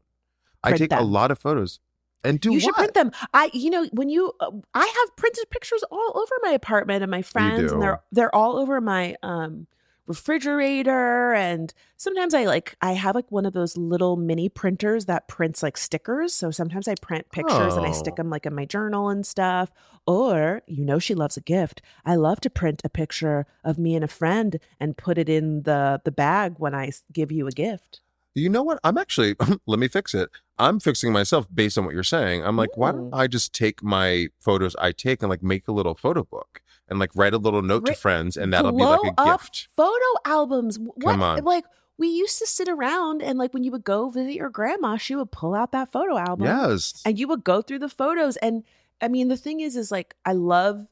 I 0.63 0.73
take 0.73 0.91
a 0.91 1.01
lot 1.03 1.31
of 1.31 1.39
photos, 1.39 1.79
and 2.23 2.39
do 2.39 2.49
you 2.51 2.55
what? 2.55 2.63
should 2.63 2.75
print 2.75 2.93
them. 2.93 3.11
I, 3.33 3.49
you 3.53 3.69
know, 3.69 3.87
when 3.93 4.09
you, 4.09 4.31
uh, 4.39 4.51
I 4.73 4.85
have 4.85 5.15
printed 5.15 5.49
pictures 5.49 5.83
all 5.91 6.11
over 6.15 6.35
my 6.43 6.51
apartment 6.51 7.01
and 7.03 7.11
my 7.11 7.21
friends, 7.21 7.71
and 7.71 7.81
they're 7.81 8.01
they're 8.11 8.35
all 8.35 8.57
over 8.57 8.79
my 8.81 9.15
um 9.23 9.67
refrigerator. 10.07 11.33
And 11.33 11.73
sometimes 11.97 12.33
I 12.33 12.45
like 12.45 12.75
I 12.81 12.93
have 12.93 13.15
like 13.15 13.31
one 13.31 13.45
of 13.45 13.53
those 13.53 13.77
little 13.77 14.17
mini 14.17 14.49
printers 14.49 15.05
that 15.05 15.27
prints 15.27 15.63
like 15.63 15.77
stickers. 15.77 16.33
So 16.33 16.51
sometimes 16.51 16.87
I 16.87 16.95
print 16.95 17.31
pictures 17.31 17.77
and 17.77 17.85
I 17.85 17.91
stick 17.91 18.15
Oh. 18.15 18.17
them 18.17 18.29
like 18.29 18.45
in 18.45 18.53
my 18.55 18.65
journal 18.65 19.09
and 19.09 19.25
stuff. 19.25 19.71
Or 20.07 20.61
you 20.67 20.85
know, 20.85 20.99
she 20.99 21.15
loves 21.15 21.37
a 21.37 21.41
gift. 21.41 21.81
I 22.05 22.15
love 22.15 22.41
to 22.41 22.49
print 22.49 22.81
a 22.83 22.89
picture 22.89 23.45
of 23.63 23.77
me 23.77 23.95
and 23.95 24.03
a 24.03 24.07
friend 24.09 24.59
and 24.79 24.97
put 24.97 25.17
it 25.17 25.29
in 25.29 25.63
the 25.63 26.01
the 26.03 26.11
bag 26.11 26.55
when 26.57 26.73
i 26.73 26.91
give 27.13 27.31
you 27.31 27.47
a 27.47 27.51
gift. 27.51 28.01
You 28.35 28.49
know 28.49 28.63
what? 28.63 28.79
I'm 28.83 28.97
actually 28.97 29.35
let 29.67 29.79
me 29.79 29.87
fix 29.87 30.13
it. 30.13 30.29
I'm 30.57 30.79
fixing 30.79 31.11
myself 31.11 31.47
based 31.53 31.77
on 31.77 31.85
what 31.85 31.93
you're 31.93 32.03
saying. 32.03 32.43
I'm 32.45 32.55
like, 32.55 32.77
why 32.77 32.91
don't 32.91 33.13
I 33.13 33.27
just 33.27 33.53
take 33.53 33.81
my 33.83 34.27
photos 34.39 34.75
I 34.77 34.91
take 34.91 35.21
and 35.21 35.29
like 35.29 35.43
make 35.43 35.67
a 35.67 35.71
little 35.71 35.95
photo 35.95 36.23
book 36.23 36.61
and 36.87 36.99
like 36.99 37.11
write 37.15 37.33
a 37.33 37.37
little 37.37 37.61
note 37.61 37.85
to 37.87 37.93
friends 37.93 38.37
and 38.37 38.53
that'll 38.53 38.71
be 38.71 38.83
like 38.83 39.13
a 39.17 39.25
gift. 39.25 39.67
Photo 39.75 40.05
albums. 40.25 40.77
What 40.79 41.01
Come 41.13 41.23
on. 41.23 41.43
like 41.43 41.65
we 41.97 42.07
used 42.07 42.39
to 42.39 42.47
sit 42.47 42.69
around 42.69 43.21
and 43.21 43.37
like 43.37 43.53
when 43.53 43.63
you 43.63 43.71
would 43.71 43.83
go 43.83 44.09
visit 44.09 44.33
your 44.33 44.49
grandma, 44.49 44.97
she 44.97 45.15
would 45.15 45.31
pull 45.31 45.53
out 45.55 45.71
that 45.71 45.91
photo 45.91 46.17
album. 46.17 46.45
Yes. 46.45 47.01
And 47.05 47.19
you 47.19 47.27
would 47.27 47.43
go 47.43 47.61
through 47.61 47.79
the 47.79 47.89
photos. 47.89 48.37
And 48.37 48.63
I 49.01 49.07
mean 49.07 49.27
the 49.29 49.37
thing 49.37 49.59
is 49.61 49.75
is 49.75 49.91
like 49.91 50.15
I 50.25 50.33
love 50.33 50.87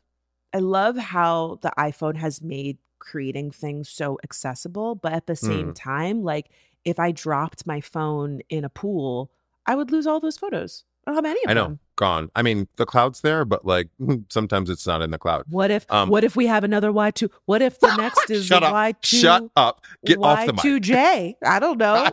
I 0.54 0.58
love 0.60 0.98
how 0.98 1.60
the 1.62 1.72
iPhone 1.78 2.16
has 2.18 2.42
made 2.42 2.80
creating 2.98 3.50
things 3.52 3.88
so 3.88 4.18
accessible, 4.24 4.96
but 4.96 5.14
at 5.14 5.26
the 5.28 5.36
same 5.36 5.70
Mm. 5.70 5.76
time, 5.76 6.24
like 6.24 6.50
if 6.86 7.00
I 7.00 7.12
dropped 7.12 7.66
my 7.68 7.82
phone 7.82 8.42
in 8.50 8.64
a 8.64 8.70
pool, 8.70 9.32
I 9.66 9.76
would 9.76 9.92
lose 9.92 10.08
all 10.08 10.20
those 10.20 10.38
photos. 10.38 10.84
I 11.08 11.12
don't 11.12 11.16
have 11.24 11.26
any 11.26 11.44
of 11.44 11.50
I 11.50 11.54
know. 11.54 11.64
them. 11.64 11.80
Gone. 11.96 12.30
I 12.36 12.44
mean, 12.44 12.68
the 12.78 12.86
cloud's 12.86 13.22
there, 13.22 13.44
but 13.46 13.66
like 13.66 13.90
sometimes 14.30 14.70
it's 14.70 14.86
not 14.88 15.02
in 15.02 15.12
the 15.12 15.18
cloud. 15.18 15.44
What 15.50 15.72
if 15.72 15.86
Um, 15.92 16.10
what 16.10 16.24
if 16.24 16.36
we 16.36 16.46
have 16.48 16.64
another 16.64 16.92
Y 16.92 17.12
two? 17.12 17.30
What 17.46 17.62
if 17.62 17.80
the 17.80 17.94
next 17.98 18.30
is 18.30 18.46
Shut 18.46 18.64
up. 18.64 18.72
Y 18.74 18.94
two? 19.02 19.18
Shut 19.18 19.50
up. 19.56 19.82
Get 20.06 20.18
off 20.22 20.46
the 20.46 20.54
mic. 20.54 20.62
Y2J. 20.62 21.34
I 21.46 21.60
don't 21.60 21.78
know. 21.86 22.10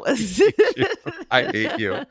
I 1.31 1.43
hate 1.53 1.79
you. 1.79 2.05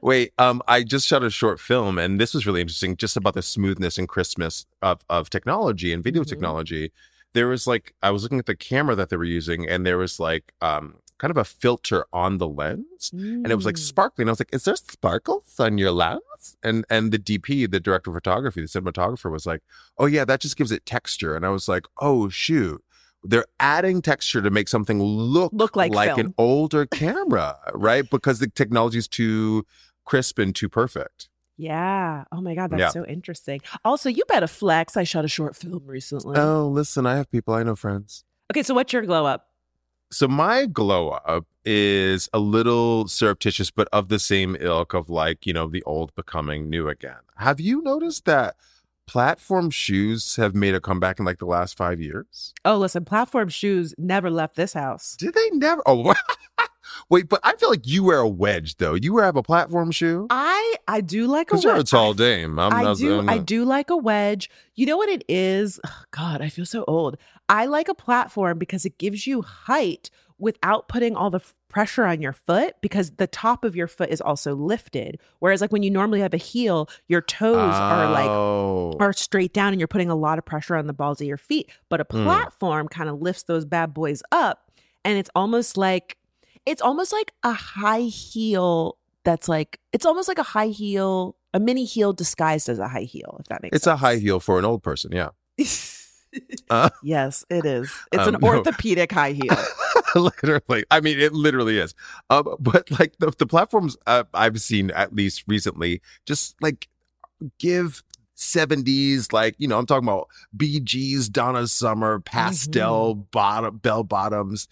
Wait, 0.00 0.32
um, 0.38 0.62
I 0.66 0.82
just 0.82 1.06
shot 1.06 1.22
a 1.22 1.30
short 1.30 1.60
film, 1.60 1.98
and 1.98 2.20
this 2.20 2.34
was 2.34 2.46
really 2.46 2.60
interesting, 2.60 2.96
just 2.96 3.16
about 3.16 3.34
the 3.34 3.42
smoothness 3.42 3.98
and 3.98 4.08
crispness 4.08 4.66
of 4.82 5.00
of 5.08 5.30
technology 5.30 5.92
and 5.92 6.02
video 6.02 6.22
Mhm. 6.22 6.28
technology. 6.28 6.92
There 7.32 7.46
was 7.48 7.66
like 7.66 7.94
I 8.02 8.10
was 8.10 8.22
looking 8.22 8.38
at 8.38 8.46
the 8.46 8.56
camera 8.56 8.94
that 8.96 9.08
they 9.08 9.16
were 9.16 9.24
using, 9.24 9.68
and 9.68 9.86
there 9.86 9.98
was 9.98 10.18
like 10.18 10.52
um 10.60 10.96
kind 11.20 11.30
of 11.30 11.36
a 11.36 11.44
filter 11.44 12.04
on 12.12 12.38
the 12.38 12.48
lens, 12.48 13.10
and 13.12 13.46
it 13.46 13.54
was 13.54 13.66
like 13.66 13.76
Mm. 13.76 13.86
sparkling. 13.92 14.28
I 14.28 14.32
was 14.32 14.40
like, 14.40 14.52
"Is 14.52 14.64
there 14.64 14.74
sparkles 14.76 15.54
on 15.60 15.78
your 15.78 15.92
lens?" 15.92 16.56
And 16.62 16.84
and 16.90 17.12
the 17.12 17.18
DP, 17.18 17.66
the 17.70 17.78
director 17.80 18.10
of 18.10 18.14
photography, 18.16 18.60
the 18.62 18.66
cinematographer, 18.66 19.30
was 19.30 19.46
like, 19.46 19.62
"Oh 19.98 20.06
yeah, 20.06 20.24
that 20.24 20.40
just 20.40 20.56
gives 20.56 20.72
it 20.72 20.84
texture." 20.86 21.36
And 21.36 21.44
I 21.46 21.50
was 21.50 21.68
like, 21.68 21.86
"Oh 22.00 22.28
shoot." 22.30 22.82
They're 23.22 23.44
adding 23.60 24.00
texture 24.00 24.40
to 24.40 24.50
make 24.50 24.66
something 24.66 24.98
look, 25.02 25.52
Look 25.54 25.76
like 25.76 25.92
like 25.92 26.16
an 26.16 26.32
older 26.38 26.86
camera, 27.02 27.58
right? 27.74 28.08
Because 28.08 28.38
the 28.38 28.48
technology 28.48 28.96
is 28.98 29.06
too 29.08 29.66
crisp 30.06 30.38
and 30.38 30.54
too 30.54 30.70
perfect. 30.70 31.28
Yeah. 31.58 32.24
Oh 32.32 32.40
my 32.40 32.54
God, 32.54 32.70
that's 32.70 32.80
Yeah. 32.80 32.88
so 32.88 33.04
interesting. 33.04 33.60
Also, 33.84 34.08
you 34.08 34.22
better 34.26 34.46
flex. 34.46 34.96
I 34.96 35.04
shot 35.04 35.26
a 35.26 35.28
short 35.28 35.54
film 35.54 35.82
recently. 35.84 36.38
Oh, 36.38 36.66
listen, 36.68 37.04
I 37.04 37.16
have 37.16 37.30
people, 37.30 37.52
I 37.52 37.62
know 37.62 37.76
friends. 37.76 38.24
okay, 38.50 38.62
so 38.62 38.72
what's 38.72 38.92
your 38.94 39.02
glow 39.02 39.26
up? 39.26 39.49
So 40.12 40.26
my 40.26 40.66
glow 40.66 41.10
up 41.10 41.46
is 41.64 42.28
a 42.32 42.38
little 42.40 43.06
surreptitious, 43.06 43.70
but 43.70 43.86
of 43.92 44.08
the 44.08 44.18
same 44.18 44.56
ilk 44.58 44.92
of 44.92 45.08
like, 45.08 45.46
you 45.46 45.52
know, 45.52 45.68
the 45.68 45.82
old 45.84 46.12
becoming 46.16 46.68
new 46.68 46.88
again. 46.88 47.20
Have 47.36 47.60
you 47.60 47.80
noticed 47.82 48.24
that 48.24 48.56
platform 49.06 49.70
shoes 49.70 50.36
have 50.36 50.54
made 50.54 50.74
a 50.74 50.80
comeback 50.80 51.18
in 51.20 51.24
like 51.24 51.38
the 51.38 51.46
last 51.46 51.76
five 51.76 52.00
years? 52.00 52.52
Oh, 52.64 52.76
listen, 52.76 53.04
platform 53.04 53.48
shoes 53.50 53.94
never 53.98 54.30
left 54.30 54.56
this 54.56 54.72
house. 54.72 55.14
Did 55.16 55.34
they 55.34 55.50
never? 55.50 55.80
Oh, 55.86 56.12
wait, 57.08 57.28
but 57.28 57.38
I 57.44 57.54
feel 57.56 57.70
like 57.70 57.86
you 57.86 58.02
wear 58.04 58.18
a 58.18 58.28
wedge 58.28 58.78
though. 58.78 58.94
You 58.94 59.12
wear 59.14 59.24
have 59.24 59.36
a 59.36 59.42
platform 59.44 59.92
shoe? 59.92 60.26
I 60.30 60.74
I 60.88 61.02
do 61.02 61.26
like 61.28 61.50
a 61.50 61.54
Because 61.54 61.62
you're 61.64 61.74
a 61.74 61.78
wedge. 61.78 61.90
tall 61.90 62.14
dame. 62.14 62.58
I'm, 62.58 62.72
I 62.72 62.94
do. 62.94 63.20
I'm 63.20 63.28
I 63.28 63.38
do 63.38 63.64
like 63.64 63.90
a 63.90 63.96
wedge. 63.96 64.50
You 64.74 64.86
know 64.86 64.96
what 64.96 65.08
it 65.08 65.24
is? 65.28 65.78
Ugh, 65.84 65.90
God, 66.10 66.40
I 66.42 66.48
feel 66.48 66.66
so 66.66 66.84
old. 66.88 67.16
I 67.50 67.66
like 67.66 67.88
a 67.88 67.94
platform 67.94 68.58
because 68.58 68.84
it 68.86 68.96
gives 68.98 69.26
you 69.26 69.42
height 69.42 70.08
without 70.38 70.88
putting 70.88 71.16
all 71.16 71.28
the 71.30 71.40
f- 71.40 71.54
pressure 71.68 72.04
on 72.06 72.22
your 72.22 72.32
foot 72.32 72.74
because 72.80 73.10
the 73.10 73.26
top 73.26 73.64
of 73.64 73.74
your 73.76 73.86
foot 73.88 74.08
is 74.08 74.20
also 74.20 74.54
lifted. 74.54 75.18
Whereas, 75.40 75.60
like 75.60 75.72
when 75.72 75.82
you 75.82 75.90
normally 75.90 76.20
have 76.20 76.32
a 76.32 76.38
heel, 76.38 76.88
your 77.08 77.20
toes 77.20 77.74
are 77.74 78.10
like 78.12 78.30
Oh. 78.30 78.96
are 79.00 79.12
straight 79.12 79.52
down, 79.52 79.72
and 79.72 79.80
you're 79.80 79.88
putting 79.88 80.10
a 80.10 80.14
lot 80.14 80.38
of 80.38 80.44
pressure 80.46 80.76
on 80.76 80.86
the 80.86 80.92
balls 80.94 81.20
of 81.20 81.26
your 81.26 81.36
feet. 81.36 81.70
But 81.88 82.00
a 82.00 82.04
Mm. 82.04 82.22
platform 82.24 82.88
kind 82.88 83.10
of 83.10 83.20
lifts 83.20 83.42
those 83.42 83.64
bad 83.66 83.92
boys 83.92 84.22
up, 84.32 84.70
and 85.04 85.18
it's 85.18 85.30
almost 85.34 85.76
like 85.76 86.16
it's 86.66 86.80
almost 86.82 87.12
like 87.12 87.32
a 87.42 87.52
high 87.52 88.02
heel 88.02 88.96
that's 89.24 89.48
like 89.48 89.80
it's 89.92 90.06
almost 90.06 90.28
like 90.28 90.38
a 90.38 90.42
high 90.44 90.68
heel, 90.68 91.36
a 91.52 91.60
mini 91.60 91.84
heel 91.84 92.12
disguised 92.12 92.68
as 92.68 92.78
a 92.78 92.88
high 92.88 93.02
heel. 93.02 93.36
If 93.40 93.46
that 93.48 93.60
makes 93.62 93.76
It's 93.76 93.86
a 93.86 93.96
high 93.96 94.16
heel 94.16 94.40
for 94.40 94.58
an 94.58 94.64
old 94.64 94.82
person, 94.82 95.10
yeah. 95.12 95.30
Uh, 96.68 96.90
yes, 97.02 97.44
it 97.50 97.66
is. 97.66 97.90
It's 98.12 98.26
Um, 98.26 98.34
an 98.36 98.40
no. 98.40 98.48
orthopedic 98.48 99.12
high 99.12 99.32
heel. 99.32 99.56
literally. 100.14 100.84
I 100.90 101.00
mean, 101.00 101.18
it 101.18 101.32
literally 101.32 101.78
is. 101.78 101.94
Um, 102.30 102.56
but 102.60 102.90
like 102.98 103.14
the, 103.18 103.32
the 103.36 103.46
platforms 103.46 103.96
uh, 104.06 104.24
I've 104.34 104.60
seen, 104.60 104.90
at 104.92 105.14
least 105.14 105.44
recently, 105.46 106.00
just 106.26 106.56
like 106.62 106.88
give 107.58 108.02
70s, 108.36 109.32
like, 109.32 109.54
you 109.58 109.68
know, 109.68 109.78
I'm 109.78 109.86
talking 109.86 110.08
about 110.08 110.28
Bee 110.56 110.80
Gees, 110.80 111.28
Donna 111.28 111.66
Summer, 111.66 112.20
pastel 112.20 113.14
Mm-hmm. 113.14 113.22
bottom, 113.32 113.76
bell 113.78 114.02
bottoms, 114.04 114.66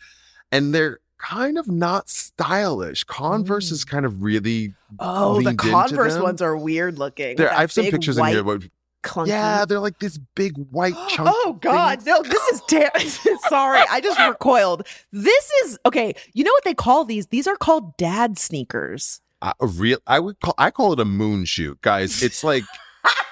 and 0.50 0.74
they're 0.74 1.00
kind 1.18 1.58
of 1.58 1.68
not 1.68 2.08
stylish. 2.08 3.04
Converse 3.04 3.70
is 3.70 3.84
kind 3.84 4.06
of 4.06 4.22
really. 4.22 4.74
Oh, 4.98 5.40
the 5.42 5.54
Converse 5.54 6.18
ones 6.18 6.40
are 6.40 6.56
weird 6.56 6.98
looking. 6.98 7.36
There, 7.36 7.52
I 7.52 7.60
have 7.60 7.72
some 7.72 7.84
pictures 7.86 8.16
white, 8.18 8.36
in 8.36 8.46
here. 8.46 8.60
But, 9.02 9.10
Clunky. 9.10 9.28
yeah, 9.28 9.64
they're 9.64 9.80
like 9.80 9.98
this 10.00 10.18
big 10.34 10.52
white 10.70 10.94
chunk. 11.08 11.30
Oh 11.32 11.58
God, 11.60 12.02
things. 12.02 12.06
no! 12.06 12.22
This 12.22 12.42
is 12.52 12.62
ter- 12.68 13.38
sorry. 13.48 13.82
I 13.90 14.00
just 14.00 14.18
recoiled. 14.18 14.86
This 15.12 15.50
is 15.64 15.78
okay. 15.86 16.14
You 16.34 16.44
know 16.44 16.52
what 16.52 16.64
they 16.64 16.74
call 16.74 17.04
these? 17.04 17.26
These 17.28 17.46
are 17.46 17.56
called 17.56 17.96
dad 17.96 18.38
sneakers. 18.38 19.20
Uh, 19.40 19.52
real 19.60 19.98
I 20.06 20.18
would 20.18 20.40
call 20.40 20.54
I 20.58 20.70
call 20.70 20.92
it 20.92 21.00
a 21.00 21.04
moon 21.04 21.44
shoe, 21.44 21.78
guys. 21.82 22.22
It's 22.22 22.42
like 22.42 22.64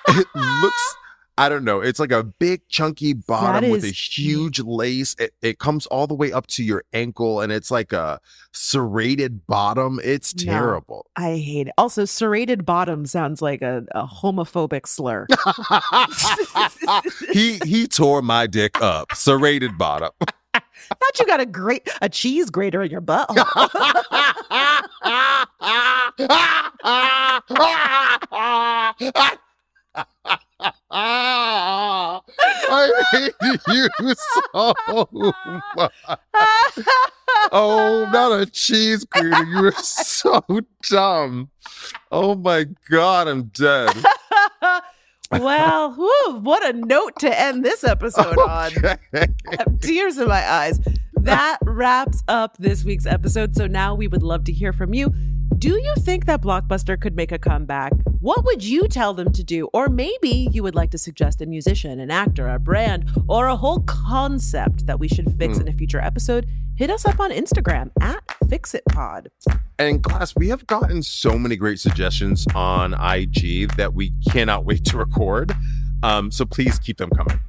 it 0.09 0.27
looks 0.35 0.97
I 1.39 1.51
don't 1.51 1.65
know. 1.65 1.81
It's 1.81 2.01
like 2.01 2.13
a 2.13 2.23
big 2.25 2.67
chunky 2.69 3.13
bottom 3.13 3.71
with 3.71 3.85
a 3.85 3.89
huge 3.89 4.59
lace. 4.61 5.15
It, 5.19 5.35
it 5.43 5.59
comes 5.59 5.85
all 5.87 6.07
the 6.07 6.15
way 6.15 6.33
up 6.33 6.47
to 6.49 6.65
your 6.65 6.83
ankle 6.95 7.43
and 7.43 7.53
it's 7.53 7.71
like 7.71 7.93
a 7.93 8.21
serrated 8.53 9.47
bottom. 9.47 10.01
It's 10.03 10.35
No. 10.35 10.51
terrible. 10.53 11.07
I 11.15 11.37
hate 11.37 11.67
it. 11.69 11.75
Also, 11.77 12.07
serrated 12.07 12.65
bottom 12.65 13.05
sounds 13.05 13.43
like 13.43 13.61
a, 13.61 13.85
a 13.91 14.07
homophobic 14.07 14.87
slur. 14.87 15.27
he 17.33 17.59
he 17.65 17.87
tore 17.87 18.23
my 18.23 18.47
dick 18.47 18.81
up. 18.81 19.13
Serrated 19.15 19.77
bottom. 19.77 20.11
Thought 20.55 21.19
you 21.19 21.27
got 21.27 21.41
a 21.41 21.47
great 21.47 21.87
a 22.01 22.09
cheese 22.09 22.49
grater 22.49 22.83
in 22.83 22.91
your 22.91 23.03
butt. 23.03 23.29
I 30.91 32.21
hate 33.13 33.35
you 33.69 34.15
so 34.15 34.75
much. 35.77 35.93
Oh, 37.53 38.09
not 38.13 38.41
a 38.41 38.47
cheese 38.47 39.05
grater. 39.05 39.45
You 39.45 39.67
are 39.67 39.73
so 39.73 40.43
dumb. 40.89 41.51
Oh 42.11 42.35
my 42.35 42.67
god, 42.91 43.29
I'm 43.29 43.45
dead. 43.45 43.95
well, 45.31 45.93
whew, 45.93 46.41
what 46.41 46.65
a 46.67 46.73
note 46.73 47.19
to 47.21 47.39
end 47.41 47.65
this 47.65 47.85
episode 47.85 48.39
on. 48.39 48.73
I 48.85 48.99
have 49.13 49.81
tears 49.81 50.19
in 50.19 50.29
my 50.29 50.51
eyes. 50.51 50.81
That 51.15 51.59
wraps 51.63 52.23
up 52.27 52.57
this 52.57 52.85
week's 52.85 53.07
episode. 53.07 53.55
So 53.55 53.67
now 53.67 53.95
we 53.95 54.09
would 54.09 54.23
love 54.23 54.45
to 54.45 54.53
hear 54.53 54.73
from 54.73 54.95
you. 54.95 55.13
Do 55.59 55.71
you 55.71 55.95
think 56.01 56.27
that 56.27 56.43
Blockbuster 56.43 57.01
could 57.01 57.17
make 57.17 57.33
a 57.33 57.39
comeback? 57.39 57.93
What 58.21 58.45
would 58.45 58.63
you 58.63 58.89
tell 58.89 59.15
them 59.15 59.33
to 59.33 59.43
do? 59.43 59.71
Or 59.73 59.89
maybe 59.89 60.49
you 60.53 60.63
would 60.63 60.75
like 60.75 60.91
to 60.91 60.99
suggest 60.99 61.41
a 61.41 61.47
musician, 61.47 61.99
an 61.99 62.11
actor, 62.11 62.47
a 62.47 62.59
brand, 62.59 63.09
or 63.27 63.47
a 63.47 63.57
whole 63.57 63.81
concept 63.81 64.87
that 64.87 64.99
we 65.01 65.09
should 65.09 65.33
fix 65.39 65.59
in 65.59 65.67
a 65.67 65.73
future 65.73 66.01
episode. 66.01 66.47
Hit 66.77 66.91
us 66.91 67.07
up 67.07 67.21
on 67.21 67.31
Instagram 67.31 67.91
at 68.03 68.27
FixItPod. 68.45 69.29
And 69.79 70.05
class, 70.05 70.35
we 70.37 70.49
have 70.51 70.67
gotten 70.67 71.03
so 71.03 71.39
many 71.39 71.57
great 71.57 71.81
suggestions 71.81 72.47
on 72.55 72.93
IG 72.93 73.75
that 73.77 73.95
we 73.95 74.13
cannot 74.31 74.67
wait 74.67 74.85
to 74.87 74.99
record. 74.99 75.53
Um, 76.03 76.31
so 76.31 76.45
please 76.45 76.79
keep 76.79 76.99
them 76.99 77.09
coming. 77.11 77.41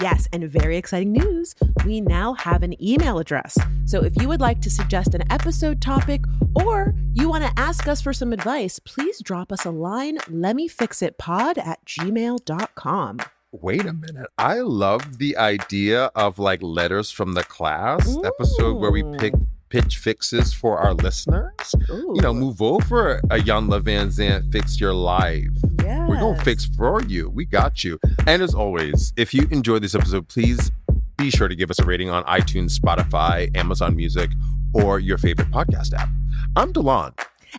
Yes, 0.00 0.28
and 0.32 0.44
very 0.50 0.76
exciting 0.76 1.12
news. 1.12 1.54
We 1.84 2.00
now 2.00 2.34
have 2.34 2.62
an 2.62 2.82
email 2.84 3.18
address. 3.18 3.56
So 3.86 4.04
if 4.04 4.20
you 4.20 4.28
would 4.28 4.40
like 4.40 4.60
to 4.62 4.70
suggest 4.70 5.14
an 5.14 5.30
episode 5.32 5.80
topic 5.80 6.22
or 6.54 6.94
you 7.14 7.28
want 7.28 7.44
to 7.44 7.52
ask 7.56 7.88
us 7.88 8.00
for 8.02 8.12
some 8.12 8.32
advice, 8.32 8.78
please 8.78 9.20
drop 9.20 9.52
us 9.52 9.64
a 9.64 9.70
line, 9.70 10.18
lemmefixitpod 10.18 11.58
at 11.58 11.84
gmail.com. 11.86 13.18
Wait 13.52 13.86
a 13.86 13.92
minute. 13.92 14.26
I 14.36 14.60
love 14.60 15.18
the 15.18 15.36
idea 15.38 16.10
of 16.14 16.38
like 16.38 16.62
letters 16.62 17.10
from 17.10 17.32
the 17.32 17.44
class 17.44 18.18
episode 18.22 18.74
where 18.74 18.90
we 18.90 19.02
pick 19.18 19.32
pitch 19.68 19.98
fixes 19.98 20.52
for 20.52 20.78
our 20.78 20.94
listeners. 20.94 21.52
You 21.88 22.20
know, 22.20 22.32
move 22.32 22.62
over 22.62 23.20
a 23.30 23.40
Jan 23.40 23.68
Van 23.82 24.08
Zant 24.08 24.50
fix 24.52 24.80
your 24.80 24.94
life. 24.94 25.48
We're 25.82 26.20
gonna 26.20 26.42
fix 26.42 26.66
for 26.66 27.02
you. 27.02 27.28
We 27.30 27.44
got 27.44 27.84
you. 27.84 27.98
And 28.26 28.42
as 28.42 28.54
always, 28.54 29.12
if 29.16 29.34
you 29.34 29.46
enjoyed 29.50 29.82
this 29.82 29.94
episode, 29.94 30.28
please 30.28 30.70
be 31.16 31.30
sure 31.30 31.48
to 31.48 31.56
give 31.56 31.70
us 31.70 31.78
a 31.78 31.84
rating 31.84 32.10
on 32.10 32.24
iTunes, 32.24 32.78
Spotify, 32.78 33.54
Amazon 33.56 33.96
Music, 33.96 34.30
or 34.72 35.00
your 35.00 35.18
favorite 35.18 35.50
podcast 35.50 35.94
app. 35.94 36.08
I'm 36.56 36.72
De'lon. 36.72 37.12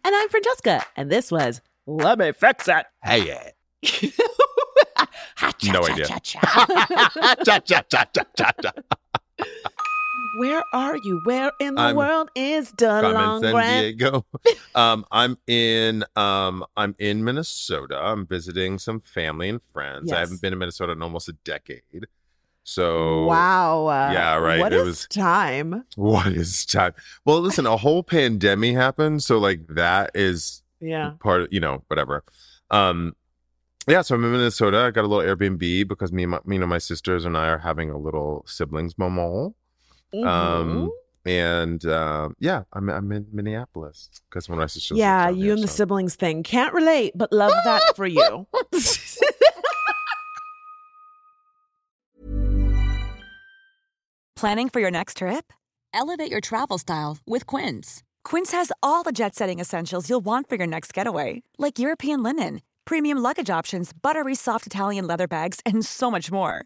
And 0.03 0.15
I'm 0.15 0.29
Franchesca, 0.29 0.83
and 0.95 1.11
this 1.11 1.31
was 1.31 1.61
Let 1.85 2.19
Me 2.19 2.31
Fix 2.31 2.67
It. 2.67 2.85
Hey, 3.03 3.27
yeah. 3.27 3.49
no 5.71 5.85
idea. 5.85 6.05
cha, 6.07 6.19
cha, 6.19 6.39
cha, 7.43 7.59
cha, 7.59 7.81
cha, 7.89 8.23
cha, 8.35 8.51
cha. 8.61 8.71
Where 10.39 10.63
are 10.73 10.97
you? 10.97 11.21
Where 11.23 11.51
in 11.59 11.75
the 11.75 11.81
I'm- 11.81 11.95
world 11.95 12.29
is 12.35 12.71
De'lon 12.73 13.41
San 13.41 13.51
Grant? 13.53 13.97
Diego. 13.97 14.25
um, 14.75 15.05
I'm 15.11 15.37
in 15.47 16.03
um, 16.15 16.65
I'm 16.75 16.95
in 16.99 17.23
Minnesota. 17.23 17.97
I'm 17.97 18.25
visiting 18.27 18.77
some 18.79 19.01
family 19.01 19.49
and 19.49 19.61
friends. 19.73 20.11
I 20.11 20.19
haven't 20.19 20.41
been 20.41 20.53
in 20.53 20.59
Minnesota 20.59 20.91
in 20.93 21.01
almost 21.01 21.29
a 21.29 21.33
decade. 21.43 22.07
So 22.63 23.25
Wow. 23.25 23.87
Yeah, 24.11 24.35
right. 24.35 24.59
What 24.59 24.73
It 24.73 24.79
is 24.81 24.85
was- 24.85 25.07
time? 25.07 25.85
what 25.95 26.27
is 26.27 26.65
time? 26.65 26.93
Well, 27.25 27.39
listen, 27.39 27.65
a 27.65 27.77
whole 27.77 28.03
pandemic 28.03 28.75
happened, 28.75 29.23
so 29.23 29.37
like 29.37 29.65
that 29.69 30.11
is 30.13 30.61
Yeah. 30.81 31.11
part 31.19 31.41
of 31.43 31.47
you 31.51 31.59
know 31.59 31.83
whatever. 31.87 32.23
Um, 32.69 33.15
yeah, 33.87 34.01
so 34.01 34.15
I'm 34.15 34.25
in 34.25 34.31
Minnesota. 34.33 34.79
I 34.79 34.91
got 34.91 35.05
a 35.05 35.07
little 35.07 35.23
Airbnb 35.35 35.87
because 35.87 36.11
me, 36.11 36.23
and 36.23 36.31
my, 36.31 36.39
me 36.45 36.57
and 36.57 36.67
my 36.67 36.77
sisters 36.77 37.23
and 37.23 37.37
I 37.37 37.47
are 37.47 37.59
having 37.59 37.89
a 37.89 37.97
little 37.97 38.43
siblings 38.45 38.97
moment. 38.97 39.55
Mhm. 40.13 40.25
Um, 40.25 40.91
and 41.25 41.85
uh, 41.85 42.29
yeah, 42.39 42.63
I'm 42.73 42.89
I'm 42.89 43.11
in 43.11 43.27
Minneapolis 43.31 44.09
because 44.29 44.47
one 44.47 44.57
of 44.57 44.63
my 44.63 44.67
sisters. 44.67 44.97
yeah, 44.97 45.25
lives 45.27 45.37
you 45.37 45.43
here, 45.45 45.53
and 45.53 45.63
the 45.63 45.67
siblings 45.67 46.15
thing. 46.15 46.43
Can't 46.43 46.73
relate, 46.73 47.11
but 47.15 47.31
love 47.33 47.51
that 47.65 47.95
for 47.95 48.07
you. 48.07 48.47
Planning 54.35 54.69
for 54.69 54.79
your 54.79 54.91
next 54.91 55.17
trip? 55.17 55.51
Elevate 55.93 56.29
your 56.31 56.41
travel 56.41 56.77
style 56.77 57.17
with 57.25 57.45
Quince. 57.47 58.03
Quince 58.23 58.51
has 58.51 58.71
all 58.83 59.03
the 59.03 59.11
jet 59.11 59.33
setting 59.35 59.59
essentials 59.59 60.09
you'll 60.09 60.23
want 60.23 60.47
for 60.47 60.55
your 60.55 60.67
next 60.67 60.93
getaway, 60.93 61.41
like 61.57 61.79
European 61.79 62.21
linen, 62.21 62.61
premium 62.85 63.17
luggage 63.17 63.49
options, 63.49 63.91
buttery 63.93 64.35
soft 64.35 64.67
Italian 64.67 65.07
leather 65.07 65.27
bags, 65.27 65.59
and 65.65 65.83
so 65.85 66.11
much 66.11 66.31
more. 66.31 66.65